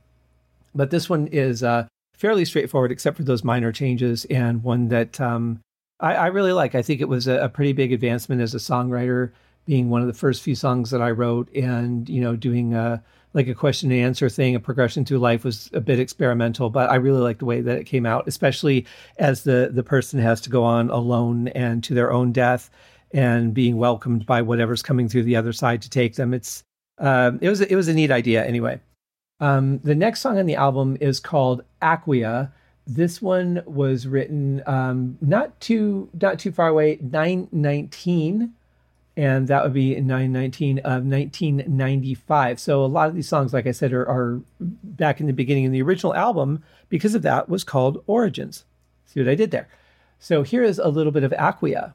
But 0.73 0.89
this 0.89 1.07
one 1.07 1.27
is 1.27 1.63
uh, 1.63 1.87
fairly 2.19 2.43
straightforward, 2.43 2.91
except 2.91 3.15
for 3.17 3.23
those 3.23 3.45
minor 3.45 3.71
changes, 3.71 4.25
and 4.25 4.61
one 4.61 4.89
that 4.89 5.19
um, 5.21 5.61
I, 6.01 6.15
I, 6.15 6.27
really 6.27 6.51
like. 6.51 6.75
I 6.75 6.81
think 6.81 6.99
it 6.99 7.07
was 7.07 7.27
a, 7.27 7.45
a, 7.45 7.49
pretty 7.49 7.71
big 7.71 7.93
advancement 7.93 8.41
as 8.41 8.53
a 8.53 8.57
songwriter, 8.57 9.31
being 9.65 9.89
one 9.89 10.01
of 10.01 10.07
the 10.07 10.13
first 10.13 10.43
few 10.43 10.53
songs 10.53 10.91
that 10.91 11.01
I 11.01 11.11
wrote, 11.11 11.49
and 11.55 12.07
you 12.09 12.19
know, 12.19 12.35
doing 12.35 12.73
a, 12.73 13.01
like 13.33 13.47
a 13.47 13.55
question 13.55 13.89
and 13.91 14.01
answer 14.01 14.27
thing, 14.27 14.53
a 14.53 14.59
progression 14.59 15.05
through 15.05 15.19
life 15.19 15.45
was 15.45 15.69
a 15.73 15.79
bit 15.79 15.99
experimental, 15.99 16.69
but 16.69 16.89
I 16.89 16.95
really 16.95 17.21
like 17.21 17.39
the 17.39 17.45
way 17.45 17.61
that 17.61 17.77
it 17.77 17.85
came 17.85 18.05
out, 18.05 18.27
especially 18.27 18.85
as 19.17 19.43
the 19.43 19.69
the 19.71 19.83
person 19.83 20.19
has 20.19 20.41
to 20.41 20.49
go 20.49 20.63
on 20.63 20.89
alone 20.89 21.47
and 21.49 21.81
to 21.85 21.93
their 21.93 22.11
own 22.11 22.33
death, 22.33 22.69
and 23.11 23.53
being 23.53 23.77
welcomed 23.77 24.25
by 24.25 24.41
whatever's 24.41 24.83
coming 24.83 25.07
through 25.07 25.23
the 25.23 25.37
other 25.37 25.53
side 25.53 25.81
to 25.83 25.89
take 25.89 26.15
them. 26.15 26.33
It's 26.33 26.63
um, 26.97 27.39
it 27.41 27.47
was 27.47 27.61
it 27.61 27.75
was 27.75 27.87
a 27.87 27.93
neat 27.93 28.11
idea 28.11 28.45
anyway. 28.45 28.81
Um, 29.39 29.79
the 29.79 29.95
next 29.95 30.21
song 30.21 30.37
on 30.37 30.45
the 30.45 30.55
album 30.55 30.97
is 30.99 31.19
called 31.19 31.63
Aquia. 31.81 32.51
This 32.85 33.21
one 33.21 33.61
was 33.65 34.07
written 34.07 34.63
um, 34.65 35.17
not 35.21 35.59
too 35.59 36.09
not 36.19 36.39
too 36.39 36.51
far 36.51 36.67
away, 36.67 36.97
919, 37.01 38.53
and 39.15 39.47
that 39.47 39.63
would 39.63 39.73
be 39.73 39.95
919 39.95 40.79
of 40.79 41.05
1995. 41.05 42.59
So 42.59 42.83
a 42.83 42.87
lot 42.87 43.09
of 43.09 43.15
these 43.15 43.27
songs, 43.27 43.53
like 43.53 43.67
I 43.67 43.71
said, 43.71 43.93
are, 43.93 44.09
are 44.09 44.41
back 44.59 45.19
in 45.19 45.27
the 45.27 45.33
beginning. 45.33 45.65
in 45.65 45.71
the 45.71 45.81
original 45.81 46.15
album, 46.15 46.63
because 46.89 47.15
of 47.15 47.21
that, 47.21 47.47
was 47.47 47.63
called 47.63 48.03
Origins. 48.07 48.65
See 49.05 49.19
what 49.19 49.29
I 49.29 49.35
did 49.35 49.51
there? 49.51 49.67
So 50.19 50.43
here 50.43 50.63
is 50.63 50.79
a 50.79 50.89
little 50.89 51.11
bit 51.11 51.23
of 51.23 51.31
Aquia. 51.33 51.93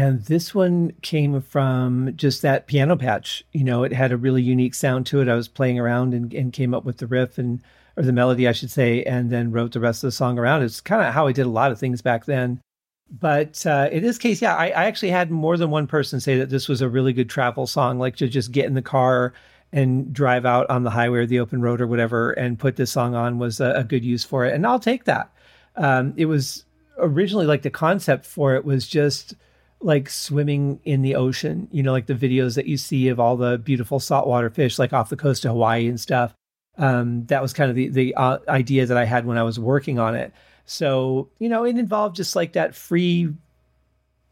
And 0.00 0.24
this 0.24 0.54
one 0.54 0.92
came 1.02 1.42
from 1.42 2.16
just 2.16 2.40
that 2.40 2.66
piano 2.66 2.96
patch. 2.96 3.44
You 3.52 3.64
know, 3.64 3.82
it 3.84 3.92
had 3.92 4.12
a 4.12 4.16
really 4.16 4.40
unique 4.40 4.72
sound 4.74 5.04
to 5.06 5.20
it. 5.20 5.28
I 5.28 5.34
was 5.34 5.46
playing 5.46 5.78
around 5.78 6.14
and, 6.14 6.32
and 6.32 6.54
came 6.54 6.72
up 6.72 6.86
with 6.86 6.96
the 6.96 7.06
riff 7.06 7.36
and 7.36 7.62
or 7.98 8.02
the 8.02 8.12
melody, 8.12 8.48
I 8.48 8.52
should 8.52 8.70
say, 8.70 9.02
and 9.02 9.28
then 9.28 9.52
wrote 9.52 9.72
the 9.72 9.80
rest 9.80 10.02
of 10.02 10.08
the 10.08 10.12
song 10.12 10.38
around. 10.38 10.62
It's 10.62 10.80
kind 10.80 11.06
of 11.06 11.12
how 11.12 11.26
I 11.26 11.32
did 11.32 11.44
a 11.44 11.50
lot 11.50 11.70
of 11.70 11.78
things 11.78 12.00
back 12.00 12.24
then. 12.24 12.62
But 13.10 13.66
uh, 13.66 13.90
in 13.92 14.02
this 14.02 14.16
case, 14.16 14.40
yeah, 14.40 14.56
I, 14.56 14.68
I 14.68 14.84
actually 14.84 15.10
had 15.10 15.30
more 15.30 15.58
than 15.58 15.68
one 15.68 15.86
person 15.86 16.18
say 16.18 16.38
that 16.38 16.48
this 16.48 16.66
was 16.66 16.80
a 16.80 16.88
really 16.88 17.12
good 17.12 17.28
travel 17.28 17.66
song, 17.66 17.98
like 17.98 18.16
to 18.16 18.28
just 18.28 18.52
get 18.52 18.64
in 18.64 18.72
the 18.72 18.80
car 18.80 19.34
and 19.70 20.14
drive 20.14 20.46
out 20.46 20.70
on 20.70 20.82
the 20.82 20.90
highway 20.90 21.18
or 21.18 21.26
the 21.26 21.40
open 21.40 21.60
road 21.60 21.78
or 21.78 21.86
whatever 21.86 22.30
and 22.30 22.58
put 22.58 22.76
this 22.76 22.90
song 22.90 23.14
on 23.14 23.38
was 23.38 23.60
a, 23.60 23.72
a 23.72 23.84
good 23.84 24.04
use 24.04 24.24
for 24.24 24.46
it. 24.46 24.54
And 24.54 24.66
I'll 24.66 24.80
take 24.80 25.04
that. 25.04 25.30
Um, 25.76 26.14
it 26.16 26.24
was 26.24 26.64
originally 26.96 27.44
like 27.44 27.60
the 27.60 27.70
concept 27.70 28.24
for 28.24 28.54
it 28.54 28.64
was 28.64 28.88
just 28.88 29.34
like 29.80 30.10
swimming 30.10 30.80
in 30.84 31.02
the 31.02 31.14
ocean, 31.14 31.68
you 31.70 31.82
know, 31.82 31.92
like 31.92 32.06
the 32.06 32.14
videos 32.14 32.54
that 32.56 32.66
you 32.66 32.76
see 32.76 33.08
of 33.08 33.18
all 33.18 33.36
the 33.36 33.58
beautiful 33.58 33.98
saltwater 33.98 34.50
fish, 34.50 34.78
like 34.78 34.92
off 34.92 35.08
the 35.08 35.16
coast 35.16 35.44
of 35.44 35.52
Hawaii 35.52 35.88
and 35.88 35.98
stuff. 35.98 36.34
Um, 36.76 37.26
that 37.26 37.42
was 37.42 37.52
kind 37.52 37.70
of 37.70 37.76
the, 37.76 37.88
the 37.88 38.14
uh, 38.14 38.38
idea 38.48 38.86
that 38.86 38.96
I 38.96 39.04
had 39.04 39.26
when 39.26 39.38
I 39.38 39.42
was 39.42 39.58
working 39.58 39.98
on 39.98 40.14
it. 40.14 40.32
So, 40.66 41.28
you 41.38 41.48
know, 41.48 41.64
it 41.64 41.76
involved 41.76 42.16
just 42.16 42.36
like 42.36 42.52
that 42.52 42.74
free, 42.74 43.32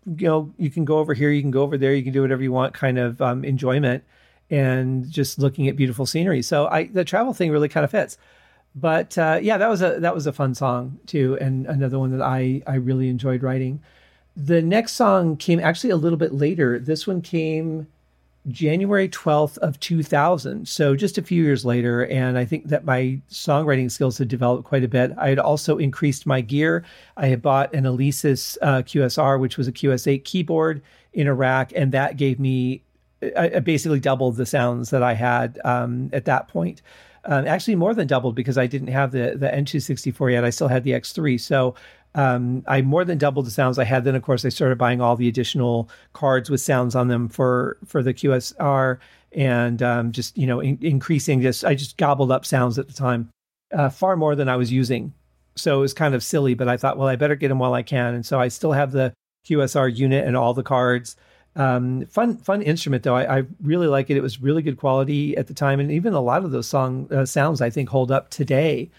you 0.06 0.26
know, 0.26 0.52
you 0.56 0.70
can 0.70 0.84
go 0.84 0.98
over 0.98 1.14
here, 1.14 1.30
you 1.30 1.42
can 1.42 1.50
go 1.50 1.62
over 1.62 1.76
there, 1.76 1.94
you 1.94 2.02
can 2.02 2.12
do 2.12 2.22
whatever 2.22 2.42
you 2.42 2.52
want 2.52 2.74
kind 2.74 2.98
of 2.98 3.20
um, 3.20 3.44
enjoyment 3.44 4.04
and 4.50 5.10
just 5.10 5.38
looking 5.38 5.68
at 5.68 5.76
beautiful 5.76 6.06
scenery. 6.06 6.42
So 6.42 6.68
I, 6.68 6.84
the 6.84 7.04
travel 7.04 7.34
thing 7.34 7.50
really 7.50 7.68
kind 7.68 7.84
of 7.84 7.90
fits. 7.90 8.18
But 8.74 9.16
uh, 9.18 9.40
yeah, 9.42 9.58
that 9.58 9.68
was 9.68 9.82
a 9.82 9.98
that 10.00 10.14
was 10.14 10.26
a 10.26 10.32
fun 10.32 10.54
song 10.54 11.00
too, 11.06 11.36
and 11.40 11.66
another 11.66 11.98
one 11.98 12.16
that 12.16 12.22
I 12.22 12.62
I 12.66 12.76
really 12.76 13.08
enjoyed 13.08 13.42
writing. 13.42 13.80
The 14.38 14.62
next 14.62 14.92
song 14.92 15.36
came 15.36 15.58
actually 15.58 15.90
a 15.90 15.96
little 15.96 16.16
bit 16.16 16.32
later. 16.32 16.78
This 16.78 17.08
one 17.08 17.22
came 17.22 17.88
January 18.46 19.08
12th 19.08 19.58
of 19.58 19.80
2000. 19.80 20.68
So 20.68 20.94
just 20.94 21.18
a 21.18 21.22
few 21.22 21.42
years 21.42 21.64
later. 21.64 22.06
And 22.06 22.38
I 22.38 22.44
think 22.44 22.68
that 22.68 22.84
my 22.84 23.20
songwriting 23.28 23.90
skills 23.90 24.16
had 24.16 24.28
developed 24.28 24.62
quite 24.62 24.84
a 24.84 24.88
bit. 24.88 25.12
I 25.18 25.28
had 25.28 25.40
also 25.40 25.76
increased 25.76 26.24
my 26.24 26.40
gear. 26.40 26.84
I 27.16 27.26
had 27.26 27.42
bought 27.42 27.74
an 27.74 27.82
Alesis 27.82 28.56
uh, 28.62 28.82
QSR, 28.82 29.40
which 29.40 29.58
was 29.58 29.66
a 29.66 29.72
QS8 29.72 30.22
keyboard 30.22 30.82
in 31.12 31.28
rack. 31.32 31.72
And 31.74 31.90
that 31.90 32.16
gave 32.16 32.38
me 32.38 32.84
I, 33.22 33.50
I 33.56 33.58
basically 33.60 34.00
doubled 34.00 34.36
the 34.36 34.46
sounds 34.46 34.90
that 34.90 35.02
I 35.02 35.14
had 35.14 35.58
um, 35.64 36.10
at 36.12 36.24
that 36.26 36.48
point. 36.48 36.82
Um, 37.24 37.46
actually, 37.46 37.74
more 37.74 37.92
than 37.92 38.06
doubled 38.06 38.34
because 38.34 38.56
I 38.56 38.66
didn't 38.66 38.88
have 38.88 39.10
the 39.10 39.34
the 39.36 39.48
N264 39.48 40.32
yet. 40.32 40.44
I 40.44 40.50
still 40.50 40.68
had 40.68 40.84
the 40.84 40.92
X3, 40.92 41.38
so 41.38 41.74
um, 42.14 42.64
I 42.66 42.82
more 42.82 43.04
than 43.04 43.18
doubled 43.18 43.46
the 43.46 43.50
sounds 43.50 43.78
I 43.78 43.84
had. 43.84 44.04
Then, 44.04 44.14
of 44.14 44.22
course, 44.22 44.44
I 44.44 44.48
started 44.48 44.78
buying 44.78 45.00
all 45.00 45.16
the 45.16 45.28
additional 45.28 45.88
cards 46.12 46.50
with 46.50 46.60
sounds 46.60 46.94
on 46.94 47.08
them 47.08 47.28
for 47.28 47.76
for 47.86 48.02
the 48.02 48.14
QSR, 48.14 48.98
and 49.32 49.82
um, 49.82 50.12
just 50.12 50.36
you 50.36 50.46
know 50.46 50.60
in, 50.60 50.78
increasing. 50.80 51.40
Just 51.40 51.64
I 51.64 51.74
just 51.74 51.96
gobbled 51.96 52.32
up 52.32 52.44
sounds 52.44 52.78
at 52.78 52.88
the 52.88 52.94
time, 52.94 53.30
uh, 53.72 53.90
far 53.90 54.16
more 54.16 54.34
than 54.34 54.48
I 54.48 54.56
was 54.56 54.72
using. 54.72 55.12
So 55.56 55.78
it 55.78 55.80
was 55.80 55.94
kind 55.94 56.14
of 56.14 56.22
silly, 56.22 56.54
but 56.54 56.68
I 56.68 56.76
thought, 56.76 56.96
well, 56.98 57.08
I 57.08 57.16
better 57.16 57.34
get 57.34 57.48
them 57.48 57.58
while 57.58 57.74
I 57.74 57.82
can, 57.82 58.14
and 58.14 58.24
so 58.24 58.40
I 58.40 58.48
still 58.48 58.72
have 58.72 58.92
the 58.92 59.12
QSR 59.46 59.94
unit 59.94 60.26
and 60.26 60.36
all 60.36 60.54
the 60.54 60.62
cards. 60.62 61.16
Um, 61.56 62.06
fun, 62.06 62.36
fun 62.38 62.62
instrument 62.62 63.02
though. 63.02 63.16
I, 63.16 63.38
I, 63.38 63.42
really 63.62 63.88
like 63.88 64.10
it. 64.10 64.16
It 64.16 64.22
was 64.22 64.40
really 64.40 64.62
good 64.62 64.76
quality 64.76 65.36
at 65.36 65.48
the 65.48 65.54
time, 65.54 65.80
and 65.80 65.90
even 65.90 66.14
a 66.14 66.20
lot 66.20 66.44
of 66.44 66.52
those 66.52 66.68
song 66.68 67.12
uh, 67.12 67.26
sounds 67.26 67.60
I 67.60 67.70
think 67.70 67.88
hold 67.88 68.12
up 68.12 68.30
today. 68.30 68.90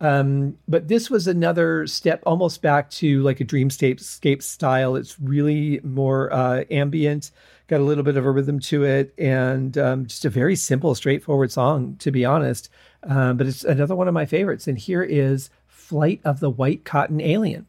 Um, 0.00 0.56
but 0.68 0.88
this 0.88 1.10
was 1.10 1.26
another 1.26 1.86
step, 1.86 2.22
almost 2.24 2.62
back 2.62 2.90
to 2.90 3.22
like 3.22 3.40
a 3.40 3.44
dreamscape 3.44 4.42
style. 4.42 4.96
It's 4.96 5.18
really 5.18 5.80
more 5.82 6.32
uh, 6.32 6.64
ambient, 6.70 7.32
got 7.66 7.80
a 7.80 7.84
little 7.84 8.04
bit 8.04 8.16
of 8.16 8.24
a 8.24 8.30
rhythm 8.30 8.60
to 8.60 8.84
it, 8.84 9.12
and 9.18 9.76
um, 9.76 10.06
just 10.06 10.24
a 10.24 10.30
very 10.30 10.54
simple, 10.54 10.94
straightforward 10.94 11.50
song, 11.50 11.96
to 11.98 12.10
be 12.10 12.24
honest. 12.24 12.68
Um, 13.02 13.36
but 13.36 13.46
it's 13.46 13.64
another 13.64 13.96
one 13.96 14.08
of 14.08 14.14
my 14.14 14.26
favorites. 14.26 14.68
And 14.68 14.78
here 14.78 15.02
is 15.02 15.50
"Flight 15.66 16.20
of 16.24 16.40
the 16.40 16.50
White 16.50 16.84
Cotton 16.84 17.20
Alien." 17.20 17.66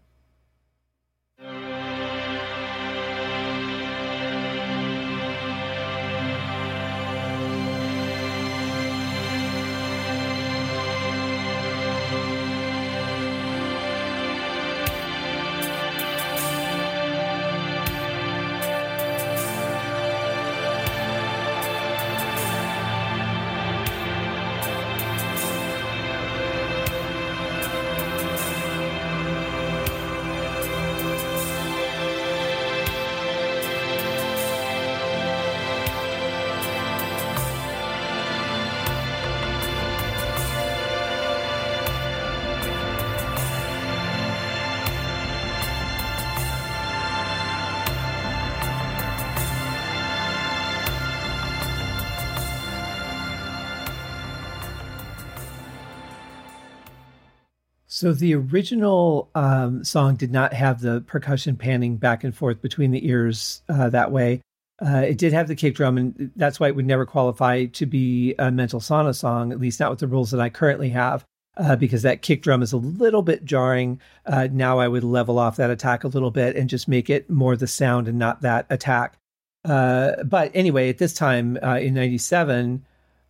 So 57.91 58.13
the 58.13 58.35
original 58.35 59.31
um, 59.33 59.83
song 59.83 60.15
did 60.15 60.31
not 60.31 60.53
have 60.53 60.79
the 60.79 61.01
percussion 61.01 61.57
panning 61.57 61.97
back 61.97 62.23
and 62.23 62.35
forth 62.35 62.61
between 62.61 62.91
the 62.91 63.05
ears 63.07 63.63
uh, 63.67 63.89
that 63.89 64.11
way. 64.11 64.41
Uh, 64.79 64.99
it 65.07 65.17
did 65.17 65.33
have 65.33 65.47
the 65.47 65.55
kick 65.55 65.73
drum, 65.73 65.97
and 65.97 66.31
that's 66.35 66.59
why 66.59 66.67
it 66.67 66.75
would 66.75 66.85
never 66.85 67.03
qualify 67.07 67.65
to 67.65 67.87
be 67.87 68.35
a 68.37 68.51
Mental 68.51 68.79
Sauna 68.79 69.15
song, 69.15 69.51
at 69.51 69.59
least 69.59 69.79
not 69.79 69.89
with 69.89 69.99
the 69.99 70.07
rules 70.07 70.29
that 70.29 70.39
I 70.39 70.49
currently 70.49 70.89
have, 70.89 71.25
uh, 71.57 71.75
because 71.75 72.03
that 72.03 72.21
kick 72.21 72.43
drum 72.43 72.61
is 72.61 72.73
a 72.73 72.77
little 72.77 73.23
bit 73.23 73.43
jarring. 73.43 73.99
Uh, 74.23 74.47
now 74.51 74.77
I 74.77 74.87
would 74.87 75.03
level 75.03 75.39
off 75.39 75.55
that 75.55 75.71
attack 75.71 76.03
a 76.03 76.09
little 76.09 76.31
bit 76.31 76.55
and 76.55 76.69
just 76.69 76.87
make 76.87 77.09
it 77.09 77.27
more 77.27 77.57
the 77.57 77.65
sound 77.65 78.07
and 78.07 78.19
not 78.19 78.41
that 78.41 78.67
attack. 78.69 79.17
Uh, 79.65 80.23
but 80.23 80.51
anyway, 80.53 80.89
at 80.89 80.99
this 80.99 81.15
time 81.15 81.57
uh, 81.63 81.79
in 81.79 81.95
97, 81.95 82.85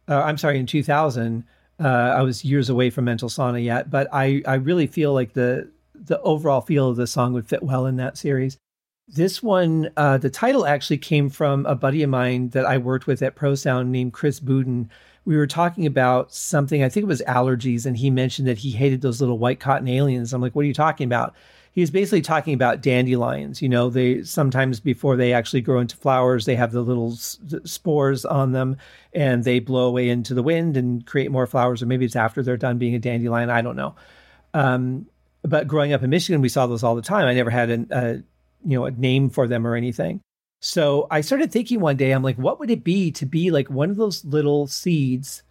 I'm 0.10 0.38
sorry, 0.38 0.60
in 0.60 0.66
2000, 0.66 1.46
uh, 1.80 2.16
I 2.18 2.22
was 2.22 2.44
years 2.44 2.70
away 2.70 2.90
from 2.90 3.06
Mental 3.06 3.30
Sauna 3.30 3.64
yet, 3.64 3.90
but 3.90 4.08
I, 4.12 4.42
I 4.46 4.56
really 4.56 4.88
feel 4.88 5.14
like 5.14 5.34
the 5.34 5.70
the 5.96 6.22
overall 6.22 6.62
feel 6.62 6.90
of 6.90 6.96
the 6.96 7.08
song 7.08 7.34
would 7.34 7.48
fit 7.48 7.62
well 7.62 7.86
in 7.86 7.98
that 7.98 8.18
series. 8.18 8.58
This 9.08 9.44
one, 9.44 9.90
uh, 9.98 10.18
the 10.18 10.30
title 10.30 10.66
actually 10.66 11.00
came 11.00 11.30
from 11.30 11.66
a 11.66 11.76
buddy 11.76 12.04
of 12.04 12.10
mine 12.10 12.50
that 12.50 12.66
I 12.66 12.78
worked 12.78 13.08
with 13.08 13.22
at 13.22 13.36
ProSound 13.36 13.88
named 13.88 14.14
Chris 14.14 14.40
Buden. 14.40 14.88
We 15.26 15.36
were 15.36 15.48
talking 15.48 15.86
about 15.86 16.34
something, 16.34 16.84
I 16.84 16.90
think 16.90 17.04
it 17.04 17.08
was 17.08 17.22
allergies, 17.28 17.86
and 17.86 17.98
he 17.98 18.10
mentioned 18.10 18.48
that 18.48 18.60
he 18.60 18.72
hated 18.72 19.02
those 19.02 19.20
little 19.20 19.38
white 19.38 19.60
cotton 19.60 19.88
aliens. 19.88 20.32
I'm 20.32 20.42
like, 20.42 20.56
what 20.56 20.64
are 20.64 20.68
you 20.68 20.74
talking 20.74 21.06
about? 21.06 21.36
He 21.80 21.82
was 21.82 21.92
basically 21.92 22.20
talking 22.20 22.54
about 22.54 22.82
dandelions. 22.82 23.62
You 23.62 23.70
know, 23.70 23.90
they 23.90 24.22
sometimes 24.24 24.82
before 24.82 25.16
they 25.16 25.32
actually 25.32 25.62
grow 25.62 25.80
into 25.80 25.96
flowers, 25.96 26.44
they 26.44 26.58
have 26.58 26.74
the 26.74 26.82
little 26.82 27.14
s- 27.14 27.40
spores 27.64 28.26
on 28.26 28.52
them 28.52 28.76
and 29.14 29.46
they 29.46 29.60
blow 29.62 29.88
away 29.88 30.10
into 30.10 30.34
the 30.34 30.44
wind 30.44 30.76
and 30.76 31.06
create 31.06 31.32
more 31.32 31.48
flowers. 31.48 31.82
Or 31.82 31.86
maybe 31.86 32.04
it's 32.04 32.18
after 32.18 32.44
they're 32.44 32.58
done 32.58 32.80
being 32.80 32.96
a 32.96 33.00
dandelion. 33.00 33.50
I 33.50 33.62
don't 33.62 33.78
know. 33.78 33.96
Um, 34.54 35.06
but 35.44 35.70
growing 35.70 35.94
up 35.94 36.04
in 36.04 36.10
Michigan, 36.10 36.42
we 36.42 36.50
saw 36.50 36.68
those 36.68 36.84
all 36.84 36.98
the 36.98 37.02
time. 37.02 37.28
I 37.28 37.34
never 37.34 37.50
had 37.50 37.70
an, 37.70 37.88
a 37.92 38.16
you 38.66 38.78
know 38.78 38.84
a 38.84 38.92
name 38.92 39.30
for 39.30 39.48
them 39.48 39.66
or 39.66 39.74
anything. 39.76 40.20
So 40.60 41.08
I 41.10 41.22
started 41.22 41.50
thinking 41.50 41.80
one 41.80 41.96
day, 41.96 42.12
I'm 42.12 42.24
like, 42.24 42.38
what 42.38 42.60
would 42.60 42.70
it 42.70 42.84
be 42.84 43.10
to 43.12 43.26
be 43.26 43.52
like 43.52 43.70
one 43.70 43.90
of 43.90 43.96
those 43.96 44.26
little 44.26 44.68
seeds 44.68 45.44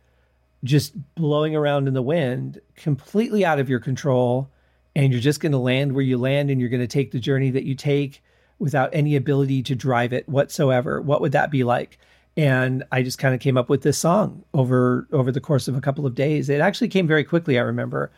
just 0.62 0.92
blowing 1.14 1.56
around 1.56 1.88
in 1.88 1.94
the 1.94 2.02
wind, 2.02 2.60
completely 2.76 3.46
out 3.46 3.58
of 3.58 3.70
your 3.70 3.80
control? 3.80 4.50
And 4.98 5.12
you're 5.12 5.22
just 5.22 5.38
going 5.38 5.52
to 5.52 5.58
land 5.58 5.92
where 5.92 6.02
you 6.02 6.18
land 6.18 6.50
and 6.50 6.60
you're 6.60 6.68
going 6.68 6.80
to 6.80 6.88
take 6.88 7.12
the 7.12 7.20
journey 7.20 7.50
that 7.50 7.62
you 7.62 7.76
take 7.76 8.20
without 8.58 8.90
any 8.92 9.14
ability 9.14 9.62
to 9.62 9.76
drive 9.76 10.12
it 10.12 10.28
whatsoever. 10.28 11.00
What 11.00 11.20
would 11.20 11.30
that 11.32 11.52
be 11.52 11.62
like? 11.62 11.98
And 12.36 12.82
i 12.90 13.02
just 13.02 13.18
kind 13.18 13.32
of 13.32 13.40
came 13.40 13.56
up 13.56 13.68
with 13.68 13.82
this 13.82 13.96
song 13.96 14.44
over 14.54 15.06
over 15.12 15.30
the 15.30 15.40
course 15.40 15.68
of 15.68 15.76
a 15.76 15.80
couple 15.80 16.04
of 16.04 16.16
days. 16.16 16.48
It 16.48 16.60
actually 16.60 16.88
came 16.88 17.06
very 17.06 17.22
quickly 17.22 17.58
i 17.58 17.62
remember. 17.62 18.10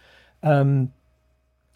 Um, 0.42 0.90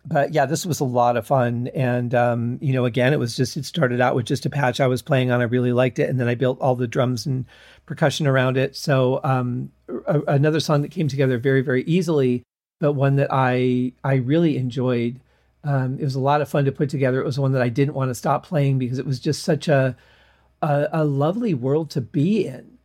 but 0.06 0.32
yeah 0.32 0.46
this 0.46 0.64
was 0.64 0.80
a 0.80 0.84
lot 0.84 1.18
of 1.18 1.26
fun. 1.26 1.68
And 1.74 2.14
um, 2.14 2.58
you 2.62 2.72
know 2.72 2.86
again 2.86 3.12
it 3.12 3.18
was 3.18 3.36
just 3.36 3.58
it 3.58 3.66
started 3.66 4.00
out 4.00 4.14
with 4.14 4.24
just 4.24 4.46
a 4.46 4.50
patch 4.50 4.80
i 4.80 4.86
was 4.86 5.02
playing 5.02 5.30
on 5.30 5.42
i 5.42 5.44
really 5.44 5.72
liked 5.72 5.98
it 5.98 6.08
and 6.08 6.18
then 6.18 6.28
i 6.28 6.34
built 6.34 6.58
all 6.62 6.76
the 6.76 6.88
drums 6.88 7.26
and 7.26 7.44
percussion 7.84 8.26
around 8.26 8.56
it. 8.56 8.74
So 8.74 9.20
um, 9.22 9.70
a- 10.06 10.22
another 10.28 10.60
song 10.60 10.80
that 10.80 10.90
came 10.90 11.08
together 11.08 11.36
very 11.36 11.60
very 11.60 11.82
easily 11.84 12.42
but 12.80 12.92
one 12.92 13.16
that 13.16 13.28
I 13.30 13.92
I 14.02 14.14
really 14.16 14.56
enjoyed 14.56 15.20
Um, 15.64 15.98
it 15.98 16.04
was 16.04 16.14
a 16.14 16.20
lot 16.20 16.42
of 16.42 16.48
fun 16.48 16.66
to 16.66 16.72
put 16.72 16.90
together. 16.90 17.20
It 17.20 17.24
was 17.24 17.38
one 17.38 17.52
that 17.52 17.62
I 17.62 17.70
didn't 17.70 17.94
want 17.94 18.10
to 18.10 18.14
stop 18.14 18.44
playing 18.44 18.78
because 18.78 18.98
it 18.98 19.06
was 19.06 19.18
just 19.18 19.42
such 19.42 19.66
a 19.68 19.96
a, 20.62 20.88
a 20.92 21.04
lovely 21.04 21.54
world 21.54 21.90
to 21.90 22.00
be 22.00 22.46
in. 22.46 22.78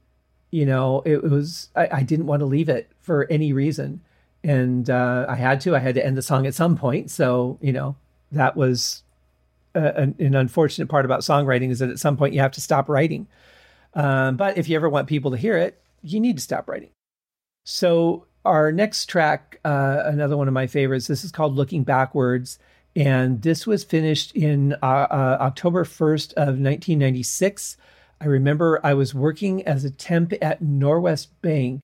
You 0.52 0.66
know, 0.66 1.02
it 1.06 1.24
was 1.24 1.70
I, 1.76 1.90
I, 1.92 2.04
didn't 2.04 2.26
want 2.26 2.40
to 2.40 2.46
leave 2.46 2.70
it 2.70 2.90
for 3.02 3.28
any 3.30 3.54
reason, 3.54 4.02
and 4.44 4.90
uh, 4.90 5.26
I 5.30 5.36
had 5.36 5.62
to. 5.62 5.76
I 5.76 5.80
had 5.80 5.96
to 5.96 6.06
end 6.06 6.18
the 6.18 6.22
song 6.24 6.48
at 6.48 6.56
some 6.56 6.76
point. 6.76 7.12
So 7.12 7.60
you 7.62 7.72
know, 7.72 7.96
that 8.32 8.56
was 8.56 9.04
a, 9.76 9.96
an, 9.96 10.16
an, 10.18 10.36
unfortunate 10.36 10.88
part 10.88 11.06
about 11.06 11.22
songwriting 11.22 11.70
is 11.70 11.80
that 11.80 11.90
at 11.90 12.00
some 12.00 12.18
point 12.18 12.34
you 12.34 12.40
have 12.40 12.52
to 12.54 12.62
stop 12.62 12.90
writing. 12.90 13.28
Um, 13.94 14.38
but 14.38 14.58
if 14.58 14.68
you 14.68 14.76
ever 14.76 14.90
want 14.90 15.08
people 15.08 15.32
to 15.32 15.38
hear 15.38 15.58
it, 15.58 15.80
you 16.02 16.20
need 16.20 16.38
to 16.38 16.44
stop 16.44 16.68
writing. 16.68 16.90
So 17.64 18.26
our 18.46 18.72
next 18.72 19.06
track, 19.08 19.60
uh, 19.66 20.04
another 20.06 20.38
one 20.38 20.48
of 20.48 20.54
my 20.54 20.68
favorites. 20.68 21.08
This 21.08 21.24
is 21.24 21.32
called 21.32 21.56
"Looking 21.56 21.84
Backwards." 21.84 22.60
And 22.96 23.42
this 23.42 23.68
was 23.68 23.84
finished 23.84 24.36
in 24.36 24.74
uh, 24.82 25.08
uh, 25.10 25.38
October 25.42 25.86
1st 25.86 26.34
of 26.34 26.60
1996. 26.60 27.78
I 28.20 28.26
remember 28.26 28.80
I 28.84 28.94
was 28.94 29.14
working 29.14 29.66
as 29.66 29.86
a 29.86 29.92
temp 29.92 30.34
at 30.42 30.62
Norwest 30.62 31.28
Bank, 31.42 31.82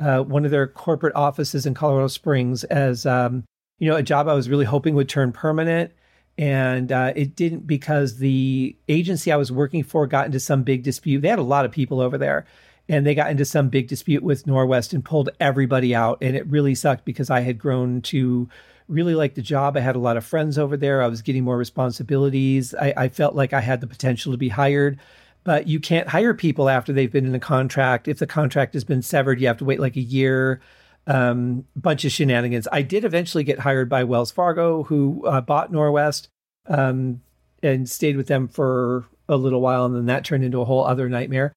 uh, 0.00 0.22
one 0.22 0.44
of 0.44 0.50
their 0.50 0.66
corporate 0.66 1.14
offices 1.14 1.64
in 1.64 1.74
Colorado 1.74 2.08
Springs, 2.08 2.64
as 2.64 3.06
um, 3.06 3.44
you 3.78 3.88
know, 3.88 3.96
a 3.96 4.02
job 4.02 4.28
I 4.28 4.34
was 4.34 4.50
really 4.50 4.64
hoping 4.64 4.94
would 4.94 5.08
turn 5.08 5.32
permanent. 5.32 5.92
And 6.38 6.90
uh, 6.90 7.12
it 7.14 7.36
didn't 7.36 7.66
because 7.66 8.18
the 8.18 8.76
agency 8.88 9.30
I 9.30 9.36
was 9.36 9.52
working 9.52 9.82
for 9.82 10.06
got 10.06 10.26
into 10.26 10.40
some 10.40 10.62
big 10.62 10.82
dispute. 10.82 11.20
They 11.20 11.28
had 11.28 11.38
a 11.38 11.42
lot 11.42 11.64
of 11.64 11.72
people 11.72 12.00
over 12.00 12.16
there, 12.16 12.46
and 12.92 13.06
they 13.06 13.14
got 13.14 13.30
into 13.30 13.46
some 13.46 13.70
big 13.70 13.88
dispute 13.88 14.22
with 14.22 14.44
Norwest 14.44 14.92
and 14.92 15.02
pulled 15.02 15.30
everybody 15.40 15.94
out. 15.94 16.18
And 16.20 16.36
it 16.36 16.46
really 16.46 16.74
sucked 16.74 17.06
because 17.06 17.30
I 17.30 17.40
had 17.40 17.58
grown 17.58 18.02
to 18.02 18.50
really 18.86 19.14
like 19.14 19.34
the 19.34 19.40
job. 19.40 19.78
I 19.78 19.80
had 19.80 19.96
a 19.96 19.98
lot 19.98 20.18
of 20.18 20.26
friends 20.26 20.58
over 20.58 20.76
there. 20.76 21.00
I 21.00 21.06
was 21.06 21.22
getting 21.22 21.42
more 21.42 21.56
responsibilities. 21.56 22.74
I, 22.74 22.92
I, 22.94 23.08
felt 23.08 23.34
like 23.34 23.54
I 23.54 23.62
had 23.62 23.80
the 23.80 23.86
potential 23.86 24.30
to 24.32 24.36
be 24.36 24.50
hired. 24.50 24.98
But 25.42 25.66
you 25.66 25.80
can't 25.80 26.06
hire 26.06 26.34
people 26.34 26.68
after 26.68 26.92
they've 26.92 27.10
been 27.10 27.24
in 27.24 27.34
a 27.34 27.40
contract. 27.40 28.08
If 28.08 28.18
the 28.18 28.26
contract 28.26 28.74
has 28.74 28.84
been 28.84 29.00
severed, 29.00 29.40
you 29.40 29.46
have 29.46 29.56
to 29.58 29.64
wait 29.64 29.80
like 29.80 29.96
a 29.96 30.00
year. 30.00 30.60
Um, 31.06 31.64
bunch 31.74 32.04
of 32.04 32.12
shenanigans. 32.12 32.68
I 32.70 32.82
did 32.82 33.06
eventually 33.06 33.42
get 33.42 33.60
hired 33.60 33.88
by 33.88 34.04
Wells 34.04 34.30
Fargo, 34.30 34.82
who 34.82 35.24
uh, 35.26 35.40
bought 35.40 35.72
Norwest 35.72 36.28
um, 36.68 37.22
and 37.62 37.88
stayed 37.88 38.18
with 38.18 38.26
them 38.26 38.48
for 38.48 39.06
a 39.30 39.36
little 39.36 39.62
while, 39.62 39.86
and 39.86 39.96
then 39.96 40.06
that 40.06 40.24
turned 40.24 40.44
into 40.44 40.60
a 40.60 40.64
whole 40.66 40.84
other 40.84 41.08
nightmare 41.08 41.54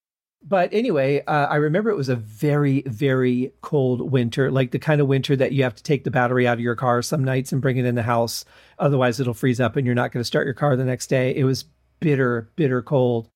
but 0.47 0.71
anyway, 0.71 1.23
uh, 1.25 1.47
I 1.47 1.55
remember 1.55 1.89
it 1.89 1.97
was 1.97 2.09
a 2.09 2.15
very, 2.15 2.83
very 2.85 3.51
cold 3.61 4.11
winter, 4.11 4.51
like 4.51 4.69
the 4.69 4.79
kind 4.79 5.01
of 5.01 5.07
winter 5.07 5.35
that 5.35 5.53
you 5.53 5.63
have 5.63 5.73
to 5.73 5.81
take 5.81 6.03
the 6.03 6.11
battery 6.11 6.47
out 6.47 6.53
of 6.53 6.59
your 6.59 6.75
car 6.75 7.01
some 7.01 7.23
nights 7.23 7.51
and 7.51 7.63
bring 7.63 7.77
it 7.77 7.85
in 7.85 7.95
the 7.95 8.03
house. 8.03 8.45
Otherwise, 8.77 9.19
it'll 9.19 9.33
freeze 9.33 9.59
up 9.59 9.75
and 9.75 9.87
you're 9.87 9.95
not 9.95 10.11
going 10.11 10.21
to 10.21 10.27
start 10.27 10.45
your 10.45 10.53
car 10.53 10.75
the 10.75 10.85
next 10.85 11.07
day. 11.07 11.35
It 11.35 11.45
was 11.45 11.65
bitter, 11.99 12.51
bitter 12.55 12.83
cold. 12.83 13.27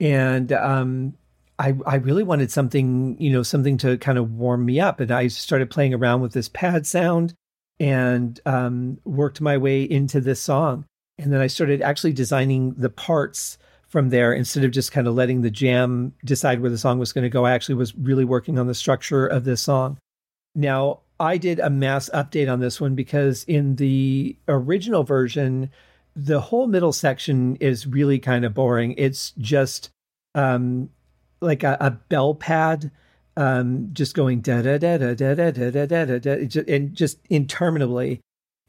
And 0.00 0.52
um, 0.52 1.14
I, 1.58 1.74
I 1.86 1.96
really 1.96 2.24
wanted 2.24 2.50
something, 2.50 3.16
you 3.18 3.32
know, 3.32 3.42
something 3.42 3.78
to 3.78 3.96
kind 3.96 4.18
of 4.18 4.32
warm 4.32 4.66
me 4.66 4.80
up. 4.80 5.00
And 5.00 5.10
I 5.10 5.28
started 5.28 5.70
playing 5.70 5.94
around 5.94 6.20
with 6.20 6.34
this 6.34 6.50
pad 6.50 6.86
sound 6.86 7.32
and 7.78 8.38
um, 8.44 8.98
worked 9.06 9.40
my 9.40 9.56
way 9.56 9.82
into 9.82 10.20
this 10.20 10.42
song. 10.42 10.84
And 11.18 11.32
then 11.32 11.40
I 11.40 11.46
started 11.46 11.80
actually 11.80 12.12
designing 12.12 12.74
the 12.74 12.90
parts 12.90 13.56
from 13.90 14.08
there 14.08 14.32
instead 14.32 14.64
of 14.64 14.70
just 14.70 14.92
kind 14.92 15.06
of 15.06 15.14
letting 15.14 15.42
the 15.42 15.50
jam 15.50 16.14
decide 16.24 16.60
where 16.60 16.70
the 16.70 16.78
song 16.78 16.98
was 16.98 17.12
going 17.12 17.24
to 17.24 17.28
go. 17.28 17.44
I 17.44 17.52
actually 17.52 17.74
was 17.74 17.94
really 17.96 18.24
working 18.24 18.58
on 18.58 18.68
the 18.68 18.74
structure 18.74 19.26
of 19.26 19.44
this 19.44 19.60
song. 19.60 19.98
Now, 20.54 21.00
I 21.18 21.36
did 21.36 21.58
a 21.58 21.68
mass 21.68 22.08
update 22.14 22.50
on 22.50 22.60
this 22.60 22.80
one 22.80 22.94
because 22.94 23.44
in 23.44 23.76
the 23.76 24.36
original 24.48 25.02
version, 25.02 25.70
the 26.16 26.40
whole 26.40 26.66
middle 26.66 26.92
section 26.92 27.56
is 27.56 27.86
really 27.86 28.18
kind 28.18 28.44
of 28.44 28.54
boring. 28.54 28.94
It's 28.96 29.32
just 29.32 29.90
um, 30.34 30.88
like 31.40 31.62
a, 31.64 31.76
a 31.80 31.90
bell 31.90 32.34
pad 32.34 32.90
um, 33.36 33.90
just 33.92 34.14
going 34.14 34.40
da 34.40 34.62
da 34.62 34.78
da 34.78 34.98
da 34.98 35.14
da 35.14 35.34
da 35.34 35.50
da 35.50 35.86
da 35.86 36.04
da 36.04 36.18
da 36.18 36.62
and 36.68 36.94
just 36.94 37.18
interminably 37.28 38.20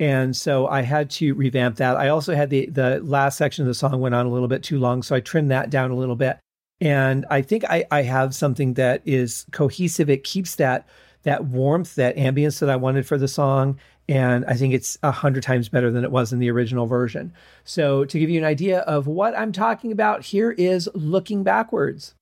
and 0.01 0.35
so 0.35 0.67
I 0.67 0.81
had 0.81 1.11
to 1.11 1.35
revamp 1.35 1.75
that. 1.75 1.95
I 1.95 2.09
also 2.09 2.33
had 2.33 2.49
the 2.49 2.65
the 2.65 2.99
last 3.03 3.37
section 3.37 3.61
of 3.61 3.67
the 3.67 3.75
song 3.75 4.01
went 4.01 4.15
on 4.15 4.25
a 4.25 4.31
little 4.31 4.47
bit 4.47 4.63
too 4.63 4.79
long, 4.79 5.03
so 5.03 5.15
I 5.15 5.19
trimmed 5.19 5.51
that 5.51 5.69
down 5.69 5.91
a 5.91 5.95
little 5.95 6.15
bit. 6.15 6.39
And 6.81 7.23
I 7.29 7.43
think 7.43 7.63
I, 7.65 7.85
I 7.91 8.01
have 8.01 8.33
something 8.33 8.73
that 8.73 9.03
is 9.05 9.45
cohesive. 9.51 10.09
It 10.09 10.23
keeps 10.23 10.55
that 10.55 10.87
that 11.21 11.45
warmth, 11.45 11.93
that 11.95 12.17
ambience 12.17 12.57
that 12.59 12.69
I 12.71 12.75
wanted 12.75 13.05
for 13.05 13.19
the 13.19 13.27
song. 13.27 13.77
And 14.09 14.43
I 14.45 14.55
think 14.55 14.73
it's 14.73 14.97
a 15.03 15.11
hundred 15.11 15.43
times 15.43 15.69
better 15.69 15.91
than 15.91 16.03
it 16.03 16.11
was 16.11 16.33
in 16.33 16.39
the 16.39 16.49
original 16.49 16.87
version. 16.87 17.31
So 17.63 18.03
to 18.05 18.19
give 18.19 18.31
you 18.31 18.39
an 18.39 18.45
idea 18.45 18.79
of 18.79 19.05
what 19.05 19.37
I'm 19.37 19.51
talking 19.51 19.91
about, 19.91 20.23
here 20.25 20.49
is 20.49 20.89
looking 20.95 21.43
backwards. 21.43 22.15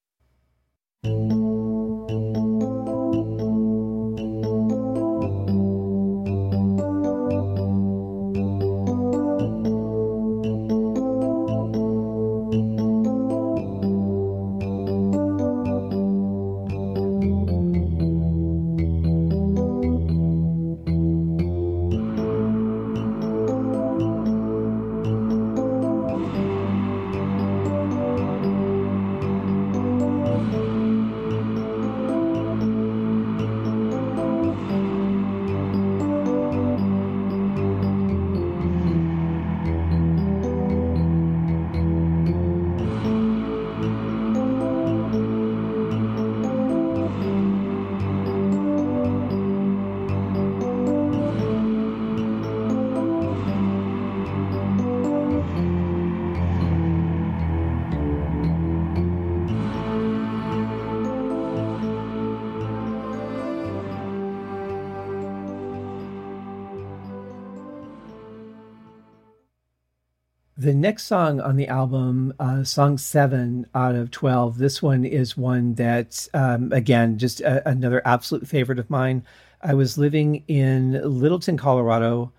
The 70.59 70.73
next 70.73 71.03
song 71.03 71.39
on 71.39 71.55
the 71.55 71.69
album, 71.69 72.33
uh, 72.37 72.65
song 72.65 72.97
seven 72.97 73.65
out 73.73 73.95
of 73.95 74.11
12, 74.11 74.57
this 74.57 74.81
one 74.81 75.05
is 75.05 75.37
one 75.37 75.75
that, 75.75 76.27
um, 76.33 76.73
again, 76.73 77.17
just 77.17 77.39
a, 77.39 77.65
another 77.65 78.01
absolute 78.03 78.45
favorite 78.45 78.77
of 78.77 78.89
mine. 78.89 79.23
I 79.61 79.73
was 79.73 79.97
living 79.97 80.43
in 80.49 80.99
Littleton, 81.01 81.55
Colorado, 81.55 82.33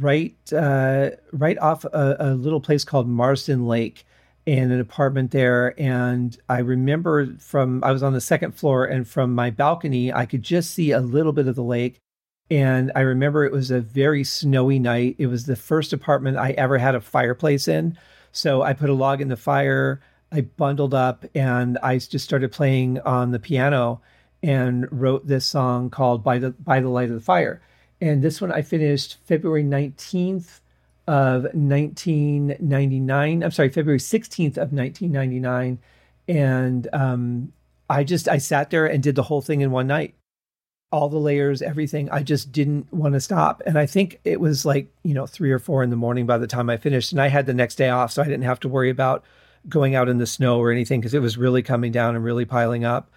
right 0.00 0.34
uh, 0.54 1.10
right 1.32 1.58
off 1.58 1.84
a, 1.84 2.16
a, 2.18 2.34
little 2.34 2.62
place 2.62 2.82
called 2.82 3.08
Marston 3.08 3.66
Lake 3.66 4.06
in 4.46 4.70
an 4.72 4.80
apartment 4.80 5.30
there. 5.32 5.78
And 5.78 6.34
I 6.48 6.60
remember 6.60 7.36
from, 7.36 7.84
I 7.84 7.92
was 7.92 8.02
on 8.02 8.14
the 8.14 8.22
second 8.22 8.52
floor, 8.52 8.86
and 8.86 9.06
from 9.06 9.34
my 9.34 9.50
balcony, 9.50 10.10
I 10.10 10.24
could 10.24 10.42
just 10.42 10.70
see 10.70 10.92
a 10.92 11.00
little 11.00 11.32
bit 11.34 11.46
of 11.46 11.56
the 11.56 11.62
lake. 11.62 12.00
And 12.50 12.92
I 12.94 13.00
remember 13.00 13.44
it 13.44 13.52
was 13.52 13.70
a 13.70 13.80
very 13.80 14.22
snowy 14.22 14.78
night. 14.78 15.16
It 15.18 15.26
was 15.26 15.46
the 15.46 15.56
first 15.56 15.92
apartment 15.92 16.36
I 16.36 16.52
ever 16.52 16.78
had 16.78 16.94
a 16.94 17.00
fireplace 17.00 17.66
in. 17.66 17.98
So 18.32 18.62
I 18.62 18.72
put 18.72 18.90
a 18.90 18.94
log 18.94 19.20
in 19.20 19.28
the 19.28 19.36
fire, 19.36 20.00
I 20.30 20.42
bundled 20.42 20.94
up, 20.94 21.24
and 21.34 21.78
I 21.82 21.98
just 21.98 22.24
started 22.24 22.52
playing 22.52 23.00
on 23.00 23.30
the 23.30 23.38
piano 23.38 24.00
and 24.42 24.86
wrote 24.92 25.26
this 25.26 25.46
song 25.46 25.90
called 25.90 26.22
By 26.22 26.38
the 26.38 26.50
By 26.50 26.80
the 26.80 26.88
Light 26.88 27.08
of 27.08 27.14
the 27.14 27.20
Fire. 27.20 27.62
And 28.00 28.22
this 28.22 28.40
one 28.40 28.52
I 28.52 28.62
finished 28.62 29.16
February 29.24 29.64
19th 29.64 30.60
of 31.08 31.44
1999. 31.54 33.42
I'm 33.42 33.50
sorry, 33.50 33.70
February 33.70 33.98
16th 33.98 34.58
of 34.58 34.72
1999. 34.72 35.78
And 36.28 36.88
um, 36.92 37.52
I 37.88 38.04
just 38.04 38.28
I 38.28 38.38
sat 38.38 38.70
there 38.70 38.86
and 38.86 39.02
did 39.02 39.14
the 39.14 39.22
whole 39.22 39.40
thing 39.40 39.62
in 39.62 39.70
one 39.70 39.86
night 39.86 40.14
all 40.96 41.10
the 41.10 41.18
layers, 41.18 41.60
everything. 41.60 42.08
I 42.10 42.22
just 42.22 42.52
didn't 42.52 42.90
want 42.90 43.12
to 43.12 43.20
stop. 43.20 43.62
And 43.66 43.78
I 43.78 43.84
think 43.84 44.18
it 44.24 44.40
was 44.40 44.64
like, 44.64 44.90
you 45.02 45.12
know, 45.12 45.26
three 45.26 45.52
or 45.52 45.58
four 45.58 45.82
in 45.82 45.90
the 45.90 45.96
morning 45.96 46.24
by 46.24 46.38
the 46.38 46.46
time 46.46 46.70
I 46.70 46.78
finished. 46.78 47.12
And 47.12 47.20
I 47.20 47.28
had 47.28 47.44
the 47.44 47.52
next 47.52 47.74
day 47.74 47.90
off, 47.90 48.12
so 48.12 48.22
I 48.22 48.24
didn't 48.24 48.44
have 48.44 48.60
to 48.60 48.68
worry 48.68 48.88
about 48.88 49.22
going 49.68 49.94
out 49.94 50.08
in 50.08 50.16
the 50.16 50.26
snow 50.26 50.58
or 50.58 50.72
anything 50.72 51.00
because 51.00 51.12
it 51.12 51.20
was 51.20 51.36
really 51.36 51.62
coming 51.62 51.92
down 51.92 52.14
and 52.14 52.24
really 52.24 52.46
piling 52.46 52.86
up. 52.86 53.10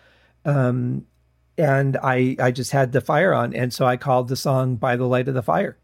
Um, 0.44 1.06
and 1.58 1.96
I, 2.04 2.36
I 2.40 2.52
just 2.52 2.72
had 2.72 2.92
the 2.92 3.02
fire 3.02 3.34
on. 3.34 3.56
And 3.56 3.74
so 3.74 3.86
I 3.86 3.96
called 3.96 4.28
the 4.28 4.36
song 4.36 4.76
By 4.76 4.98
the 4.98 5.06
Light 5.06 5.30
of 5.30 5.34
the 5.34 5.42
Fire. 5.42 5.78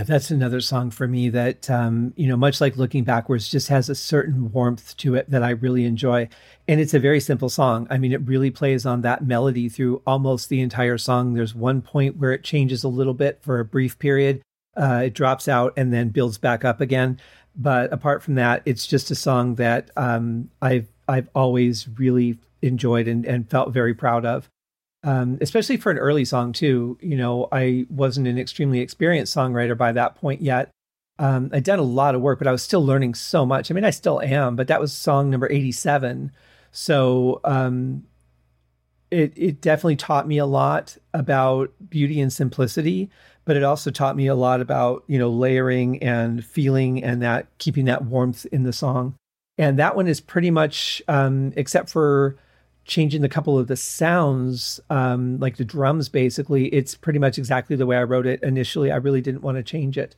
Yeah, 0.00 0.04
that's 0.04 0.30
another 0.30 0.62
song 0.62 0.90
for 0.90 1.06
me 1.06 1.28
that, 1.28 1.68
um, 1.68 2.14
you 2.16 2.26
know, 2.26 2.36
much 2.38 2.58
like 2.58 2.78
Looking 2.78 3.04
Backwards, 3.04 3.50
just 3.50 3.68
has 3.68 3.90
a 3.90 3.94
certain 3.94 4.50
warmth 4.50 4.96
to 4.96 5.14
it 5.14 5.28
that 5.28 5.42
I 5.42 5.50
really 5.50 5.84
enjoy. 5.84 6.26
And 6.66 6.80
it's 6.80 6.94
a 6.94 6.98
very 6.98 7.20
simple 7.20 7.50
song. 7.50 7.86
I 7.90 7.98
mean, 7.98 8.10
it 8.14 8.26
really 8.26 8.50
plays 8.50 8.86
on 8.86 9.02
that 9.02 9.26
melody 9.26 9.68
through 9.68 10.00
almost 10.06 10.48
the 10.48 10.62
entire 10.62 10.96
song. 10.96 11.34
There's 11.34 11.54
one 11.54 11.82
point 11.82 12.16
where 12.16 12.32
it 12.32 12.42
changes 12.42 12.82
a 12.82 12.88
little 12.88 13.12
bit 13.12 13.42
for 13.42 13.60
a 13.60 13.64
brief 13.66 13.98
period, 13.98 14.40
uh, 14.74 15.02
it 15.04 15.12
drops 15.12 15.48
out 15.48 15.74
and 15.76 15.92
then 15.92 16.08
builds 16.08 16.38
back 16.38 16.64
up 16.64 16.80
again. 16.80 17.20
But 17.54 17.92
apart 17.92 18.22
from 18.22 18.36
that, 18.36 18.62
it's 18.64 18.86
just 18.86 19.10
a 19.10 19.14
song 19.14 19.56
that 19.56 19.90
um, 19.98 20.48
I've 20.62 20.88
I've 21.08 21.28
always 21.34 21.86
really 21.98 22.38
enjoyed 22.62 23.06
and, 23.06 23.26
and 23.26 23.50
felt 23.50 23.74
very 23.74 23.92
proud 23.92 24.24
of 24.24 24.48
um, 25.02 25.38
especially 25.40 25.76
for 25.76 25.90
an 25.90 25.98
early 25.98 26.24
song 26.24 26.52
too. 26.52 26.98
You 27.00 27.16
know, 27.16 27.48
I 27.52 27.86
wasn't 27.88 28.28
an 28.28 28.38
extremely 28.38 28.80
experienced 28.80 29.34
songwriter 29.34 29.76
by 29.76 29.92
that 29.92 30.16
point 30.16 30.42
yet. 30.42 30.70
Um, 31.18 31.50
I'd 31.52 31.64
done 31.64 31.78
a 31.78 31.82
lot 31.82 32.14
of 32.14 32.22
work, 32.22 32.38
but 32.38 32.48
I 32.48 32.52
was 32.52 32.62
still 32.62 32.84
learning 32.84 33.14
so 33.14 33.44
much. 33.44 33.70
I 33.70 33.74
mean, 33.74 33.84
I 33.84 33.90
still 33.90 34.20
am, 34.22 34.56
but 34.56 34.68
that 34.68 34.80
was 34.80 34.92
song 34.92 35.30
number 35.30 35.50
eighty-seven. 35.50 36.32
So 36.72 37.40
um, 37.44 38.04
it 39.10 39.32
it 39.36 39.60
definitely 39.60 39.96
taught 39.96 40.26
me 40.26 40.38
a 40.38 40.46
lot 40.46 40.96
about 41.12 41.72
beauty 41.90 42.20
and 42.20 42.32
simplicity, 42.32 43.10
but 43.44 43.56
it 43.56 43.62
also 43.62 43.90
taught 43.90 44.16
me 44.16 44.28
a 44.28 44.34
lot 44.34 44.60
about 44.60 45.04
you 45.08 45.18
know 45.18 45.30
layering 45.30 46.02
and 46.02 46.44
feeling 46.44 47.04
and 47.04 47.20
that 47.22 47.46
keeping 47.58 47.84
that 47.86 48.04
warmth 48.04 48.46
in 48.46 48.62
the 48.62 48.72
song. 48.72 49.14
And 49.58 49.78
that 49.78 49.94
one 49.94 50.08
is 50.08 50.22
pretty 50.22 50.50
much, 50.50 51.02
um, 51.06 51.52
except 51.54 51.90
for 51.90 52.38
changing 52.84 53.24
a 53.24 53.28
couple 53.28 53.58
of 53.58 53.68
the 53.68 53.76
sounds, 53.76 54.80
um, 54.90 55.38
like 55.38 55.56
the 55.56 55.64
drums, 55.64 56.08
basically, 56.08 56.66
it's 56.68 56.94
pretty 56.94 57.18
much 57.18 57.38
exactly 57.38 57.76
the 57.76 57.86
way 57.86 57.96
I 57.96 58.04
wrote 58.04 58.26
it 58.26 58.42
initially. 58.42 58.90
I 58.90 58.96
really 58.96 59.20
didn't 59.20 59.42
want 59.42 59.56
to 59.56 59.62
change 59.62 59.96
it. 59.96 60.16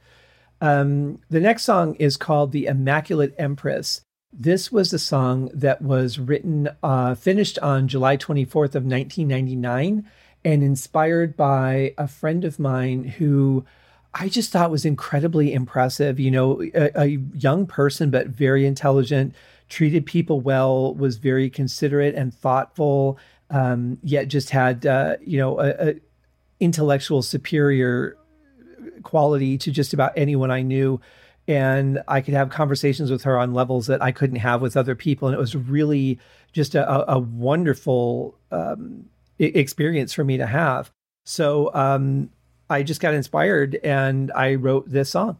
Um, 0.61 1.19
the 1.29 1.41
next 1.41 1.65
song 1.65 1.97
is 1.97 2.17
called 2.17 2.53
The 2.53 2.67
Immaculate 2.67 3.35
Empress. 3.37 4.01
This 4.33 4.73
was 4.73 4.93
a 4.93 4.99
song 4.99 5.51
that 5.53 5.83
was 5.83 6.19
written, 6.19 6.69
uh, 6.83 7.15
finished 7.15 7.59
on 7.59 7.89
July 7.89 8.17
24th 8.17 8.75
of 8.75 8.85
1999 8.85 10.09
and 10.45 10.63
inspired 10.63 11.37
by 11.37 11.95
a 11.99 12.09
friend 12.09 12.45
of 12.45 12.59
mine 12.59 13.05
who 13.05 13.65
I 14.15 14.29
just 14.29 14.53
thought 14.53 14.71
was 14.71 14.85
incredibly 14.85 15.53
impressive. 15.53 16.21
You 16.21 16.31
know, 16.31 16.63
a, 16.75 16.91
a 16.95 17.07
young 17.07 17.67
person, 17.67 18.11
but 18.11 18.29
very 18.29 18.67
intelligent, 18.67 19.35
treated 19.73 20.05
people 20.05 20.39
well, 20.43 20.95
was 20.95 21.17
very 21.17 21.49
considerate 21.49 22.15
and 22.15 22.33
thoughtful, 22.33 23.19
um, 23.49 23.99
yet 24.03 24.29
just 24.29 24.51
had 24.51 24.85
uh, 24.85 25.17
you 25.25 25.39
know 25.39 25.59
a, 25.59 25.89
a, 25.89 25.95
intellectual 26.61 27.23
superior 27.23 28.17
quality 29.03 29.57
to 29.57 29.71
just 29.71 29.95
about 29.95 30.13
anyone 30.15 30.51
I 30.51 30.61
knew. 30.63 31.01
And 31.49 32.03
I 32.07 32.21
could 32.21 32.35
have 32.35 32.51
conversations 32.51 33.11
with 33.11 33.25
her 33.25 33.37
on 33.37 33.53
levels 33.53 33.89
that 33.89 34.01
I 34.01 34.13
couldn't 34.13 34.37
have 34.37 34.61
with 34.61 34.77
other 34.77 34.95
people, 34.95 35.27
and 35.27 35.35
it 35.35 35.41
was 35.41 35.57
really 35.57 36.21
just 36.53 36.75
a, 36.75 37.11
a 37.11 37.19
wonderful 37.19 38.39
um, 38.51 39.07
experience 39.39 40.13
for 40.13 40.23
me 40.23 40.37
to 40.37 40.47
have. 40.47 40.93
So 41.25 41.75
um, 41.75 42.29
I 42.69 42.83
just 42.83 43.01
got 43.01 43.15
inspired, 43.15 43.77
and 43.83 44.31
I 44.33 44.55
wrote 44.57 44.89
this 44.89 45.11
song. 45.11 45.39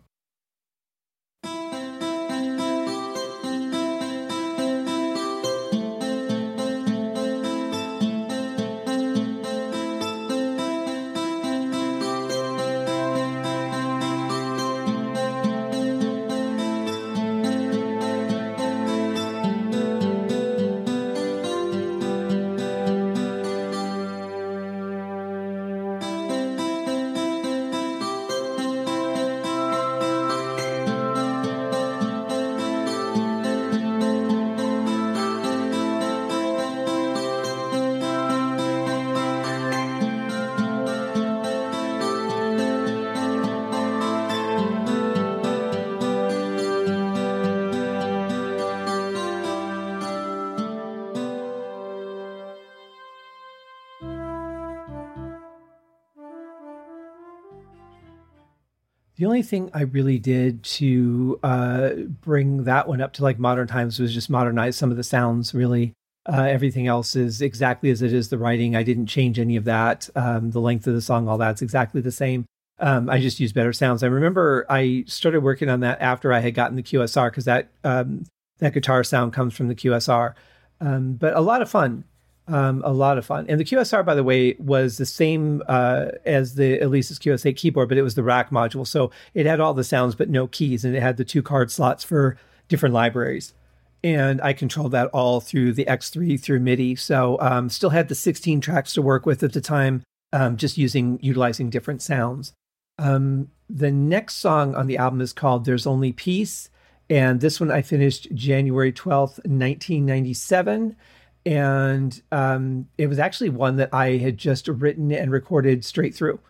Thing 59.53 59.71
I 59.75 59.83
really 59.83 60.19
did 60.19 60.63
to 60.65 61.39
uh, 61.43 61.91
bring 62.23 62.65
that 62.65 62.89
one 62.89 63.03
up 63.03 63.13
to 63.15 63.23
like 63.23 63.39
modern 63.39 63.69
times 63.69 64.01
was 64.01 64.15
just 64.15 64.31
modernize 64.31 64.77
some 64.77 64.91
of 64.91 64.97
the 64.97 65.05
sounds. 65.05 65.53
Really, 65.53 65.93
uh, 66.27 66.47
everything 66.49 66.87
else 66.87 67.15
is 67.15 67.43
exactly 67.43 67.91
as 67.91 68.01
it 68.01 68.15
is. 68.15 68.31
The 68.31 68.39
writing, 68.39 68.75
I 68.75 68.83
didn't 68.83 69.09
change 69.09 69.39
any 69.39 69.57
of 69.57 69.65
that. 69.65 70.09
Um, 70.17 70.53
the 70.53 70.61
length 70.61 70.87
of 70.87 70.95
the 70.95 71.03
song, 71.03 71.29
all 71.29 71.37
that's 71.37 71.61
exactly 71.61 72.01
the 72.01 72.11
same. 72.11 72.47
Um, 72.79 73.11
I 73.11 73.21
just 73.21 73.41
used 73.41 73.55
better 73.55 73.75
sounds. 73.75 74.03
I 74.03 74.07
remember 74.07 74.65
I 74.71 75.05
started 75.07 75.43
working 75.43 75.69
on 75.69 75.81
that 75.81 76.01
after 76.01 76.33
I 76.33 76.41
had 76.41 76.55
gotten 76.55 76.77
the 76.77 76.83
QSR 76.83 77.31
because 77.31 77.45
that 77.45 77.69
um, 77.85 78.25
that 78.59 78.73
guitar 78.73 79.05
sound 79.05 79.35
comes 79.35 79.55
from 79.55 79.69
the 79.69 79.75
QSR. 79.75 80.33
Um, 80.81 81.13
but 81.13 81.37
a 81.37 81.41
lot 81.41 81.61
of 81.61 81.71
fun. 81.71 82.05
Um, 82.49 82.83
a 82.85 82.93
lot 82.93 83.19
of 83.19 83.25
fun. 83.25 83.47
And 83.49 83.61
the 83.61 83.65
QSR, 83.65 84.05
by 84.05 84.17
the 84.17 84.25
way, 84.25 84.57
was 84.59 84.99
the 84.99 85.07
same 85.07 85.63
uh, 85.69 86.07
as 86.27 86.57
the 86.57 86.79
Alesis 86.81 87.19
QS8 87.19 87.57
keyboard, 87.57 87.89
but 87.89 87.99
it 87.99 88.03
was 88.03 88.17
the 88.17 88.25
rack 88.25 88.51
module. 88.51 88.87
So 88.87 89.13
it 89.33 89.47
had 89.47 89.61
all 89.61 89.75
the 89.75 89.85
sounds, 89.85 90.17
but 90.17 90.29
no 90.29 90.49
keys. 90.49 90.85
And 90.85 90.97
it 90.97 91.03
had 91.03 91.19
the 91.19 91.25
two 91.25 91.43
card 91.43 91.71
slots 91.71 92.03
for 92.03 92.37
different 92.69 92.95
libraries. 92.95 93.55
And 94.03 94.41
I 94.43 94.53
controlled 94.53 94.93
that 94.93 95.07
all 95.09 95.41
through 95.41 95.75
the 95.75 95.85
X3 95.85 96.41
through 96.41 96.59
MIDI. 96.59 96.97
So 96.97 97.39
um, 97.41 97.69
still 97.69 97.91
had 97.91 98.09
the 98.09 98.17
16 98.17 98.61
tracks 98.61 98.93
to 98.95 99.03
work 99.03 99.25
with 99.25 99.45
at 99.45 99.53
the 99.53 99.61
time, 99.61 100.03
um, 100.33 100.57
just 100.57 100.77
using, 100.77 101.21
utilizing 101.23 101.71
different 101.71 102.03
sounds. 102.03 102.53
Um, 102.99 103.51
the 103.71 103.93
next 103.93 104.37
song 104.37 104.75
on 104.75 104.89
the 104.89 104.99
album 104.99 105.21
is 105.21 105.33
called 105.33 105.65
There's 105.65 105.87
Only 105.87 106.13
Peace. 106.13 106.69
And 107.09 107.41
this 107.41 107.61
one 107.61 107.71
I 107.71 107.83
finished 107.83 108.35
January 108.35 108.93
12th, 108.93 109.39
1997 109.45 110.97
and 111.45 112.23
um, 112.31 112.89
it 112.99 113.09
was 113.09 113.19
actually 113.19 113.51
one 113.51 113.77
that 113.77 113.91
I 113.93 114.19
had 114.19 114.39
just 114.39 114.69
written 114.69 115.11
and 115.11 115.31
recorded 115.31 115.85
straight 115.85 116.15
through. 116.15 116.41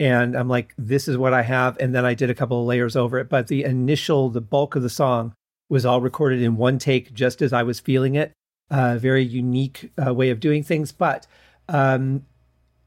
And 0.00 0.34
I'm 0.34 0.48
like, 0.48 0.74
this 0.78 1.08
is 1.08 1.18
what 1.18 1.34
I 1.34 1.42
have. 1.42 1.76
And 1.78 1.94
then 1.94 2.04
I 2.04 2.14
did 2.14 2.30
a 2.30 2.34
couple 2.34 2.60
of 2.60 2.66
layers 2.66 2.96
over 2.96 3.18
it. 3.18 3.28
But 3.28 3.48
the 3.48 3.64
initial, 3.64 4.30
the 4.30 4.40
bulk 4.40 4.74
of 4.74 4.82
the 4.82 4.88
song 4.88 5.34
was 5.68 5.84
all 5.84 6.00
recorded 6.00 6.42
in 6.42 6.56
one 6.56 6.78
take, 6.78 7.12
just 7.12 7.42
as 7.42 7.52
I 7.52 7.62
was 7.62 7.80
feeling 7.80 8.14
it. 8.14 8.32
A 8.70 8.76
uh, 8.76 8.98
very 8.98 9.22
unique 9.22 9.92
uh, 10.04 10.14
way 10.14 10.30
of 10.30 10.40
doing 10.40 10.62
things. 10.62 10.90
But 10.90 11.26
um, 11.68 12.24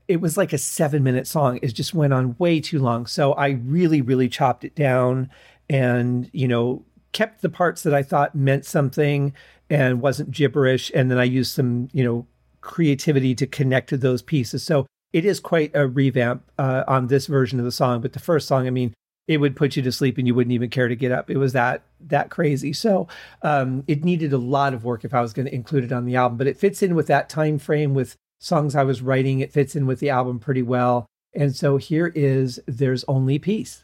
it 0.07 0.22
was 0.22 0.38
like 0.38 0.53
a 0.53 0.57
seven 0.57 1.03
minute 1.03 1.28
song. 1.28 1.59
It 1.61 1.68
just 1.68 1.93
went 1.93 2.14
on 2.14 2.36
way 2.39 2.59
too 2.59 2.80
long. 2.80 3.05
So 3.05 3.34
I 3.34 3.49
really, 3.49 4.01
really 4.01 4.28
chopped 4.28 4.64
it 4.64 4.76
down 4.76 5.30
and, 5.70 6.30
you 6.34 6.47
know, 6.47 6.84
kept 7.11 7.41
the 7.41 7.49
parts 7.49 7.84
that 7.84 7.93
I 7.93 8.03
thought 8.03 8.36
meant 8.36 8.66
something 8.66 9.34
and 9.70 10.01
wasn't 10.01 10.32
gibberish. 10.32 10.91
And 10.93 11.09
then 11.09 11.18
I 11.18 11.24
used 11.24 11.53
some, 11.53 11.89
you 11.93 12.03
know, 12.03 12.28
creativity 12.61 13.36
to 13.36 13.47
connect 13.47 13.89
to 13.89 13.97
those 13.97 14.22
pieces. 14.22 14.64
So 14.64 14.86
it 15.11 15.26
is 15.26 15.39
quite 15.39 15.72
a 15.74 15.88
revamp 15.88 16.43
uh, 16.57 16.84
on 16.88 17.07
this 17.07 17.28
version 17.28 17.59
of 17.59 17.66
the 17.66 17.72
song. 17.72 18.01
But 18.01 18.14
the 18.14 18.20
first 18.20 18.47
song, 18.47 18.68
I 18.68 18.72
mean, 18.72 18.93
it 19.28 19.38
would 19.38 19.55
put 19.55 19.76
you 19.76 19.84
to 19.84 19.91
sleep 19.91 20.18
and 20.18 20.28
you 20.28 20.36
wouldn't 20.36 20.53
even 20.53 20.70
care 20.70 20.88
to 20.88 20.95
get 20.95 21.11
up. 21.11 21.30
It 21.30 21.38
was 21.38 21.53
that 21.53 21.84
that 22.01 22.30
crazy. 22.30 22.74
So 22.74 23.07
um, 23.41 23.84
it 23.88 24.03
needed 24.03 24.34
a 24.34 24.38
lot 24.38 24.74
of 24.74 24.84
work 24.84 25.05
if 25.05 25.14
I 25.14 25.22
was 25.22 25.34
going 25.34 25.45
to 25.45 25.55
include 25.55 25.86
it 25.86 25.93
on 25.93 26.05
the 26.05 26.16
album. 26.16 26.38
But 26.38 26.47
it 26.47 26.57
fits 26.57 26.84
in 26.84 26.95
with 26.95 27.07
that 27.07 27.30
time 27.30 27.57
frame 27.57 27.93
with 27.93 28.16
songs 28.39 28.76
I 28.76 28.84
was 28.84 29.01
writing. 29.01 29.39
It 29.39 29.53
fits 29.53 29.76
in 29.76 29.86
with 29.86 29.99
the 29.99 30.09
album 30.09 30.39
pretty 30.39 30.64
well. 30.64 31.05
And 31.34 31.55
so 31.55 31.78
here 31.78 32.07
is 32.07 32.59
"There's 32.68 33.05
Only 33.05 33.39
Peace." 33.39 33.84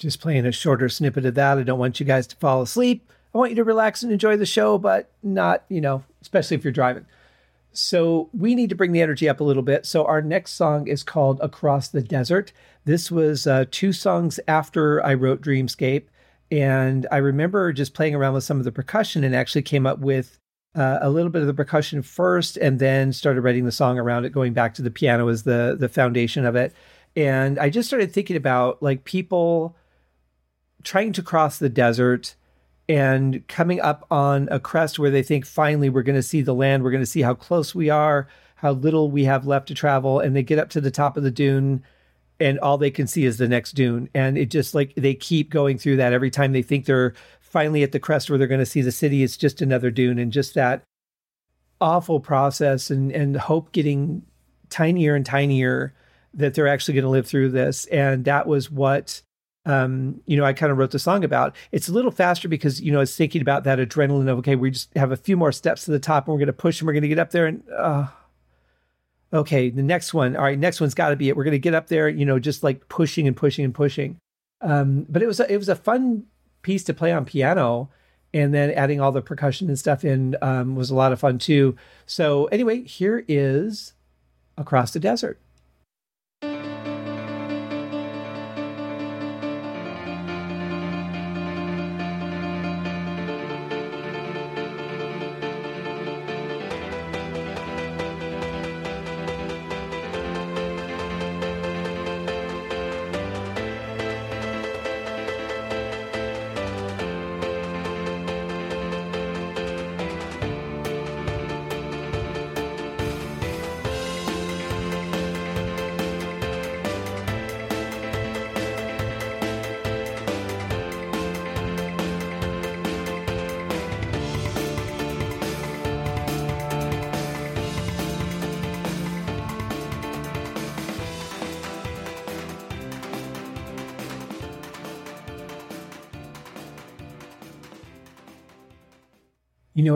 Just 0.00 0.20
playing 0.20 0.46
a 0.46 0.52
shorter 0.52 0.88
snippet 0.88 1.26
of 1.26 1.34
that. 1.34 1.58
I 1.58 1.62
don't 1.62 1.78
want 1.78 2.00
you 2.00 2.06
guys 2.06 2.26
to 2.28 2.36
fall 2.36 2.62
asleep. 2.62 3.06
I 3.34 3.38
want 3.38 3.50
you 3.50 3.56
to 3.56 3.64
relax 3.64 4.02
and 4.02 4.10
enjoy 4.10 4.36
the 4.38 4.46
show, 4.46 4.78
but 4.78 5.12
not, 5.22 5.64
you 5.68 5.82
know, 5.82 6.02
especially 6.22 6.56
if 6.56 6.64
you're 6.64 6.72
driving. 6.72 7.04
So 7.72 8.30
we 8.32 8.54
need 8.54 8.70
to 8.70 8.74
bring 8.74 8.92
the 8.92 9.02
energy 9.02 9.28
up 9.28 9.40
a 9.40 9.44
little 9.44 9.62
bit. 9.62 9.84
So 9.84 10.06
our 10.06 10.22
next 10.22 10.52
song 10.52 10.88
is 10.88 11.02
called 11.02 11.38
Across 11.40 11.88
the 11.88 12.00
Desert. 12.00 12.50
This 12.86 13.10
was 13.10 13.46
uh, 13.46 13.66
two 13.70 13.92
songs 13.92 14.40
after 14.48 15.04
I 15.04 15.12
wrote 15.12 15.42
Dreamscape. 15.42 16.04
And 16.50 17.06
I 17.12 17.18
remember 17.18 17.70
just 17.72 17.92
playing 17.92 18.14
around 18.14 18.32
with 18.32 18.42
some 18.42 18.58
of 18.58 18.64
the 18.64 18.72
percussion 18.72 19.22
and 19.22 19.36
actually 19.36 19.62
came 19.62 19.86
up 19.86 19.98
with 19.98 20.38
uh, 20.74 20.98
a 21.02 21.10
little 21.10 21.30
bit 21.30 21.42
of 21.42 21.46
the 21.46 21.54
percussion 21.54 22.00
first 22.00 22.56
and 22.56 22.78
then 22.78 23.12
started 23.12 23.42
writing 23.42 23.66
the 23.66 23.70
song 23.70 23.98
around 23.98 24.24
it, 24.24 24.32
going 24.32 24.54
back 24.54 24.72
to 24.74 24.82
the 24.82 24.90
piano 24.90 25.28
as 25.28 25.42
the, 25.42 25.76
the 25.78 25.90
foundation 25.90 26.46
of 26.46 26.56
it. 26.56 26.74
And 27.14 27.58
I 27.58 27.68
just 27.68 27.86
started 27.86 28.12
thinking 28.12 28.36
about 28.36 28.82
like 28.82 29.04
people 29.04 29.76
trying 30.82 31.12
to 31.12 31.22
cross 31.22 31.58
the 31.58 31.68
desert 31.68 32.34
and 32.88 33.46
coming 33.46 33.80
up 33.80 34.06
on 34.10 34.48
a 34.50 34.58
crest 34.58 34.98
where 34.98 35.10
they 35.10 35.22
think 35.22 35.46
finally 35.46 35.88
we're 35.88 36.02
going 36.02 36.16
to 36.16 36.22
see 36.22 36.42
the 36.42 36.54
land, 36.54 36.82
we're 36.82 36.90
going 36.90 37.02
to 37.02 37.06
see 37.06 37.22
how 37.22 37.34
close 37.34 37.74
we 37.74 37.88
are, 37.88 38.26
how 38.56 38.72
little 38.72 39.10
we 39.10 39.24
have 39.24 39.46
left 39.46 39.68
to 39.68 39.74
travel, 39.74 40.18
and 40.18 40.34
they 40.34 40.42
get 40.42 40.58
up 40.58 40.70
to 40.70 40.80
the 40.80 40.90
top 40.90 41.16
of 41.16 41.22
the 41.22 41.30
dune 41.30 41.82
and 42.40 42.58
all 42.60 42.78
they 42.78 42.90
can 42.90 43.06
see 43.06 43.24
is 43.26 43.36
the 43.36 43.46
next 43.46 43.72
dune. 43.72 44.08
And 44.14 44.38
it 44.38 44.46
just 44.46 44.74
like 44.74 44.94
they 44.96 45.14
keep 45.14 45.50
going 45.50 45.78
through 45.78 45.96
that 45.98 46.12
every 46.12 46.30
time 46.30 46.52
they 46.52 46.62
think 46.62 46.86
they're 46.86 47.14
finally 47.40 47.82
at 47.82 47.92
the 47.92 48.00
crest 48.00 48.30
where 48.30 48.38
they're 48.38 48.48
going 48.48 48.60
to 48.60 48.66
see 48.66 48.80
the 48.80 48.90
city. 48.90 49.22
It's 49.22 49.36
just 49.36 49.60
another 49.60 49.90
dune 49.90 50.18
and 50.18 50.32
just 50.32 50.54
that 50.54 50.82
awful 51.80 52.20
process 52.20 52.90
and 52.90 53.10
and 53.12 53.36
hope 53.36 53.72
getting 53.72 54.22
tinier 54.68 55.14
and 55.14 55.24
tinier 55.24 55.94
that 56.34 56.54
they're 56.54 56.68
actually 56.68 56.94
going 56.94 57.04
to 57.04 57.10
live 57.10 57.26
through 57.26 57.50
this. 57.50 57.86
And 57.86 58.24
that 58.24 58.46
was 58.46 58.70
what 58.70 59.22
um, 59.66 60.20
you 60.26 60.36
know, 60.36 60.44
I 60.44 60.52
kind 60.52 60.72
of 60.72 60.78
wrote 60.78 60.90
the 60.90 60.98
song 60.98 61.24
about. 61.24 61.54
It's 61.72 61.88
a 61.88 61.92
little 61.92 62.10
faster 62.10 62.48
because, 62.48 62.80
you 62.80 62.92
know, 62.92 63.00
it's 63.00 63.16
thinking 63.16 63.42
about 63.42 63.64
that 63.64 63.78
adrenaline 63.78 64.30
of, 64.30 64.38
okay, 64.38 64.56
we 64.56 64.70
just 64.70 64.92
have 64.96 65.12
a 65.12 65.16
few 65.16 65.36
more 65.36 65.52
steps 65.52 65.84
to 65.84 65.90
the 65.90 65.98
top 65.98 66.26
and 66.26 66.32
we're 66.32 66.38
going 66.38 66.46
to 66.46 66.52
push 66.52 66.80
and 66.80 66.86
we're 66.86 66.94
going 66.94 67.02
to 67.02 67.08
get 67.08 67.18
up 67.18 67.30
there 67.30 67.46
and, 67.46 67.62
uh, 67.76 68.06
okay, 69.32 69.70
the 69.70 69.82
next 69.82 70.14
one, 70.14 70.34
all 70.34 70.42
right, 70.42 70.58
next 70.58 70.80
one's 70.80 70.94
got 70.94 71.10
to 71.10 71.16
be 71.16 71.28
it. 71.28 71.36
We're 71.36 71.44
going 71.44 71.52
to 71.52 71.58
get 71.58 71.74
up 71.74 71.88
there, 71.88 72.08
you 72.08 72.24
know, 72.24 72.38
just 72.38 72.62
like 72.62 72.88
pushing 72.88 73.26
and 73.26 73.36
pushing 73.36 73.64
and 73.64 73.74
pushing. 73.74 74.16
Um, 74.62 75.06
but 75.08 75.22
it 75.22 75.26
was, 75.26 75.40
a, 75.40 75.52
it 75.52 75.56
was 75.56 75.68
a 75.68 75.76
fun 75.76 76.24
piece 76.62 76.84
to 76.84 76.94
play 76.94 77.12
on 77.12 77.24
piano 77.24 77.90
and 78.32 78.54
then 78.54 78.70
adding 78.70 79.00
all 79.00 79.12
the 79.12 79.22
percussion 79.22 79.68
and 79.68 79.78
stuff 79.78 80.04
in 80.04 80.36
um, 80.40 80.74
was 80.74 80.90
a 80.90 80.94
lot 80.94 81.12
of 81.12 81.20
fun 81.20 81.38
too. 81.38 81.76
So 82.06 82.46
anyway, 82.46 82.82
here 82.84 83.24
is 83.28 83.92
Across 84.56 84.92
the 84.92 85.00
Desert. 85.00 85.38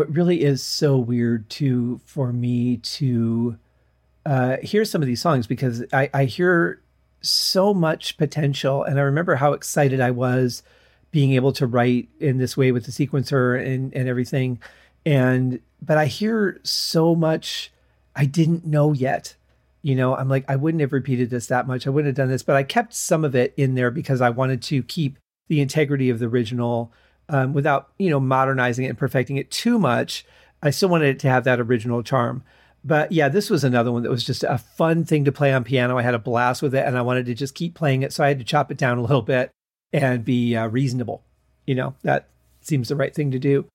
It 0.04 0.10
really 0.10 0.42
is 0.42 0.62
so 0.62 0.96
weird 0.96 1.48
to 1.50 2.00
for 2.04 2.32
me 2.32 2.76
to 2.78 3.58
uh, 4.24 4.56
hear 4.62 4.84
some 4.84 5.02
of 5.02 5.06
these 5.06 5.20
songs 5.20 5.46
because 5.46 5.84
I, 5.92 6.08
I 6.14 6.24
hear 6.24 6.80
so 7.20 7.74
much 7.74 8.16
potential, 8.16 8.84
and 8.84 8.98
I 8.98 9.02
remember 9.02 9.36
how 9.36 9.52
excited 9.52 10.00
I 10.00 10.10
was 10.10 10.62
being 11.10 11.32
able 11.32 11.52
to 11.52 11.66
write 11.66 12.08
in 12.20 12.38
this 12.38 12.56
way 12.56 12.72
with 12.72 12.86
the 12.86 12.92
sequencer 12.92 13.60
and 13.60 13.92
and 13.94 14.08
everything, 14.08 14.60
and 15.04 15.60
but 15.82 15.98
I 15.98 16.06
hear 16.06 16.60
so 16.62 17.14
much 17.14 17.72
I 18.16 18.26
didn't 18.26 18.64
know 18.64 18.92
yet. 18.92 19.34
You 19.82 19.94
know, 19.94 20.16
I'm 20.16 20.28
like, 20.28 20.44
I 20.48 20.56
wouldn't 20.56 20.80
have 20.80 20.92
repeated 20.92 21.30
this 21.30 21.46
that 21.48 21.66
much. 21.66 21.86
I 21.86 21.90
wouldn't 21.90 22.06
have 22.06 22.16
done 22.16 22.30
this, 22.30 22.42
but 22.42 22.56
I 22.56 22.62
kept 22.62 22.94
some 22.94 23.24
of 23.24 23.34
it 23.34 23.52
in 23.56 23.74
there 23.74 23.90
because 23.90 24.20
I 24.20 24.30
wanted 24.30 24.62
to 24.62 24.82
keep 24.82 25.18
the 25.48 25.60
integrity 25.60 26.08
of 26.08 26.18
the 26.18 26.26
original 26.26 26.92
um, 27.28 27.52
without 27.52 27.90
you 27.98 28.10
know 28.10 28.20
modernizing 28.20 28.84
it 28.84 28.88
and 28.88 28.98
perfecting 28.98 29.36
it 29.36 29.50
too 29.50 29.78
much. 29.78 30.24
I 30.62 30.70
still 30.70 30.88
wanted 30.88 31.08
it 31.08 31.18
to 31.20 31.28
have 31.28 31.44
that 31.44 31.60
original 31.60 32.02
charm. 32.02 32.42
But 32.84 33.12
yeah, 33.12 33.28
this 33.28 33.48
was 33.48 33.64
another 33.64 33.90
one 33.90 34.02
that 34.02 34.10
was 34.10 34.24
just 34.24 34.44
a 34.44 34.58
fun 34.58 35.04
thing 35.04 35.24
to 35.24 35.32
play 35.32 35.52
on 35.52 35.64
piano. 35.64 35.96
I 35.96 36.02
had 36.02 36.14
a 36.14 36.18
blast 36.18 36.60
with 36.60 36.74
it, 36.74 36.86
and 36.86 36.98
I 36.98 37.02
wanted 37.02 37.26
to 37.26 37.34
just 37.34 37.54
keep 37.54 37.74
playing 37.74 38.02
it, 38.02 38.12
so 38.12 38.22
I 38.22 38.28
had 38.28 38.38
to 38.38 38.44
chop 38.44 38.70
it 38.70 38.76
down 38.76 38.98
a 38.98 39.02
little 39.02 39.22
bit 39.22 39.50
and 39.92 40.24
be 40.24 40.54
uh, 40.54 40.66
reasonable. 40.68 41.22
You 41.66 41.74
know 41.74 41.94
that 42.02 42.28
seems 42.60 42.88
the 42.88 42.96
right 42.96 43.14
thing 43.14 43.30
to 43.30 43.38
do. 43.38 43.66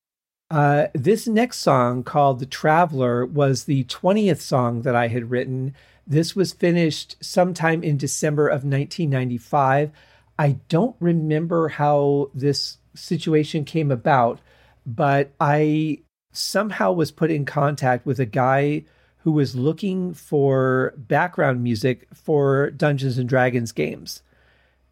Uh, 0.51 0.87
this 0.93 1.27
next 1.27 1.59
song 1.59 2.03
called 2.03 2.39
The 2.39 2.45
Traveler 2.45 3.25
was 3.25 3.65
the 3.65 3.83
20th 3.83 4.39
song 4.39 4.81
that 4.81 4.95
I 4.95 5.07
had 5.07 5.29
written. 5.29 5.75
This 6.07 6.35
was 6.35 6.53
finished 6.53 7.17
sometime 7.21 7.83
in 7.83 7.97
December 7.97 8.47
of 8.47 8.63
1995. 8.63 9.91
I 10.39 10.57
don't 10.67 10.95
remember 10.99 11.67
how 11.67 12.31
this 12.33 12.77
situation 12.95 13.65
came 13.65 13.91
about, 13.91 14.39
but 14.85 15.31
I 15.39 15.99
somehow 16.31 16.91
was 16.91 17.11
put 17.11 17.31
in 17.31 17.45
contact 17.45 18.05
with 18.05 18.19
a 18.19 18.25
guy 18.25 18.83
who 19.19 19.31
was 19.31 19.55
looking 19.55 20.13
for 20.13 20.93
background 20.97 21.61
music 21.61 22.07
for 22.13 22.71
Dungeons 22.71 23.17
and 23.17 23.27
Dragons 23.27 23.71
games. 23.71 24.21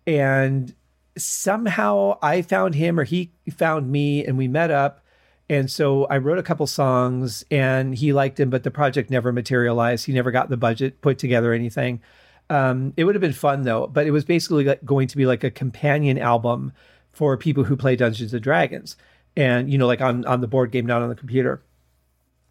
And 0.06 0.74
somehow 1.18 2.18
I 2.22 2.42
found 2.42 2.76
him 2.76 3.00
or 3.00 3.04
he 3.04 3.32
found 3.56 3.92
me 3.92 4.26
and 4.26 4.38
we 4.38 4.48
met 4.48 4.72
up. 4.72 5.02
And 5.50 5.72
so 5.72 6.06
I 6.06 6.18
wrote 6.18 6.38
a 6.38 6.44
couple 6.44 6.68
songs 6.68 7.46
and 7.50 7.96
he 7.96 8.12
liked 8.12 8.36
them, 8.38 8.50
but 8.50 8.64
the 8.64 8.72
project 8.72 9.10
never 9.10 9.32
materialized. 9.32 10.06
He 10.06 10.14
never 10.14 10.32
got 10.32 10.50
the 10.50 10.58
budget 10.58 11.02
put 11.02 11.18
together 11.18 11.54
anything. 11.54 12.02
Um, 12.50 12.94
it 12.98 13.04
would 13.06 13.16
have 13.16 13.22
been 13.22 13.34
fun 13.34 13.64
though, 13.64 13.88
but 13.88 14.06
it 14.06 14.12
was 14.12 14.26
basically 14.26 14.66
like 14.66 14.84
going 14.84 15.08
to 15.08 15.18
be 15.18 15.26
like 15.26 15.44
a 15.44 15.52
companion 15.52 16.18
album 16.18 16.74
for 17.18 17.36
people 17.36 17.64
who 17.64 17.76
play 17.76 17.96
Dungeons 17.96 18.32
and 18.32 18.44
Dragons, 18.44 18.96
and 19.36 19.72
you 19.72 19.78
know, 19.78 19.88
like 19.88 20.02
on 20.02 20.24
on 20.26 20.42
the 20.42 20.48
board 20.48 20.72
game, 20.72 20.86
not 20.86 21.02
on 21.02 21.10
the 21.10 21.16
computer. 21.16 21.64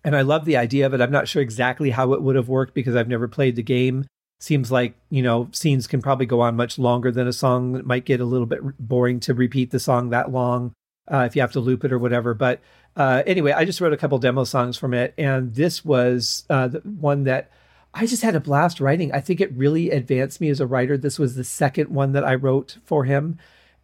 And 0.03 0.14
I 0.14 0.23
love 0.23 0.45
the 0.45 0.57
idea 0.57 0.87
of 0.87 0.95
it. 0.95 1.01
I'm 1.01 1.11
not 1.11 1.29
sure 1.29 1.43
exactly 1.43 1.91
how 1.91 2.12
it 2.12 2.23
would 2.23 2.37
have 2.37 2.49
worked 2.49 2.75
because 2.75 2.95
I've 2.95 3.09
never 3.09 3.29
played 3.29 3.57
the 3.57 3.62
game. 3.62 4.07
Seems 4.41 4.71
like 4.71 4.95
you 5.09 5.23
know 5.23 5.49
scenes 5.53 5.87
can 5.87 6.03
probably 6.03 6.27
go 6.27 6.41
on 6.41 6.57
much 6.57 6.79
longer 6.79 7.12
than 7.12 7.29
a 7.29 7.33
song. 7.33 7.77
It 7.77 7.87
might 7.87 8.05
get 8.05 8.21
a 8.21 8.25
little 8.25 8.47
bit 8.47 8.61
boring 8.79 9.21
to 9.21 9.35
repeat 9.35 9.71
the 9.71 9.81
song 9.81 10.11
that 10.11 10.33
long 10.33 10.73
uh, 11.09 11.25
if 11.27 11.37
you 11.37 11.43
have 11.43 11.53
to 11.53 11.61
loop 11.61 11.85
it 11.85 11.93
or 11.93 11.99
whatever. 11.99 12.35
But 12.35 12.61
uh, 12.97 13.23
anyway, 13.25 13.53
I 13.53 13.64
just 13.64 13.81
wrote 13.81 13.93
a 13.93 13.97
couple 13.97 14.19
demo 14.19 14.45
songs 14.45 14.77
from 14.77 14.95
it, 14.95 15.14
and 15.17 15.55
this 15.55 15.85
was 15.85 16.45
uh, 16.51 16.69
the 16.69 16.81
one 16.81 17.25
that 17.25 17.51
I 17.95 18.07
just 18.07 18.23
had 18.23 18.35
a 18.35 18.41
blast 18.41 18.81
writing. 18.81 19.12
I 19.12 19.21
think 19.21 19.41
it 19.41 19.53
really 19.53 19.91
advanced 19.91 20.41
me 20.41 20.49
as 20.51 20.61
a 20.61 20.67
writer. 20.67 20.99
This 20.99 21.19
was 21.19 21.35
the 21.35 21.45
second 21.45 21.89
one 21.89 22.12
that 22.12 22.25
I 22.25 22.35
wrote 22.35 22.79
for 22.85 23.05
him, 23.05 23.39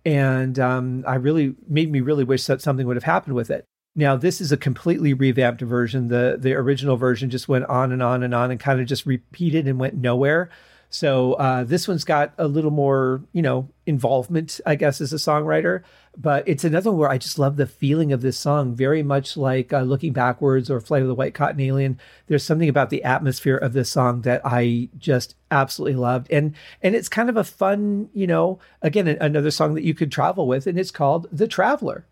and 0.04 0.58
um, 0.58 1.04
I 1.06 1.16
really 1.16 1.54
made 1.68 1.90
me 1.90 2.00
really 2.00 2.24
wish 2.24 2.46
that 2.46 2.60
something 2.60 2.86
would 2.86 2.96
have 2.96 3.04
happened 3.04 3.34
with 3.34 3.50
it. 3.50 3.64
Now 3.94 4.16
this 4.16 4.40
is 4.40 4.52
a 4.52 4.56
completely 4.56 5.12
revamped 5.14 5.60
version. 5.60 6.08
the 6.08 6.36
The 6.38 6.54
original 6.54 6.96
version 6.96 7.30
just 7.30 7.48
went 7.48 7.66
on 7.66 7.92
and 7.92 8.02
on 8.02 8.22
and 8.22 8.34
on 8.34 8.50
and 8.50 8.58
kind 8.58 8.80
of 8.80 8.86
just 8.86 9.06
repeated 9.06 9.68
and 9.68 9.78
went 9.78 9.94
nowhere. 9.94 10.50
So 10.88 11.34
uh, 11.34 11.64
this 11.64 11.88
one's 11.88 12.04
got 12.04 12.34
a 12.36 12.46
little 12.46 12.70
more, 12.70 13.22
you 13.32 13.40
know, 13.40 13.70
involvement, 13.86 14.60
I 14.66 14.74
guess, 14.74 15.00
as 15.00 15.12
a 15.12 15.16
songwriter. 15.16 15.82
But 16.16 16.46
it's 16.46 16.64
another 16.64 16.90
one 16.90 17.00
where 17.00 17.10
I 17.10 17.16
just 17.16 17.38
love 17.38 17.56
the 17.56 17.66
feeling 17.66 18.12
of 18.12 18.20
this 18.20 18.38
song, 18.38 18.74
very 18.74 19.02
much 19.02 19.36
like 19.36 19.72
uh, 19.72 19.80
"Looking 19.80 20.12
Backwards" 20.12 20.70
or 20.70 20.80
"Flight 20.80 21.02
of 21.02 21.08
the 21.08 21.14
White 21.14 21.34
Cotton 21.34 21.60
Alien." 21.60 21.98
There's 22.26 22.44
something 22.44 22.68
about 22.68 22.90
the 22.90 23.02
atmosphere 23.02 23.56
of 23.56 23.72
this 23.72 23.88
song 23.90 24.20
that 24.22 24.42
I 24.44 24.90
just 24.98 25.34
absolutely 25.50 25.96
loved, 25.96 26.30
and 26.30 26.54
and 26.82 26.94
it's 26.94 27.08
kind 27.08 27.30
of 27.30 27.36
a 27.36 27.44
fun, 27.44 28.10
you 28.12 28.26
know, 28.26 28.58
again, 28.82 29.08
another 29.08 29.50
song 29.50 29.74
that 29.74 29.84
you 29.84 29.94
could 29.94 30.12
travel 30.12 30.46
with, 30.46 30.66
and 30.66 30.78
it's 30.78 30.90
called 30.90 31.28
"The 31.32 31.48
Traveler." 31.48 32.04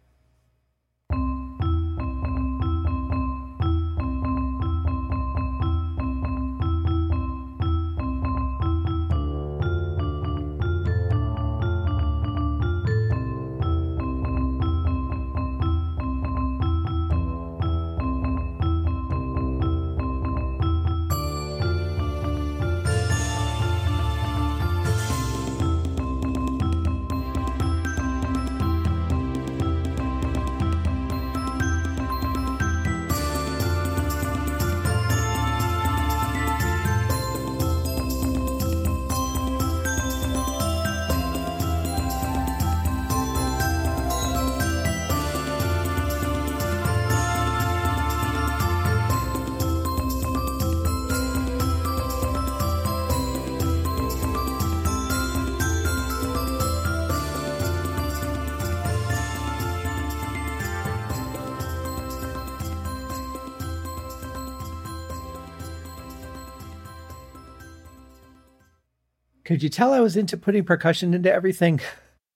Could 69.50 69.64
you 69.64 69.68
tell 69.68 69.92
I 69.92 69.98
was 69.98 70.16
into 70.16 70.36
putting 70.36 70.62
percussion 70.62 71.12
into 71.12 71.32
everything? 71.32 71.80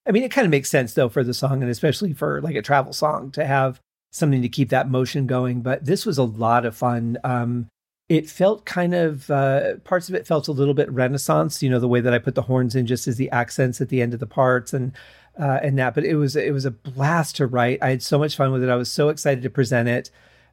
I 0.04 0.10
mean, 0.10 0.24
it 0.24 0.32
kind 0.32 0.44
of 0.44 0.50
makes 0.50 0.68
sense 0.68 0.94
though 0.94 1.08
for 1.08 1.22
the 1.22 1.32
song 1.32 1.62
and 1.62 1.70
especially 1.70 2.12
for 2.12 2.40
like 2.40 2.56
a 2.56 2.60
travel 2.60 2.92
song 2.92 3.30
to 3.30 3.46
have 3.46 3.78
something 4.10 4.42
to 4.42 4.48
keep 4.48 4.70
that 4.70 4.90
motion 4.90 5.28
going. 5.28 5.62
But 5.62 5.84
this 5.84 6.04
was 6.04 6.18
a 6.18 6.24
lot 6.24 6.66
of 6.66 6.76
fun. 6.76 7.18
Um, 7.22 7.68
it 8.08 8.28
felt 8.28 8.64
kind 8.64 8.96
of 8.96 9.30
uh, 9.30 9.76
parts 9.84 10.08
of 10.08 10.16
it 10.16 10.26
felt 10.26 10.48
a 10.48 10.52
little 10.52 10.74
bit 10.74 10.90
Renaissance, 10.90 11.62
you 11.62 11.70
know, 11.70 11.78
the 11.78 11.86
way 11.86 12.00
that 12.00 12.12
I 12.12 12.18
put 12.18 12.34
the 12.34 12.42
horns 12.42 12.74
in 12.74 12.84
just 12.84 13.06
as 13.06 13.16
the 13.16 13.30
accents 13.30 13.80
at 13.80 13.90
the 13.90 14.02
end 14.02 14.12
of 14.12 14.18
the 14.18 14.26
parts 14.26 14.72
and 14.72 14.90
uh, 15.38 15.60
and 15.62 15.78
that. 15.78 15.94
But 15.94 16.02
it 16.02 16.16
was 16.16 16.34
it 16.34 16.52
was 16.52 16.64
a 16.64 16.72
blast 16.72 17.36
to 17.36 17.46
write. 17.46 17.78
I 17.80 17.90
had 17.90 18.02
so 18.02 18.18
much 18.18 18.34
fun 18.34 18.50
with 18.50 18.64
it. 18.64 18.70
I 18.70 18.74
was 18.74 18.90
so 18.90 19.08
excited 19.08 19.44
to 19.44 19.50
present 19.50 19.88
it. 19.88 20.10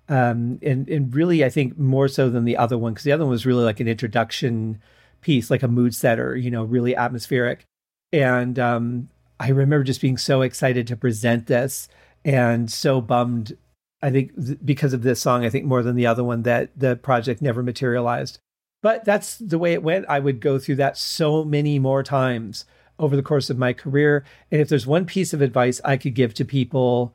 Um, 0.10 0.60
and 0.62 0.88
and 0.88 1.12
really, 1.16 1.44
I 1.44 1.50
think 1.50 1.80
more 1.80 2.08
so 2.08 2.30
than 2.30 2.46
the 2.46 2.58
other 2.58 2.78
one 2.78 2.94
because 2.94 3.04
the 3.04 3.14
other 3.14 3.24
one 3.24 3.32
was 3.32 3.48
really 3.48 3.64
like 3.64 3.80
an 3.80 3.88
introduction 3.88 4.80
piece, 5.22 5.50
like 5.50 5.64
a 5.64 5.68
mood 5.68 5.96
setter, 5.96 6.36
you 6.36 6.52
know, 6.52 6.64
really 6.64 6.96
atmospheric. 6.96 7.66
And 8.12 8.60
um, 8.60 9.10
I 9.40 9.50
remember 9.50 9.84
just 9.84 10.02
being 10.02 10.18
so 10.18 10.42
excited 10.42 10.88
to 10.88 10.96
present 10.96 11.48
this 11.48 11.88
and 12.24 12.72
so 12.72 13.02
bummed 13.02 13.58
I 14.02 14.10
think 14.10 14.36
th- 14.36 14.58
because 14.64 14.94
of 14.94 15.04
this 15.04 15.22
song, 15.22 15.46
I 15.46 15.50
think 15.50 15.66
more 15.66 15.84
than 15.84 15.96
the 15.96 16.08
other 16.08 16.24
one 16.24 16.44
that 16.44 16.72
the 16.76 16.96
project 16.96 17.42
never 17.42 17.62
materialized. 17.62 18.40
But 18.82 19.06
that's 19.06 19.38
the 19.38 19.60
way 19.60 19.74
it 19.74 19.84
went. 19.84 20.06
I 20.10 20.20
would 20.20 20.40
go 20.40 20.58
through 20.58 20.78
that 20.78 20.98
so 20.98 21.44
many 21.44 21.78
more 21.78 22.02
times 22.02 22.66
over 22.98 23.16
the 23.16 23.24
course 23.24 23.50
of 23.50 23.58
my 23.58 23.74
career. 23.74 24.26
And 24.52 24.60
if 24.60 24.70
there's 24.70 24.88
one 24.88 25.06
piece 25.06 25.34
of 25.34 25.42
advice 25.42 25.80
I 25.86 25.98
could 25.98 26.16
give 26.16 26.34
to 26.36 26.46
people 26.46 27.14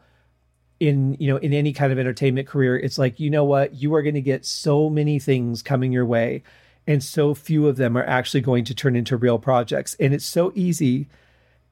in, 0.78 1.16
you 1.18 1.28
know, 1.28 1.38
in 1.38 1.52
any 1.52 1.72
kind 1.72 1.92
of 1.92 1.98
entertainment 1.98 2.46
career, 2.46 2.78
it's 2.78 2.98
like, 2.98 3.18
you 3.18 3.30
know 3.30 3.44
what, 3.44 3.74
you 3.74 3.94
are 3.94 4.02
going 4.02 4.14
to 4.14 4.20
get 4.20 4.44
so 4.44 4.88
many 4.88 5.18
things 5.18 5.62
coming 5.62 5.92
your 5.92 6.06
way 6.06 6.42
and 6.86 7.02
so 7.02 7.34
few 7.34 7.66
of 7.66 7.76
them 7.76 7.96
are 7.96 8.04
actually 8.04 8.40
going 8.40 8.64
to 8.64 8.74
turn 8.74 8.96
into 8.96 9.16
real 9.16 9.38
projects. 9.38 9.96
And 9.98 10.14
it's 10.14 10.24
so 10.24 10.52
easy 10.54 11.08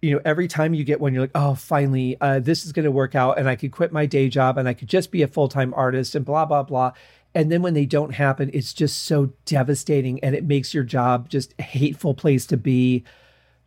you 0.04 0.14
know, 0.14 0.20
every 0.22 0.48
time 0.48 0.74
you 0.74 0.84
get 0.84 1.00
one, 1.00 1.14
you're 1.14 1.22
like, 1.22 1.30
oh, 1.34 1.54
finally, 1.54 2.18
uh, 2.20 2.38
this 2.38 2.66
is 2.66 2.72
going 2.72 2.84
to 2.84 2.90
work 2.90 3.14
out, 3.14 3.38
and 3.38 3.48
I 3.48 3.56
could 3.56 3.72
quit 3.72 3.90
my 3.90 4.04
day 4.04 4.28
job, 4.28 4.58
and 4.58 4.68
I 4.68 4.74
could 4.74 4.88
just 4.88 5.10
be 5.10 5.22
a 5.22 5.26
full 5.26 5.48
time 5.48 5.72
artist, 5.74 6.14
and 6.14 6.26
blah 6.26 6.44
blah 6.44 6.62
blah. 6.62 6.92
And 7.34 7.50
then 7.50 7.62
when 7.62 7.72
they 7.72 7.86
don't 7.86 8.12
happen, 8.12 8.50
it's 8.52 8.74
just 8.74 9.04
so 9.04 9.32
devastating, 9.46 10.22
and 10.22 10.34
it 10.34 10.44
makes 10.44 10.74
your 10.74 10.84
job 10.84 11.30
just 11.30 11.54
a 11.58 11.62
hateful 11.62 12.12
place 12.12 12.44
to 12.46 12.58
be. 12.58 13.02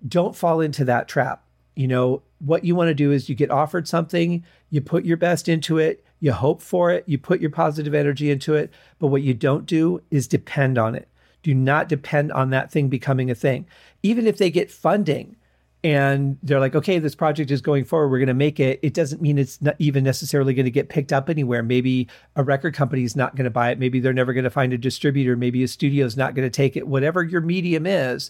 Don't 0.07 0.35
fall 0.35 0.61
into 0.61 0.85
that 0.85 1.07
trap. 1.07 1.43
You 1.75 1.87
know, 1.87 2.21
what 2.37 2.63
you 2.63 2.75
want 2.75 2.89
to 2.89 2.93
do 2.93 3.11
is 3.11 3.29
you 3.29 3.33
get 3.35 3.49
offered 3.49 3.87
something, 3.87 4.43
you 4.69 4.79
put 4.79 5.05
your 5.05 5.17
best 5.17 5.49
into 5.49 5.79
it, 5.79 6.05
you 6.19 6.33
hope 6.33 6.61
for 6.61 6.91
it, 6.91 7.03
you 7.07 7.17
put 7.17 7.41
your 7.41 7.49
positive 7.49 7.95
energy 7.95 8.29
into 8.29 8.53
it. 8.53 8.71
But 8.99 9.07
what 9.07 9.23
you 9.23 9.33
don't 9.33 9.65
do 9.65 10.03
is 10.11 10.27
depend 10.27 10.77
on 10.77 10.93
it. 10.93 11.07
Do 11.47 11.53
not 11.53 11.87
depend 11.87 12.33
on 12.33 12.49
that 12.49 12.73
thing 12.73 12.89
becoming 12.89 13.31
a 13.31 13.35
thing. 13.35 13.67
Even 14.03 14.27
if 14.27 14.37
they 14.37 14.51
get 14.51 14.69
funding, 14.69 15.37
and 15.81 16.37
they're 16.43 16.59
like, 16.59 16.75
okay, 16.75 16.99
this 16.99 17.15
project 17.15 17.51
is 17.51 17.61
going 17.61 17.85
forward. 17.85 18.09
We're 18.09 18.17
going 18.17 18.27
to 18.27 18.33
make 18.33 18.59
it. 18.59 18.81
It 18.83 18.93
doesn't 18.93 19.21
mean 19.21 19.37
it's 19.37 19.61
not 19.61 19.77
even 19.79 20.03
necessarily 20.03 20.53
going 20.53 20.65
to 20.65 20.71
get 20.71 20.89
picked 20.89 21.13
up 21.13 21.29
anywhere. 21.29 21.63
Maybe 21.63 22.09
a 22.35 22.43
record 22.43 22.73
company 22.73 23.03
is 23.03 23.15
not 23.15 23.37
going 23.37 23.45
to 23.45 23.49
buy 23.49 23.71
it. 23.71 23.79
Maybe 23.79 24.01
they're 24.01 24.11
never 24.11 24.33
going 24.33 24.43
to 24.43 24.49
find 24.49 24.73
a 24.73 24.77
distributor. 24.77 25.37
Maybe 25.37 25.63
a 25.63 25.69
studio 25.69 26.05
is 26.05 26.17
not 26.17 26.35
going 26.35 26.45
to 26.45 26.53
take 26.53 26.75
it. 26.75 26.85
Whatever 26.85 27.23
your 27.23 27.39
medium 27.39 27.85
is, 27.85 28.29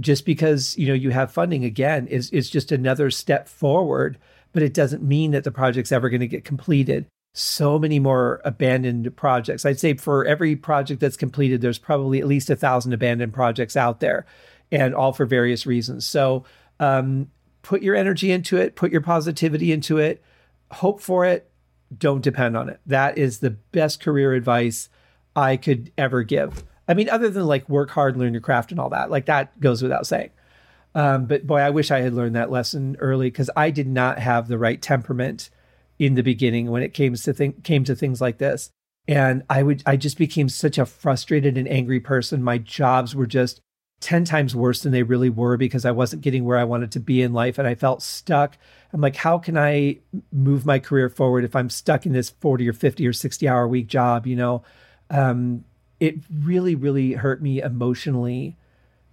just 0.00 0.26
because 0.26 0.76
you 0.76 0.88
know 0.88 0.94
you 0.94 1.10
have 1.10 1.30
funding 1.30 1.64
again 1.64 2.08
is 2.08 2.28
is 2.30 2.50
just 2.50 2.72
another 2.72 3.08
step 3.12 3.46
forward. 3.48 4.18
But 4.52 4.64
it 4.64 4.74
doesn't 4.74 5.04
mean 5.04 5.30
that 5.30 5.44
the 5.44 5.52
project's 5.52 5.92
ever 5.92 6.10
going 6.10 6.22
to 6.22 6.26
get 6.26 6.44
completed. 6.44 7.06
So 7.32 7.78
many 7.78 7.98
more 7.98 8.40
abandoned 8.44 9.16
projects. 9.16 9.64
I'd 9.64 9.78
say 9.78 9.94
for 9.94 10.24
every 10.24 10.56
project 10.56 11.00
that's 11.00 11.16
completed, 11.16 11.60
there's 11.60 11.78
probably 11.78 12.20
at 12.20 12.26
least 12.26 12.50
a 12.50 12.56
thousand 12.56 12.92
abandoned 12.92 13.32
projects 13.32 13.76
out 13.76 14.00
there 14.00 14.26
and 14.72 14.94
all 14.94 15.12
for 15.12 15.26
various 15.26 15.66
reasons. 15.66 16.06
So 16.06 16.44
um, 16.80 17.30
put 17.62 17.82
your 17.82 17.94
energy 17.94 18.30
into 18.32 18.56
it, 18.56 18.74
put 18.74 18.90
your 18.90 19.00
positivity 19.00 19.72
into 19.72 19.98
it, 19.98 20.22
hope 20.70 21.00
for 21.00 21.24
it, 21.24 21.50
don't 21.96 22.22
depend 22.22 22.56
on 22.56 22.68
it. 22.68 22.80
That 22.86 23.18
is 23.18 23.38
the 23.38 23.50
best 23.50 24.00
career 24.00 24.32
advice 24.32 24.88
I 25.34 25.56
could 25.56 25.92
ever 25.98 26.22
give. 26.22 26.64
I 26.88 26.94
mean, 26.94 27.08
other 27.08 27.30
than 27.30 27.46
like 27.46 27.68
work 27.68 27.90
hard, 27.90 28.16
learn 28.16 28.32
your 28.32 28.40
craft, 28.40 28.70
and 28.70 28.80
all 28.80 28.90
that, 28.90 29.10
like 29.10 29.26
that 29.26 29.58
goes 29.60 29.82
without 29.82 30.06
saying. 30.06 30.30
Um, 30.94 31.26
but 31.26 31.46
boy, 31.46 31.58
I 31.58 31.70
wish 31.70 31.90
I 31.90 32.00
had 32.00 32.14
learned 32.14 32.34
that 32.34 32.50
lesson 32.50 32.96
early 32.98 33.28
because 33.28 33.50
I 33.56 33.70
did 33.70 33.86
not 33.86 34.18
have 34.18 34.48
the 34.48 34.58
right 34.58 34.80
temperament 34.80 35.50
in 36.00 36.14
the 36.14 36.22
beginning 36.22 36.70
when 36.70 36.82
it 36.82 36.94
came 36.94 37.14
to 37.14 37.52
came 37.62 37.84
to 37.84 37.94
things 37.94 38.20
like 38.20 38.38
this. 38.38 38.70
And 39.06 39.44
I 39.50 39.62
would 39.62 39.82
I 39.84 39.96
just 39.96 40.16
became 40.16 40.48
such 40.48 40.78
a 40.78 40.86
frustrated 40.86 41.58
and 41.58 41.68
angry 41.68 42.00
person. 42.00 42.42
My 42.42 42.58
jobs 42.58 43.14
were 43.14 43.26
just 43.26 43.60
10 44.00 44.24
times 44.24 44.56
worse 44.56 44.82
than 44.82 44.92
they 44.92 45.02
really 45.02 45.28
were 45.28 45.58
because 45.58 45.84
I 45.84 45.90
wasn't 45.90 46.22
getting 46.22 46.44
where 46.44 46.56
I 46.56 46.64
wanted 46.64 46.90
to 46.92 47.00
be 47.00 47.20
in 47.20 47.34
life 47.34 47.58
and 47.58 47.68
I 47.68 47.74
felt 47.74 48.02
stuck. 48.02 48.56
I'm 48.94 49.02
like, 49.02 49.16
how 49.16 49.36
can 49.36 49.58
I 49.58 49.98
move 50.32 50.64
my 50.64 50.78
career 50.78 51.10
forward 51.10 51.44
if 51.44 51.54
I'm 51.54 51.68
stuck 51.68 52.06
in 52.06 52.12
this 52.12 52.30
40 52.30 52.66
or 52.66 52.72
50 52.72 53.06
or 53.06 53.12
60 53.12 53.46
hour 53.46 53.68
week 53.68 53.88
job? 53.88 54.26
You 54.26 54.36
know, 54.36 54.62
um, 55.10 55.66
it 56.00 56.14
really, 56.32 56.74
really 56.74 57.12
hurt 57.12 57.42
me 57.42 57.60
emotionally 57.60 58.56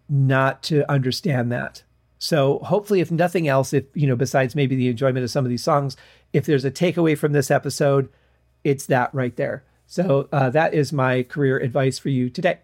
not 0.08 0.64
to 0.64 0.90
understand 0.90 1.52
that. 1.52 1.84
So 2.20 2.60
hopefully, 2.60 3.00
if 3.00 3.12
nothing 3.12 3.48
else, 3.48 3.74
if, 3.74 3.86
you 3.94 4.08
know, 4.08 4.16
besides 4.16 4.56
maybe 4.56 4.76
the 4.76 4.90
enjoyment 4.90 5.24
of 5.24 5.30
some 5.30 5.46
of 5.46 5.50
these 5.50 5.64
songs, 5.64 5.96
if 6.34 6.46
there's 6.46 6.66
a 6.66 6.72
takeaway 6.72 7.18
from 7.18 7.32
this 7.32 7.52
episode, 7.52 8.10
it's 8.64 8.86
that 8.88 9.14
right 9.14 9.36
there. 9.36 9.64
So 9.86 10.28
uh, 10.32 10.50
that 10.50 10.74
is 10.74 10.92
my 10.92 11.24
career 11.24 11.58
advice 11.58 12.00
for 12.00 12.10
you 12.10 12.30
today. 12.30 12.60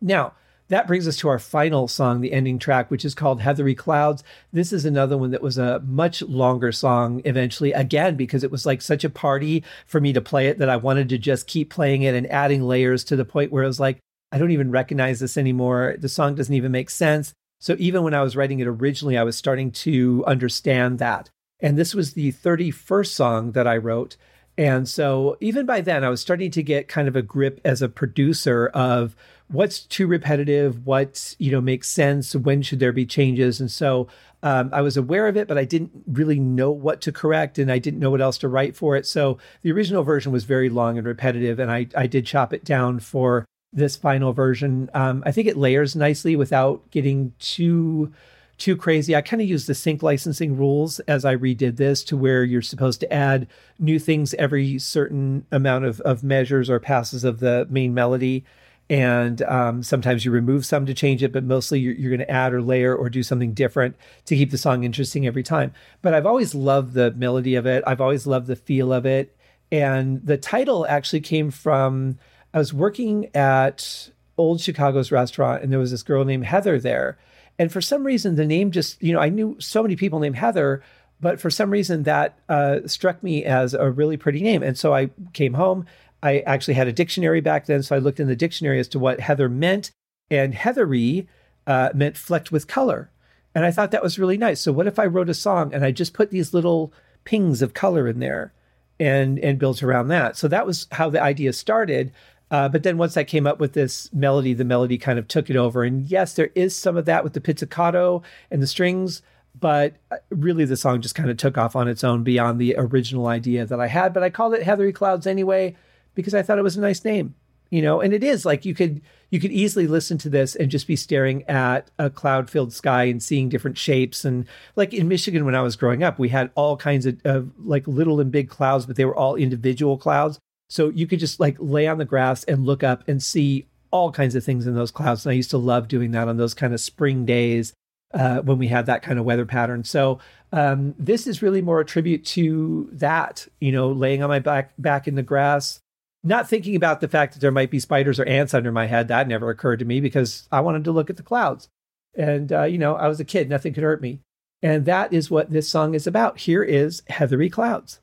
Now, 0.00 0.34
that 0.68 0.86
brings 0.86 1.08
us 1.08 1.16
to 1.16 1.28
our 1.28 1.40
final 1.40 1.88
song, 1.88 2.20
the 2.20 2.32
ending 2.32 2.58
track, 2.58 2.90
which 2.92 3.04
is 3.04 3.14
called 3.14 3.40
Heathery 3.40 3.74
Clouds. 3.74 4.22
This 4.52 4.72
is 4.72 4.84
another 4.84 5.18
one 5.18 5.32
that 5.32 5.42
was 5.42 5.58
a 5.58 5.80
much 5.80 6.22
longer 6.22 6.70
song 6.70 7.22
eventually, 7.24 7.72
again, 7.72 8.14
because 8.14 8.44
it 8.44 8.52
was 8.52 8.66
like 8.66 8.80
such 8.80 9.02
a 9.02 9.10
party 9.10 9.64
for 9.86 10.00
me 10.00 10.12
to 10.12 10.20
play 10.20 10.46
it 10.46 10.58
that 10.58 10.68
I 10.68 10.76
wanted 10.76 11.08
to 11.08 11.18
just 11.18 11.48
keep 11.48 11.70
playing 11.70 12.02
it 12.02 12.14
and 12.14 12.30
adding 12.30 12.62
layers 12.62 13.02
to 13.04 13.16
the 13.16 13.24
point 13.24 13.50
where 13.50 13.64
it 13.64 13.68
was 13.68 13.80
like, 13.80 13.98
I 14.30 14.38
don't 14.38 14.52
even 14.52 14.70
recognize 14.70 15.18
this 15.18 15.36
anymore. 15.36 15.96
The 15.98 16.08
song 16.08 16.36
doesn't 16.36 16.54
even 16.54 16.70
make 16.70 16.88
sense. 16.88 17.34
So 17.60 17.76
even 17.78 18.02
when 18.02 18.14
I 18.14 18.22
was 18.22 18.36
writing 18.36 18.58
it 18.58 18.66
originally, 18.66 19.16
I 19.16 19.22
was 19.22 19.36
starting 19.36 19.70
to 19.72 20.24
understand 20.26 20.98
that. 20.98 21.30
And 21.60 21.76
this 21.78 21.94
was 21.94 22.14
the 22.14 22.32
31st 22.32 23.06
song 23.06 23.52
that 23.52 23.66
I 23.66 23.76
wrote. 23.76 24.16
And 24.58 24.88
so 24.88 25.36
even 25.40 25.66
by 25.66 25.80
then, 25.80 26.02
I 26.02 26.08
was 26.08 26.20
starting 26.20 26.50
to 26.50 26.62
get 26.62 26.88
kind 26.88 27.06
of 27.06 27.16
a 27.16 27.22
grip 27.22 27.60
as 27.64 27.82
a 27.82 27.88
producer 27.88 28.66
of 28.68 29.14
what's 29.48 29.80
too 29.80 30.06
repetitive, 30.06 30.86
what 30.86 31.34
you 31.38 31.50
know 31.50 31.60
makes 31.60 31.88
sense, 31.88 32.34
when 32.34 32.62
should 32.62 32.78
there 32.78 32.92
be 32.92 33.06
changes, 33.06 33.60
and 33.60 33.70
so 33.70 34.08
um, 34.42 34.70
I 34.72 34.80
was 34.80 34.96
aware 34.96 35.28
of 35.28 35.36
it, 35.36 35.48
but 35.48 35.58
I 35.58 35.64
didn't 35.64 35.90
really 36.06 36.38
know 36.38 36.70
what 36.70 37.00
to 37.02 37.12
correct, 37.12 37.58
and 37.58 37.70
I 37.70 37.78
didn't 37.78 38.00
know 38.00 38.10
what 38.10 38.20
else 38.20 38.38
to 38.38 38.48
write 38.48 38.76
for 38.76 38.96
it. 38.96 39.06
So 39.06 39.38
the 39.62 39.72
original 39.72 40.02
version 40.02 40.32
was 40.32 40.44
very 40.44 40.68
long 40.68 40.98
and 40.98 41.06
repetitive, 41.06 41.58
and 41.58 41.70
I 41.70 41.88
I 41.96 42.06
did 42.06 42.26
chop 42.26 42.52
it 42.52 42.64
down 42.64 43.00
for 43.00 43.44
this 43.72 43.96
final 43.96 44.32
version. 44.32 44.90
Um, 44.94 45.22
I 45.24 45.32
think 45.32 45.46
it 45.46 45.56
layers 45.56 45.94
nicely 45.94 46.36
without 46.36 46.90
getting 46.90 47.32
too 47.38 48.12
too 48.60 48.76
crazy. 48.76 49.16
I 49.16 49.22
kind 49.22 49.40
of 49.40 49.48
used 49.48 49.66
the 49.66 49.74
sync 49.74 50.02
licensing 50.02 50.54
rules 50.54 51.00
as 51.00 51.24
I 51.24 51.34
redid 51.34 51.76
this 51.76 52.04
to 52.04 52.16
where 52.16 52.44
you're 52.44 52.60
supposed 52.60 53.00
to 53.00 53.10
add 53.10 53.46
new 53.78 53.98
things 53.98 54.34
every 54.34 54.78
certain 54.78 55.46
amount 55.50 55.86
of, 55.86 55.98
of 56.02 56.22
measures 56.22 56.68
or 56.68 56.78
passes 56.78 57.24
of 57.24 57.40
the 57.40 57.66
main 57.70 57.94
melody. 57.94 58.44
And 58.90 59.40
um, 59.42 59.82
sometimes 59.82 60.26
you 60.26 60.30
remove 60.30 60.66
some 60.66 60.84
to 60.84 60.92
change 60.92 61.22
it, 61.22 61.32
but 61.32 61.42
mostly 61.42 61.80
you're, 61.80 61.94
you're 61.94 62.10
going 62.10 62.26
to 62.26 62.30
add 62.30 62.52
or 62.52 62.60
layer 62.60 62.94
or 62.94 63.08
do 63.08 63.22
something 63.22 63.54
different 63.54 63.96
to 64.26 64.36
keep 64.36 64.50
the 64.50 64.58
song 64.58 64.84
interesting 64.84 65.26
every 65.26 65.42
time. 65.42 65.72
But 66.02 66.12
I've 66.12 66.26
always 66.26 66.54
loved 66.54 66.92
the 66.92 67.12
melody 67.12 67.54
of 67.54 67.66
it. 67.66 67.82
I've 67.86 68.00
always 68.02 68.26
loved 68.26 68.46
the 68.46 68.56
feel 68.56 68.92
of 68.92 69.06
it. 69.06 69.34
And 69.72 70.26
the 70.26 70.36
title 70.36 70.86
actually 70.86 71.20
came 71.20 71.50
from 71.50 72.18
I 72.52 72.58
was 72.58 72.72
working 72.72 73.34
at 73.34 74.10
Old 74.36 74.60
Chicago's 74.60 75.12
restaurant, 75.12 75.62
and 75.62 75.72
there 75.72 75.78
was 75.78 75.90
this 75.90 76.02
girl 76.02 76.24
named 76.24 76.46
Heather 76.46 76.78
there 76.78 77.18
and 77.60 77.70
for 77.70 77.82
some 77.82 78.04
reason, 78.04 78.36
the 78.36 78.46
name 78.46 78.70
just, 78.70 79.02
you 79.02 79.12
know, 79.12 79.20
I 79.20 79.28
knew 79.28 79.54
so 79.60 79.82
many 79.82 79.94
people 79.94 80.18
named 80.18 80.36
Heather, 80.36 80.82
but 81.20 81.38
for 81.38 81.50
some 81.50 81.70
reason 81.70 82.04
that 82.04 82.38
uh, 82.48 82.78
struck 82.86 83.22
me 83.22 83.44
as 83.44 83.74
a 83.74 83.90
really 83.90 84.16
pretty 84.16 84.40
name. 84.40 84.62
And 84.62 84.78
so 84.78 84.94
I 84.94 85.10
came 85.34 85.52
home. 85.52 85.84
I 86.22 86.38
actually 86.38 86.72
had 86.72 86.88
a 86.88 86.92
dictionary 86.92 87.42
back 87.42 87.66
then. 87.66 87.82
So 87.82 87.94
I 87.94 87.98
looked 87.98 88.18
in 88.18 88.28
the 88.28 88.34
dictionary 88.34 88.80
as 88.80 88.88
to 88.88 88.98
what 88.98 89.20
Heather 89.20 89.50
meant. 89.50 89.90
And 90.30 90.54
Heathery 90.54 91.26
uh, 91.66 91.90
meant 91.94 92.16
flecked 92.16 92.50
with 92.50 92.66
color. 92.66 93.10
And 93.54 93.66
I 93.66 93.72
thought 93.72 93.90
that 93.90 94.02
was 94.02 94.18
really 94.18 94.38
nice. 94.38 94.62
So 94.62 94.72
what 94.72 94.86
if 94.86 94.98
I 94.98 95.04
wrote 95.04 95.28
a 95.28 95.34
song 95.34 95.74
and 95.74 95.84
I 95.84 95.90
just 95.90 96.14
put 96.14 96.30
these 96.30 96.54
little 96.54 96.94
pings 97.24 97.60
of 97.60 97.74
color 97.74 98.08
in 98.08 98.20
there 98.20 98.54
and 98.98 99.38
and 99.40 99.58
built 99.58 99.82
around 99.82 100.08
that? 100.08 100.38
So 100.38 100.48
that 100.48 100.64
was 100.64 100.86
how 100.92 101.10
the 101.10 101.20
idea 101.20 101.52
started. 101.52 102.10
Uh, 102.50 102.68
but 102.68 102.82
then 102.82 102.98
once 102.98 103.16
I 103.16 103.24
came 103.24 103.46
up 103.46 103.60
with 103.60 103.74
this 103.74 104.12
melody, 104.12 104.54
the 104.54 104.64
melody 104.64 104.98
kind 104.98 105.18
of 105.18 105.28
took 105.28 105.50
it 105.50 105.56
over. 105.56 105.84
And 105.84 106.04
yes, 106.06 106.34
there 106.34 106.50
is 106.54 106.74
some 106.74 106.96
of 106.96 107.04
that 107.04 107.22
with 107.22 107.32
the 107.34 107.40
pizzicato 107.40 108.22
and 108.50 108.60
the 108.60 108.66
strings, 108.66 109.22
but 109.58 109.94
uh, 110.10 110.16
really 110.30 110.64
the 110.64 110.76
song 110.76 111.00
just 111.00 111.14
kind 111.14 111.30
of 111.30 111.36
took 111.36 111.56
off 111.56 111.76
on 111.76 111.86
its 111.88 112.02
own 112.02 112.24
beyond 112.24 112.58
the 112.58 112.74
original 112.76 113.28
idea 113.28 113.66
that 113.66 113.80
I 113.80 113.86
had. 113.86 114.12
But 114.12 114.24
I 114.24 114.30
called 114.30 114.54
it 114.54 114.62
Heathery 114.62 114.92
Clouds 114.92 115.26
anyway 115.26 115.76
because 116.14 116.34
I 116.34 116.42
thought 116.42 116.58
it 116.58 116.62
was 116.62 116.76
a 116.76 116.80
nice 116.80 117.04
name. 117.04 117.34
you 117.70 117.80
know, 117.80 118.00
and 118.00 118.12
it 118.12 118.24
is 118.24 118.44
like 118.44 118.64
you 118.64 118.74
could 118.74 119.00
you 119.30 119.38
could 119.38 119.52
easily 119.52 119.86
listen 119.86 120.18
to 120.18 120.28
this 120.28 120.56
and 120.56 120.70
just 120.70 120.88
be 120.88 120.96
staring 120.96 121.44
at 121.44 121.88
a 121.98 122.10
cloud 122.10 122.50
filled 122.50 122.72
sky 122.72 123.04
and 123.04 123.22
seeing 123.22 123.48
different 123.48 123.78
shapes. 123.78 124.24
And 124.24 124.44
like 124.74 124.92
in 124.92 125.06
Michigan, 125.06 125.44
when 125.44 125.54
I 125.54 125.62
was 125.62 125.76
growing 125.76 126.02
up, 126.02 126.18
we 126.18 126.30
had 126.30 126.50
all 126.56 126.76
kinds 126.76 127.06
of, 127.06 127.20
of 127.24 127.52
like 127.58 127.86
little 127.86 128.18
and 128.18 128.32
big 128.32 128.48
clouds, 128.50 128.86
but 128.86 128.96
they 128.96 129.04
were 129.04 129.14
all 129.14 129.36
individual 129.36 129.96
clouds. 129.96 130.40
So 130.70 130.88
you 130.88 131.06
could 131.06 131.18
just 131.18 131.40
like 131.40 131.56
lay 131.58 131.86
on 131.86 131.98
the 131.98 132.04
grass 132.04 132.44
and 132.44 132.64
look 132.64 132.82
up 132.82 133.06
and 133.08 133.22
see 133.22 133.66
all 133.90 134.12
kinds 134.12 134.36
of 134.36 134.44
things 134.44 134.66
in 134.66 134.74
those 134.74 134.92
clouds. 134.92 135.26
And 135.26 135.32
I 135.32 135.34
used 135.34 135.50
to 135.50 135.58
love 135.58 135.88
doing 135.88 136.12
that 136.12 136.28
on 136.28 136.36
those 136.36 136.54
kind 136.54 136.72
of 136.72 136.80
spring 136.80 137.26
days 137.26 137.74
uh, 138.14 138.40
when 138.40 138.58
we 138.58 138.68
had 138.68 138.86
that 138.86 139.02
kind 139.02 139.18
of 139.18 139.24
weather 139.24 139.46
pattern. 139.46 139.84
So 139.84 140.20
um, 140.52 140.94
this 140.98 141.26
is 141.26 141.42
really 141.42 141.60
more 141.60 141.80
a 141.80 141.84
tribute 141.84 142.24
to 142.26 142.88
that, 142.92 143.46
you 143.60 143.72
know, 143.72 143.90
laying 143.90 144.22
on 144.22 144.28
my 144.28 144.38
back 144.38 144.72
back 144.78 145.08
in 145.08 145.16
the 145.16 145.22
grass, 145.22 145.80
not 146.22 146.48
thinking 146.48 146.76
about 146.76 147.00
the 147.00 147.08
fact 147.08 147.34
that 147.34 147.40
there 147.40 147.50
might 147.50 147.70
be 147.70 147.80
spiders 147.80 148.20
or 148.20 148.24
ants 148.26 148.54
under 148.54 148.72
my 148.72 148.86
head. 148.86 149.08
That 149.08 149.28
never 149.28 149.50
occurred 149.50 149.80
to 149.80 149.84
me 149.84 150.00
because 150.00 150.48
I 150.52 150.60
wanted 150.60 150.84
to 150.84 150.92
look 150.92 151.10
at 151.10 151.16
the 151.16 151.22
clouds. 151.22 151.68
And, 152.14 152.52
uh, 152.52 152.64
you 152.64 152.78
know, 152.78 152.96
I 152.96 153.08
was 153.08 153.20
a 153.20 153.24
kid, 153.24 153.48
nothing 153.48 153.72
could 153.72 153.84
hurt 153.84 154.02
me. 154.02 154.20
And 154.62 154.84
that 154.84 155.12
is 155.12 155.30
what 155.30 155.50
this 155.50 155.68
song 155.68 155.94
is 155.94 156.06
about. 156.06 156.40
Here 156.40 156.62
is 156.62 157.02
Heathery 157.08 157.48
Clouds. 157.48 158.00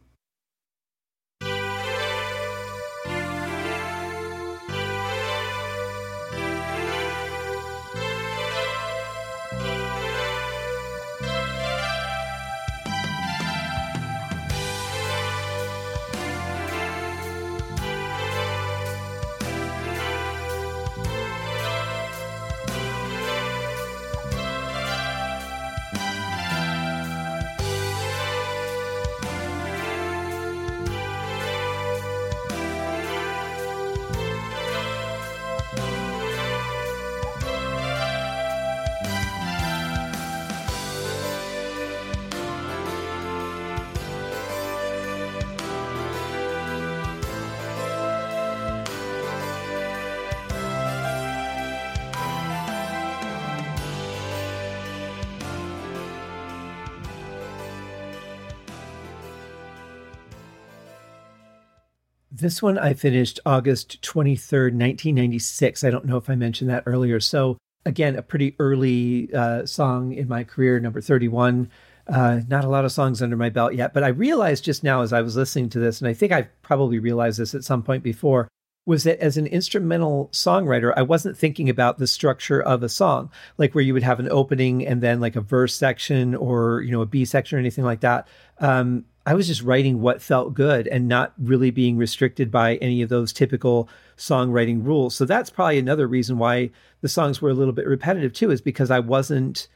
This 62.39 62.61
one 62.61 62.77
I 62.77 62.93
finished 62.93 63.39
August 63.47 63.99
23rd, 64.03 64.73
1996. 64.73 65.83
I 65.83 65.89
don't 65.89 66.05
know 66.05 66.17
if 66.17 66.29
I 66.29 66.35
mentioned 66.35 66.69
that 66.69 66.83
earlier. 66.85 67.19
So, 67.19 67.57
again, 67.83 68.15
a 68.15 68.21
pretty 68.21 68.55
early 68.59 69.33
uh, 69.33 69.65
song 69.65 70.13
in 70.13 70.27
my 70.27 70.43
career, 70.43 70.79
number 70.79 71.01
31. 71.01 71.71
Uh, 72.07 72.41
not 72.47 72.63
a 72.63 72.69
lot 72.69 72.85
of 72.85 72.91
songs 72.91 73.23
under 73.23 73.35
my 73.35 73.49
belt 73.49 73.73
yet, 73.73 73.91
but 73.91 74.03
I 74.03 74.09
realized 74.09 74.63
just 74.63 74.83
now 74.83 75.01
as 75.01 75.13
I 75.13 75.21
was 75.21 75.35
listening 75.35 75.69
to 75.69 75.79
this, 75.79 75.99
and 75.99 76.07
I 76.07 76.13
think 76.13 76.31
I've 76.31 76.49
probably 76.61 76.99
realized 76.99 77.39
this 77.39 77.55
at 77.55 77.63
some 77.63 77.81
point 77.81 78.03
before, 78.03 78.47
was 78.85 79.03
that 79.03 79.19
as 79.19 79.35
an 79.37 79.47
instrumental 79.47 80.29
songwriter, 80.31 80.93
I 80.95 81.01
wasn't 81.01 81.37
thinking 81.37 81.69
about 81.69 81.97
the 81.97 82.07
structure 82.07 82.61
of 82.61 82.83
a 82.83 82.89
song, 82.89 83.31
like 83.57 83.73
where 83.73 83.83
you 83.83 83.93
would 83.95 84.03
have 84.03 84.19
an 84.19 84.29
opening 84.29 84.85
and 84.85 85.01
then 85.01 85.19
like 85.19 85.35
a 85.35 85.41
verse 85.41 85.75
section 85.75 86.35
or, 86.35 86.81
you 86.83 86.91
know, 86.91 87.01
a 87.01 87.07
B 87.07 87.25
section 87.25 87.57
or 87.57 87.59
anything 87.59 87.83
like 87.83 88.01
that. 88.01 88.27
Um, 88.59 89.05
I 89.27 89.33
was 89.33 89.45
just 89.45 89.61
writing 89.61 89.99
what 89.99 90.21
felt 90.21 90.53
good 90.53 90.87
and 90.87 91.09
not 91.09 91.33
really 91.37 91.69
being 91.69 91.97
restricted 91.97 92.49
by 92.49 92.75
any 92.77 93.01
of 93.01 93.09
those 93.09 93.33
typical 93.33 93.89
songwriting 94.15 94.85
rules. 94.85 95.15
So 95.15 95.25
that's 95.25 95.49
probably 95.49 95.77
another 95.77 96.07
reason 96.07 96.37
why 96.37 96.69
the 97.01 97.09
songs 97.09 97.41
were 97.41 97.49
a 97.49 97.53
little 97.53 97.73
bit 97.73 97.87
repetitive 97.87 98.31
too, 98.31 98.51
is 98.51 98.61
because 98.61 98.89
I 98.89 98.99
wasn't 98.99 99.67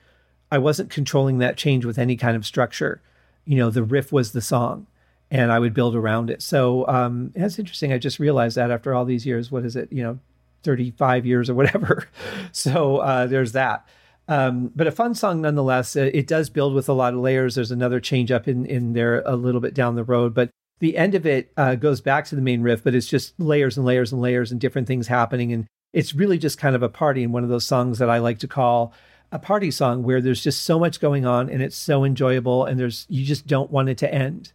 I 0.54 0.58
wasn't 0.58 0.90
controlling 0.90 1.40
that 1.40 1.58
change 1.58 1.84
with 1.84 2.00
any 2.00 2.16
kind 2.16 2.38
of 2.38 2.46
structure. 2.46 3.02
You 3.44 3.58
know, 3.58 3.70
the 3.70 3.84
riff 3.84 4.14
was 4.14 4.32
the 4.32 4.40
song 4.40 4.88
and 5.30 5.52
I 5.52 5.60
would 5.60 5.74
build 5.74 5.98
around 5.98 6.30
it. 6.30 6.42
So 6.42 6.88
um, 6.88 7.34
that's 7.36 7.60
interesting. 7.60 7.92
I 7.92 7.98
just 7.98 8.20
realized 8.20 8.56
that 8.56 8.72
after 8.72 8.94
all 8.94 9.04
these 9.04 9.26
years, 9.26 9.52
what 9.52 9.66
is 9.66 9.76
it, 9.76 9.92
you 9.92 10.02
know, 10.02 10.18
35 10.64 11.26
years 11.26 11.50
or 11.50 11.56
whatever. 11.56 12.08
so 12.54 13.00
uh, 13.00 13.28
there's 13.28 13.52
that. 13.52 13.86
Um, 14.28 14.72
but 14.76 14.88
a 14.88 14.92
fun 14.92 15.14
song 15.14 15.42
nonetheless. 15.42 15.96
Uh, 15.96 16.10
it 16.14 16.28
does 16.28 16.50
build 16.50 16.74
with 16.74 16.88
a 16.88 16.94
lot 16.94 17.14
of 17.14 17.20
layers. 17.20 17.56
There's 17.56 17.72
another 17.72 18.00
change 18.00 18.32
up 18.32 18.48
in, 18.48 18.66
in 18.66 18.94
there 18.94 19.22
a 19.26 19.36
little 19.36 19.62
bit 19.62 19.74
down 19.74 19.96
the 19.96 20.04
road, 20.04 20.34
but 20.34 20.50
the 20.80 20.98
end 20.98 21.16
of 21.16 21.26
it 21.26 21.52
uh, 21.58 21.76
goes 21.76 22.02
back 22.02 22.26
to 22.26 22.36
the 22.36 22.42
main 22.42 22.62
riff, 22.62 22.84
but 22.84 22.96
it's 22.96 23.08
just 23.08 23.40
layers 23.40 23.78
and 23.78 23.86
layers 23.86 24.12
and 24.12 24.22
layers 24.22 24.52
and 24.52 24.60
different 24.60 24.88
things 24.88 25.08
happening. 25.08 25.54
And 25.54 25.68
it's 25.94 26.16
really 26.16 26.38
just 26.38 26.58
kind 26.58 26.76
of 26.76 26.84
a 26.84 26.90
party 26.90 27.24
and 27.24 27.34
one 27.34 27.44
of 27.44 27.50
those 27.50 27.66
songs 27.66 28.00
that 28.00 28.10
I 28.10 28.18
like 28.18 28.40
to 28.40 28.48
call 28.48 28.94
a 29.32 29.40
party 29.40 29.72
song 29.72 30.04
where 30.04 30.22
there's 30.22 30.44
just 30.44 30.64
so 30.64 30.80
much 30.80 31.00
going 31.00 31.26
on 31.26 31.50
and 31.50 31.62
it's 31.62 31.78
so 31.78 32.04
enjoyable 32.04 32.66
and 32.66 32.80
there's 32.80 33.06
you 33.10 33.24
just 33.26 33.48
don't 33.48 33.72
want 33.72 33.90
it 33.90 33.98
to 34.00 34.14
end. 34.14 34.54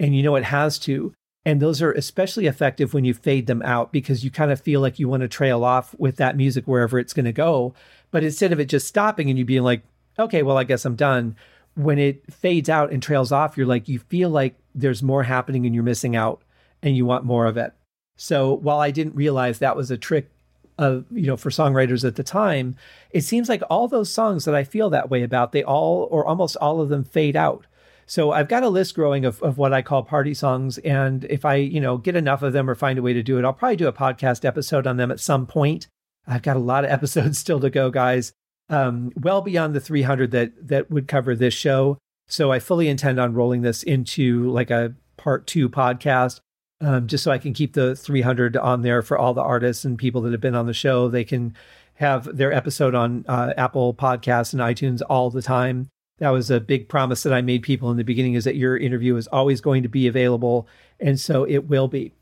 And 0.00 0.16
you 0.16 0.22
know 0.22 0.36
it 0.36 0.44
has 0.44 0.78
to. 0.80 1.12
And 1.44 1.60
those 1.60 1.80
are 1.80 1.92
especially 1.92 2.46
effective 2.46 2.94
when 2.94 3.04
you 3.04 3.14
fade 3.14 3.46
them 3.46 3.62
out 3.62 3.92
because 3.92 4.24
you 4.24 4.30
kind 4.30 4.50
of 4.50 4.60
feel 4.60 4.80
like 4.80 4.98
you 4.98 5.08
want 5.08 5.22
to 5.22 5.28
trail 5.28 5.64
off 5.64 5.94
with 5.98 6.16
that 6.16 6.36
music 6.36 6.66
wherever 6.66 6.98
it's 6.98 7.12
going 7.12 7.24
to 7.24 7.32
go. 7.32 7.74
But 8.10 8.24
instead 8.24 8.52
of 8.52 8.60
it 8.60 8.66
just 8.66 8.88
stopping 8.88 9.28
and 9.28 9.38
you 9.38 9.44
being 9.44 9.62
like, 9.62 9.82
okay, 10.18 10.42
well, 10.42 10.58
I 10.58 10.64
guess 10.64 10.84
I'm 10.84 10.96
done, 10.96 11.36
when 11.74 11.98
it 11.98 12.32
fades 12.32 12.68
out 12.68 12.90
and 12.90 13.02
trails 13.02 13.30
off, 13.30 13.56
you're 13.56 13.66
like, 13.66 13.88
you 13.88 14.00
feel 14.00 14.30
like 14.30 14.56
there's 14.74 15.02
more 15.02 15.22
happening 15.22 15.64
and 15.64 15.74
you're 15.74 15.84
missing 15.84 16.16
out 16.16 16.42
and 16.82 16.96
you 16.96 17.06
want 17.06 17.24
more 17.24 17.46
of 17.46 17.56
it. 17.56 17.72
So 18.16 18.52
while 18.54 18.80
I 18.80 18.90
didn't 18.90 19.14
realize 19.14 19.58
that 19.58 19.76
was 19.76 19.90
a 19.90 19.96
trick 19.96 20.28
of, 20.76 21.04
you 21.10 21.26
know, 21.26 21.36
for 21.36 21.50
songwriters 21.50 22.04
at 22.04 22.16
the 22.16 22.22
time, 22.24 22.76
it 23.10 23.20
seems 23.22 23.48
like 23.48 23.62
all 23.70 23.88
those 23.88 24.12
songs 24.12 24.44
that 24.44 24.54
I 24.54 24.64
feel 24.64 24.90
that 24.90 25.10
way 25.10 25.22
about, 25.22 25.52
they 25.52 25.62
all 25.62 26.08
or 26.10 26.26
almost 26.26 26.56
all 26.56 26.80
of 26.80 26.88
them 26.88 27.04
fade 27.04 27.36
out. 27.36 27.66
So 28.06 28.32
I've 28.32 28.48
got 28.48 28.62
a 28.62 28.68
list 28.68 28.94
growing 28.94 29.24
of, 29.24 29.42
of 29.42 29.58
what 29.58 29.72
I 29.72 29.82
call 29.82 30.02
party 30.02 30.34
songs. 30.34 30.78
And 30.78 31.24
if 31.26 31.44
I, 31.44 31.56
you 31.56 31.80
know, 31.80 31.98
get 31.98 32.16
enough 32.16 32.42
of 32.42 32.52
them 32.52 32.68
or 32.68 32.74
find 32.74 32.98
a 32.98 33.02
way 33.02 33.12
to 33.12 33.22
do 33.22 33.38
it, 33.38 33.44
I'll 33.44 33.52
probably 33.52 33.76
do 33.76 33.86
a 33.86 33.92
podcast 33.92 34.44
episode 34.44 34.86
on 34.86 34.96
them 34.96 35.10
at 35.10 35.20
some 35.20 35.46
point. 35.46 35.88
I've 36.28 36.42
got 36.42 36.56
a 36.56 36.60
lot 36.60 36.84
of 36.84 36.90
episodes 36.92 37.38
still 37.38 37.60
to 37.60 37.70
go, 37.70 37.90
guys. 37.90 38.32
Um, 38.70 39.12
well 39.16 39.40
beyond 39.40 39.74
the 39.74 39.80
300 39.80 40.30
that 40.32 40.68
that 40.68 40.90
would 40.90 41.08
cover 41.08 41.34
this 41.34 41.54
show. 41.54 41.98
So 42.28 42.52
I 42.52 42.58
fully 42.58 42.88
intend 42.88 43.18
on 43.18 43.32
rolling 43.32 43.62
this 43.62 43.82
into 43.82 44.50
like 44.50 44.70
a 44.70 44.94
part 45.16 45.46
two 45.46 45.70
podcast, 45.70 46.40
um, 46.82 47.06
just 47.06 47.24
so 47.24 47.30
I 47.30 47.38
can 47.38 47.54
keep 47.54 47.72
the 47.72 47.96
300 47.96 48.56
on 48.58 48.82
there 48.82 49.00
for 49.00 49.16
all 49.16 49.32
the 49.32 49.42
artists 49.42 49.86
and 49.86 49.98
people 49.98 50.20
that 50.22 50.32
have 50.32 50.40
been 50.42 50.54
on 50.54 50.66
the 50.66 50.74
show. 50.74 51.08
They 51.08 51.24
can 51.24 51.56
have 51.94 52.36
their 52.36 52.52
episode 52.52 52.94
on 52.94 53.24
uh, 53.26 53.54
Apple 53.56 53.94
Podcasts 53.94 54.52
and 54.52 54.60
iTunes 54.60 55.00
all 55.08 55.30
the 55.30 55.42
time. 55.42 55.88
That 56.18 56.30
was 56.30 56.50
a 56.50 56.60
big 56.60 56.88
promise 56.88 57.22
that 57.22 57.32
I 57.32 57.40
made 57.40 57.62
people 57.62 57.90
in 57.90 57.96
the 57.96 58.04
beginning 58.04 58.34
is 58.34 58.44
that 58.44 58.56
your 58.56 58.76
interview 58.76 59.16
is 59.16 59.26
always 59.28 59.60
going 59.60 59.82
to 59.82 59.88
be 59.88 60.06
available. 60.06 60.68
And 61.00 61.18
so 61.18 61.44
it 61.44 61.68
will 61.68 61.88
be, 61.88 62.12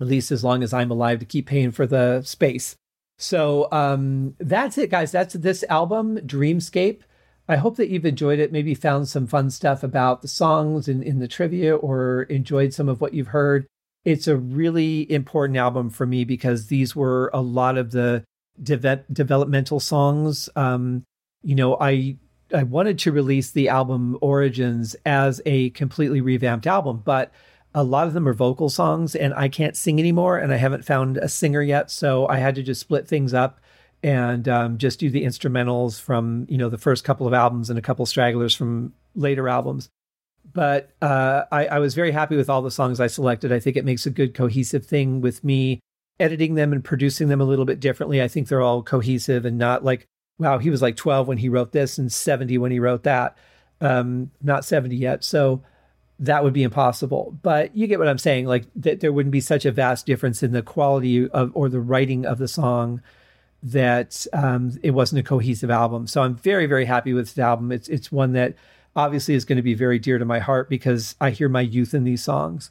at 0.00 0.06
least 0.06 0.30
as 0.30 0.42
long 0.42 0.62
as 0.62 0.72
I'm 0.72 0.90
alive 0.90 1.18
to 1.18 1.26
keep 1.26 1.46
paying 1.46 1.72
for 1.72 1.86
the 1.86 2.22
space. 2.22 2.74
So 3.18 3.68
um, 3.72 4.34
that's 4.38 4.78
it, 4.78 4.90
guys. 4.90 5.10
That's 5.10 5.34
this 5.34 5.64
album, 5.68 6.18
Dreamscape. 6.18 7.00
I 7.48 7.56
hope 7.56 7.76
that 7.76 7.88
you've 7.88 8.06
enjoyed 8.06 8.38
it, 8.38 8.52
maybe 8.52 8.74
found 8.74 9.08
some 9.08 9.26
fun 9.26 9.50
stuff 9.50 9.82
about 9.82 10.22
the 10.22 10.28
songs 10.28 10.86
in, 10.86 11.02
in 11.02 11.18
the 11.18 11.28
trivia 11.28 11.74
or 11.74 12.22
enjoyed 12.24 12.74
some 12.74 12.88
of 12.88 13.00
what 13.00 13.14
you've 13.14 13.28
heard. 13.28 13.66
It's 14.04 14.28
a 14.28 14.36
really 14.36 15.10
important 15.10 15.56
album 15.56 15.90
for 15.90 16.06
me 16.06 16.24
because 16.24 16.66
these 16.66 16.94
were 16.94 17.30
a 17.32 17.40
lot 17.40 17.76
of 17.76 17.90
the 17.90 18.22
de- 18.62 19.04
developmental 19.12 19.80
songs. 19.80 20.48
Um, 20.54 21.04
you 21.42 21.54
know, 21.54 21.76
I 21.80 22.16
I 22.54 22.62
wanted 22.62 22.98
to 23.00 23.12
release 23.12 23.50
the 23.50 23.68
album 23.68 24.16
Origins 24.20 24.96
as 25.04 25.40
a 25.44 25.70
completely 25.70 26.20
revamped 26.20 26.66
album, 26.66 27.02
but 27.04 27.32
a 27.78 27.84
lot 27.84 28.08
of 28.08 28.12
them 28.12 28.26
are 28.26 28.32
vocal 28.32 28.68
songs 28.68 29.14
and 29.14 29.32
I 29.34 29.48
can't 29.48 29.76
sing 29.76 30.00
anymore 30.00 30.36
and 30.36 30.52
I 30.52 30.56
haven't 30.56 30.84
found 30.84 31.16
a 31.16 31.28
singer 31.28 31.62
yet. 31.62 31.92
So 31.92 32.26
I 32.26 32.38
had 32.38 32.56
to 32.56 32.62
just 32.64 32.80
split 32.80 33.06
things 33.06 33.32
up 33.32 33.60
and 34.02 34.48
um, 34.48 34.78
just 34.78 34.98
do 34.98 35.10
the 35.10 35.22
instrumentals 35.22 36.00
from, 36.00 36.44
you 36.48 36.58
know, 36.58 36.68
the 36.68 36.76
first 36.76 37.04
couple 37.04 37.28
of 37.28 37.32
albums 37.32 37.70
and 37.70 37.78
a 37.78 37.82
couple 37.82 38.04
stragglers 38.04 38.52
from 38.52 38.94
later 39.14 39.48
albums. 39.48 39.90
But 40.52 40.90
uh, 41.00 41.44
I, 41.52 41.66
I 41.66 41.78
was 41.78 41.94
very 41.94 42.10
happy 42.10 42.34
with 42.34 42.50
all 42.50 42.62
the 42.62 42.70
songs 42.72 42.98
I 42.98 43.06
selected. 43.06 43.52
I 43.52 43.60
think 43.60 43.76
it 43.76 43.84
makes 43.84 44.06
a 44.06 44.10
good 44.10 44.34
cohesive 44.34 44.84
thing 44.84 45.20
with 45.20 45.44
me 45.44 45.78
editing 46.18 46.56
them 46.56 46.72
and 46.72 46.82
producing 46.82 47.28
them 47.28 47.40
a 47.40 47.44
little 47.44 47.64
bit 47.64 47.78
differently. 47.78 48.20
I 48.20 48.26
think 48.26 48.48
they're 48.48 48.60
all 48.60 48.82
cohesive 48.82 49.44
and 49.44 49.56
not 49.56 49.84
like, 49.84 50.04
wow, 50.40 50.58
he 50.58 50.70
was 50.70 50.82
like 50.82 50.96
12 50.96 51.28
when 51.28 51.38
he 51.38 51.48
wrote 51.48 51.70
this 51.70 51.96
and 51.96 52.12
70 52.12 52.58
when 52.58 52.72
he 52.72 52.80
wrote 52.80 53.04
that. 53.04 53.38
Um, 53.80 54.32
not 54.42 54.64
70 54.64 54.96
yet. 54.96 55.22
So 55.22 55.62
that 56.18 56.42
would 56.42 56.52
be 56.52 56.62
impossible. 56.62 57.38
But 57.42 57.76
you 57.76 57.86
get 57.86 57.98
what 57.98 58.08
I'm 58.08 58.18
saying, 58.18 58.46
like 58.46 58.64
that 58.76 59.00
there 59.00 59.12
wouldn't 59.12 59.32
be 59.32 59.40
such 59.40 59.64
a 59.64 59.72
vast 59.72 60.06
difference 60.06 60.42
in 60.42 60.52
the 60.52 60.62
quality 60.62 61.28
of 61.28 61.52
or 61.54 61.68
the 61.68 61.80
writing 61.80 62.26
of 62.26 62.38
the 62.38 62.48
song 62.48 63.00
that 63.62 64.26
um, 64.32 64.78
it 64.82 64.92
wasn't 64.92 65.20
a 65.20 65.22
cohesive 65.22 65.70
album. 65.70 66.06
So 66.06 66.22
I'm 66.22 66.36
very, 66.36 66.66
very 66.66 66.84
happy 66.84 67.12
with 67.12 67.34
the 67.34 67.42
album. 67.42 67.72
It's 67.72 67.88
it's 67.88 68.10
one 68.10 68.32
that 68.32 68.54
obviously 68.96 69.34
is 69.34 69.44
going 69.44 69.56
to 69.56 69.62
be 69.62 69.74
very 69.74 69.98
dear 69.98 70.18
to 70.18 70.24
my 70.24 70.38
heart 70.38 70.68
because 70.68 71.14
I 71.20 71.30
hear 71.30 71.48
my 71.48 71.60
youth 71.60 71.94
in 71.94 72.04
these 72.04 72.22
songs. 72.22 72.70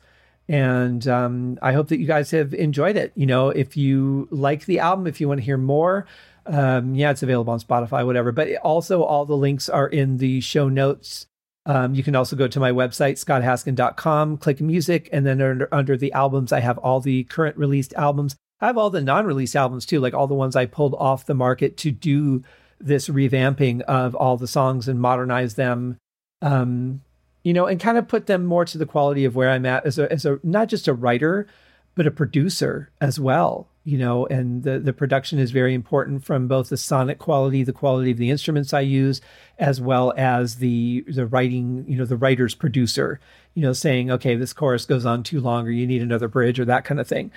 And 0.49 1.05
um, 1.07 1.59
I 1.61 1.73
hope 1.73 1.89
that 1.89 1.99
you 1.99 2.07
guys 2.07 2.31
have 2.31 2.53
enjoyed 2.53 2.95
it. 2.95 3.11
You 3.15 3.25
know, 3.25 3.49
if 3.49 3.75
you 3.75 4.27
like 4.31 4.65
the 4.65 4.79
album, 4.79 5.07
if 5.07 5.19
you 5.19 5.27
want 5.27 5.41
to 5.41 5.45
hear 5.45 5.57
more, 5.57 6.05
um, 6.45 6.95
yeah, 6.95 7.11
it's 7.11 7.23
available 7.23 7.51
on 7.51 7.59
Spotify, 7.59 8.05
whatever. 8.05 8.31
But 8.31 8.55
also, 8.57 9.03
all 9.03 9.25
the 9.25 9.35
links 9.35 9.67
are 9.67 9.87
in 9.87 10.17
the 10.17 10.39
show 10.39 10.69
notes. 10.69 11.27
Um, 11.67 11.93
you 11.93 12.01
can 12.01 12.15
also 12.15 12.35
go 12.35 12.47
to 12.47 12.59
my 12.59 12.71
website, 12.71 13.23
scotthaskin.com, 13.23 14.37
click 14.37 14.61
music, 14.61 15.09
and 15.11 15.25
then 15.25 15.41
under, 15.41 15.69
under 15.71 15.97
the 15.97 16.13
albums, 16.13 16.51
I 16.51 16.61
have 16.61 16.79
all 16.79 16.99
the 16.99 17.25
current 17.25 17.57
released 17.57 17.93
albums. 17.93 18.35
I 18.59 18.67
have 18.67 18.77
all 18.77 18.89
the 18.89 19.01
non 19.01 19.25
released 19.25 19.55
albums 19.55 19.85
too, 19.85 19.99
like 19.99 20.15
all 20.15 20.27
the 20.27 20.33
ones 20.33 20.55
I 20.55 20.65
pulled 20.65 20.95
off 20.95 21.25
the 21.25 21.35
market 21.35 21.77
to 21.77 21.91
do 21.91 22.43
this 22.79 23.09
revamping 23.09 23.81
of 23.81 24.15
all 24.15 24.37
the 24.37 24.47
songs 24.47 24.87
and 24.87 24.99
modernize 24.99 25.55
them 25.55 25.97
um, 26.41 27.01
you 27.43 27.53
know, 27.53 27.65
and 27.65 27.79
kind 27.79 27.97
of 27.97 28.07
put 28.07 28.27
them 28.27 28.45
more 28.45 28.65
to 28.65 28.77
the 28.77 28.85
quality 28.85 29.25
of 29.25 29.35
where 29.35 29.49
I'm 29.49 29.65
at 29.65 29.85
as 29.85 29.97
a, 29.97 30.11
as 30.11 30.25
a 30.25 30.39
not 30.43 30.67
just 30.67 30.87
a 30.87 30.93
writer, 30.93 31.47
but 31.95 32.07
a 32.07 32.11
producer 32.11 32.91
as 32.99 33.19
well. 33.19 33.69
You 33.87 33.97
know, 33.97 34.25
and 34.27 34.63
the 34.63 34.79
the 34.79 34.91
production 34.91 35.39
is 35.39 35.51
very 35.51 35.73
important 35.73 36.25
from 36.25 36.49
both 36.49 36.67
the 36.67 36.75
sonic 36.75 37.19
quality, 37.19 37.63
the 37.63 37.71
quality 37.71 38.11
of 38.11 38.17
the 38.17 38.29
instruments 38.29 38.73
I 38.73 38.81
use, 38.81 39.21
as 39.57 39.79
well 39.79 40.13
as 40.17 40.55
the 40.55 41.05
the 41.07 41.25
writing. 41.25 41.85
You 41.87 41.97
know, 41.97 42.05
the 42.05 42.17
writer's 42.17 42.53
producer. 42.53 43.21
You 43.53 43.61
know, 43.61 43.71
saying, 43.71 44.11
okay, 44.11 44.35
this 44.35 44.51
chorus 44.51 44.85
goes 44.85 45.05
on 45.05 45.23
too 45.23 45.39
long, 45.39 45.65
or 45.65 45.71
you 45.71 45.87
need 45.87 46.01
another 46.01 46.27
bridge, 46.27 46.59
or 46.59 46.65
that 46.65 46.83
kind 46.83 46.99
of 46.99 47.07
thing. 47.07 47.31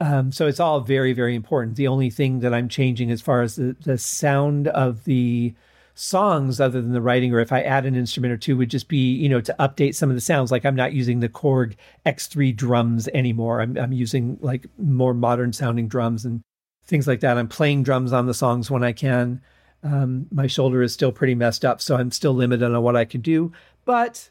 Um, 0.00 0.32
so 0.32 0.48
it's 0.48 0.58
all 0.58 0.80
very, 0.80 1.12
very 1.12 1.36
important. 1.36 1.76
The 1.76 1.86
only 1.86 2.10
thing 2.10 2.40
that 2.40 2.52
I'm 2.52 2.68
changing 2.68 3.12
as 3.12 3.22
far 3.22 3.42
as 3.42 3.54
the, 3.54 3.76
the 3.84 3.96
sound 3.96 4.66
of 4.66 5.04
the 5.04 5.54
songs 5.94 6.60
other 6.60 6.80
than 6.80 6.92
the 6.92 7.02
writing 7.02 7.32
or 7.32 7.40
if 7.40 7.52
I 7.52 7.60
add 7.62 7.84
an 7.84 7.94
instrument 7.94 8.32
or 8.32 8.36
two 8.36 8.56
would 8.56 8.70
just 8.70 8.88
be, 8.88 9.12
you 9.14 9.28
know, 9.28 9.40
to 9.40 9.54
update 9.58 9.94
some 9.94 10.08
of 10.08 10.14
the 10.14 10.20
sounds. 10.20 10.50
Like 10.50 10.64
I'm 10.64 10.76
not 10.76 10.92
using 10.92 11.20
the 11.20 11.28
Korg 11.28 11.76
X3 12.06 12.54
drums 12.56 13.08
anymore. 13.08 13.60
I'm, 13.60 13.76
I'm 13.76 13.92
using 13.92 14.38
like 14.40 14.66
more 14.78 15.14
modern 15.14 15.52
sounding 15.52 15.88
drums 15.88 16.24
and 16.24 16.42
things 16.84 17.06
like 17.06 17.20
that. 17.20 17.36
I'm 17.36 17.48
playing 17.48 17.82
drums 17.82 18.12
on 18.12 18.26
the 18.26 18.34
songs 18.34 18.70
when 18.70 18.82
I 18.82 18.92
can. 18.92 19.40
Um, 19.82 20.26
my 20.30 20.46
shoulder 20.46 20.82
is 20.82 20.92
still 20.92 21.12
pretty 21.12 21.34
messed 21.34 21.64
up, 21.64 21.80
so 21.80 21.96
I'm 21.96 22.10
still 22.10 22.34
limited 22.34 22.72
on 22.72 22.82
what 22.82 22.96
I 22.96 23.04
can 23.04 23.20
do. 23.20 23.52
But 23.84 24.30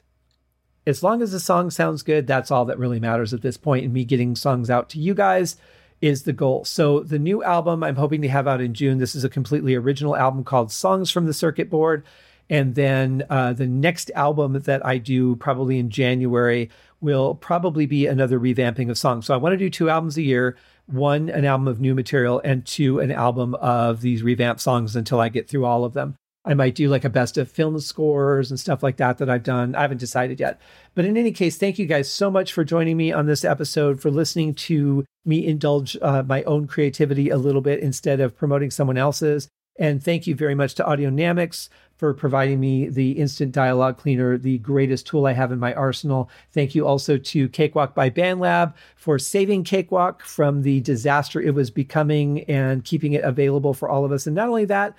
as 0.87 1.03
long 1.03 1.21
as 1.21 1.31
the 1.31 1.39
song 1.39 1.69
sounds 1.69 2.03
good, 2.03 2.25
that's 2.25 2.51
all 2.51 2.65
that 2.65 2.79
really 2.79 2.99
matters 2.99 3.33
at 3.33 3.41
this 3.41 3.57
point. 3.57 3.85
And 3.85 3.93
me 3.93 4.05
getting 4.05 4.35
songs 4.35 4.69
out 4.69 4.89
to 4.89 4.99
you 4.99 5.13
guys 5.13 5.57
is 6.01 6.23
the 6.23 6.33
goal. 6.33 6.65
So 6.65 7.01
the 7.01 7.19
new 7.19 7.43
album 7.43 7.83
I'm 7.83 7.95
hoping 7.95 8.21
to 8.23 8.27
have 8.29 8.47
out 8.47 8.61
in 8.61 8.73
June. 8.73 8.97
This 8.97 9.15
is 9.15 9.23
a 9.23 9.29
completely 9.29 9.75
original 9.75 10.15
album 10.15 10.43
called 10.43 10.71
Songs 10.71 11.11
from 11.11 11.25
the 11.25 11.33
Circuit 11.33 11.69
Board. 11.69 12.03
And 12.49 12.75
then 12.75 13.23
uh, 13.29 13.53
the 13.53 13.67
next 13.67 14.11
album 14.13 14.53
that 14.53 14.85
I 14.85 14.97
do 14.97 15.37
probably 15.37 15.79
in 15.79 15.89
January 15.89 16.69
will 16.99 17.35
probably 17.35 17.85
be 17.85 18.07
another 18.07 18.39
revamping 18.39 18.89
of 18.89 18.97
songs. 18.97 19.25
So 19.25 19.33
I 19.33 19.37
want 19.37 19.53
to 19.53 19.57
do 19.57 19.69
two 19.69 19.89
albums 19.89 20.17
a 20.17 20.21
year 20.21 20.57
one, 20.87 21.29
an 21.29 21.45
album 21.45 21.67
of 21.67 21.79
new 21.79 21.95
material, 21.95 22.41
and 22.43 22.65
two, 22.65 22.99
an 22.99 23.11
album 23.11 23.55
of 23.55 24.01
these 24.01 24.23
revamped 24.23 24.61
songs 24.61 24.95
until 24.95 25.21
I 25.21 25.29
get 25.29 25.47
through 25.47 25.65
all 25.65 25.85
of 25.85 25.93
them. 25.93 26.15
I 26.43 26.55
might 26.55 26.73
do 26.75 26.89
like 26.89 27.05
a 27.05 27.09
best 27.09 27.37
of 27.37 27.51
film 27.51 27.79
scores 27.79 28.49
and 28.49 28.59
stuff 28.59 28.81
like 28.81 28.97
that 28.97 29.19
that 29.19 29.29
I've 29.29 29.43
done. 29.43 29.75
I 29.75 29.81
haven't 29.81 29.99
decided 29.99 30.39
yet. 30.39 30.59
But 30.95 31.05
in 31.05 31.15
any 31.15 31.31
case, 31.31 31.57
thank 31.57 31.77
you 31.77 31.85
guys 31.85 32.09
so 32.09 32.31
much 32.31 32.51
for 32.51 32.63
joining 32.63 32.97
me 32.97 33.11
on 33.11 33.27
this 33.27 33.45
episode, 33.45 34.01
for 34.01 34.09
listening 34.09 34.55
to 34.55 35.05
me 35.23 35.45
indulge 35.45 35.95
uh, 36.01 36.23
my 36.23 36.41
own 36.43 36.65
creativity 36.65 37.29
a 37.29 37.37
little 37.37 37.61
bit 37.61 37.79
instead 37.79 38.19
of 38.19 38.35
promoting 38.35 38.71
someone 38.71 38.97
else's. 38.97 39.47
And 39.77 40.03
thank 40.03 40.27
you 40.27 40.35
very 40.35 40.55
much 40.55 40.75
to 40.75 40.83
Audionamix 40.83 41.69
for 41.95 42.13
providing 42.13 42.59
me 42.59 42.89
the 42.89 43.11
instant 43.11 43.51
dialogue 43.51 43.97
cleaner, 43.97 44.37
the 44.37 44.57
greatest 44.57 45.05
tool 45.05 45.27
I 45.27 45.33
have 45.33 45.51
in 45.51 45.59
my 45.59 45.73
arsenal. 45.75 46.29
Thank 46.51 46.73
you 46.73 46.87
also 46.87 47.17
to 47.17 47.49
Cakewalk 47.49 47.93
by 47.93 48.09
BandLab 48.09 48.73
for 48.95 49.19
saving 49.19 49.63
Cakewalk 49.63 50.23
from 50.23 50.63
the 50.63 50.81
disaster 50.81 51.39
it 51.39 51.53
was 51.53 51.69
becoming 51.69 52.43
and 52.45 52.83
keeping 52.83 53.13
it 53.13 53.23
available 53.23 53.73
for 53.75 53.87
all 53.87 54.03
of 54.03 54.11
us. 54.11 54.25
And 54.25 54.35
not 54.35 54.49
only 54.49 54.65
that, 54.65 54.95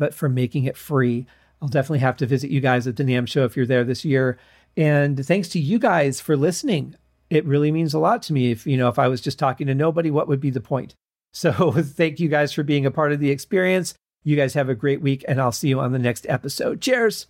but 0.00 0.14
for 0.14 0.28
making 0.28 0.64
it 0.64 0.78
free. 0.78 1.26
I'll 1.62 1.68
definitely 1.68 1.98
have 1.98 2.16
to 2.16 2.26
visit 2.26 2.50
you 2.50 2.60
guys 2.60 2.86
at 2.86 2.96
the 2.96 3.04
NAMM 3.04 3.28
show 3.28 3.44
if 3.44 3.54
you're 3.54 3.66
there 3.66 3.84
this 3.84 4.02
year. 4.02 4.38
And 4.76 5.24
thanks 5.24 5.48
to 5.50 5.60
you 5.60 5.78
guys 5.78 6.20
for 6.20 6.36
listening. 6.36 6.96
It 7.28 7.44
really 7.44 7.70
means 7.70 7.92
a 7.92 7.98
lot 7.98 8.22
to 8.22 8.32
me. 8.32 8.50
If 8.50 8.66
you 8.66 8.78
know, 8.78 8.88
if 8.88 8.98
I 8.98 9.08
was 9.08 9.20
just 9.20 9.38
talking 9.38 9.66
to 9.66 9.74
nobody, 9.74 10.10
what 10.10 10.26
would 10.26 10.40
be 10.40 10.50
the 10.50 10.60
point? 10.60 10.96
So 11.32 11.70
thank 11.70 12.18
you 12.18 12.28
guys 12.28 12.52
for 12.52 12.64
being 12.64 12.84
a 12.84 12.90
part 12.90 13.12
of 13.12 13.20
the 13.20 13.30
experience. 13.30 13.94
You 14.24 14.34
guys 14.34 14.54
have 14.54 14.68
a 14.68 14.74
great 14.74 15.00
week, 15.00 15.24
and 15.28 15.40
I'll 15.40 15.52
see 15.52 15.68
you 15.68 15.78
on 15.78 15.92
the 15.92 15.98
next 16.00 16.26
episode. 16.28 16.80
Cheers. 16.80 17.28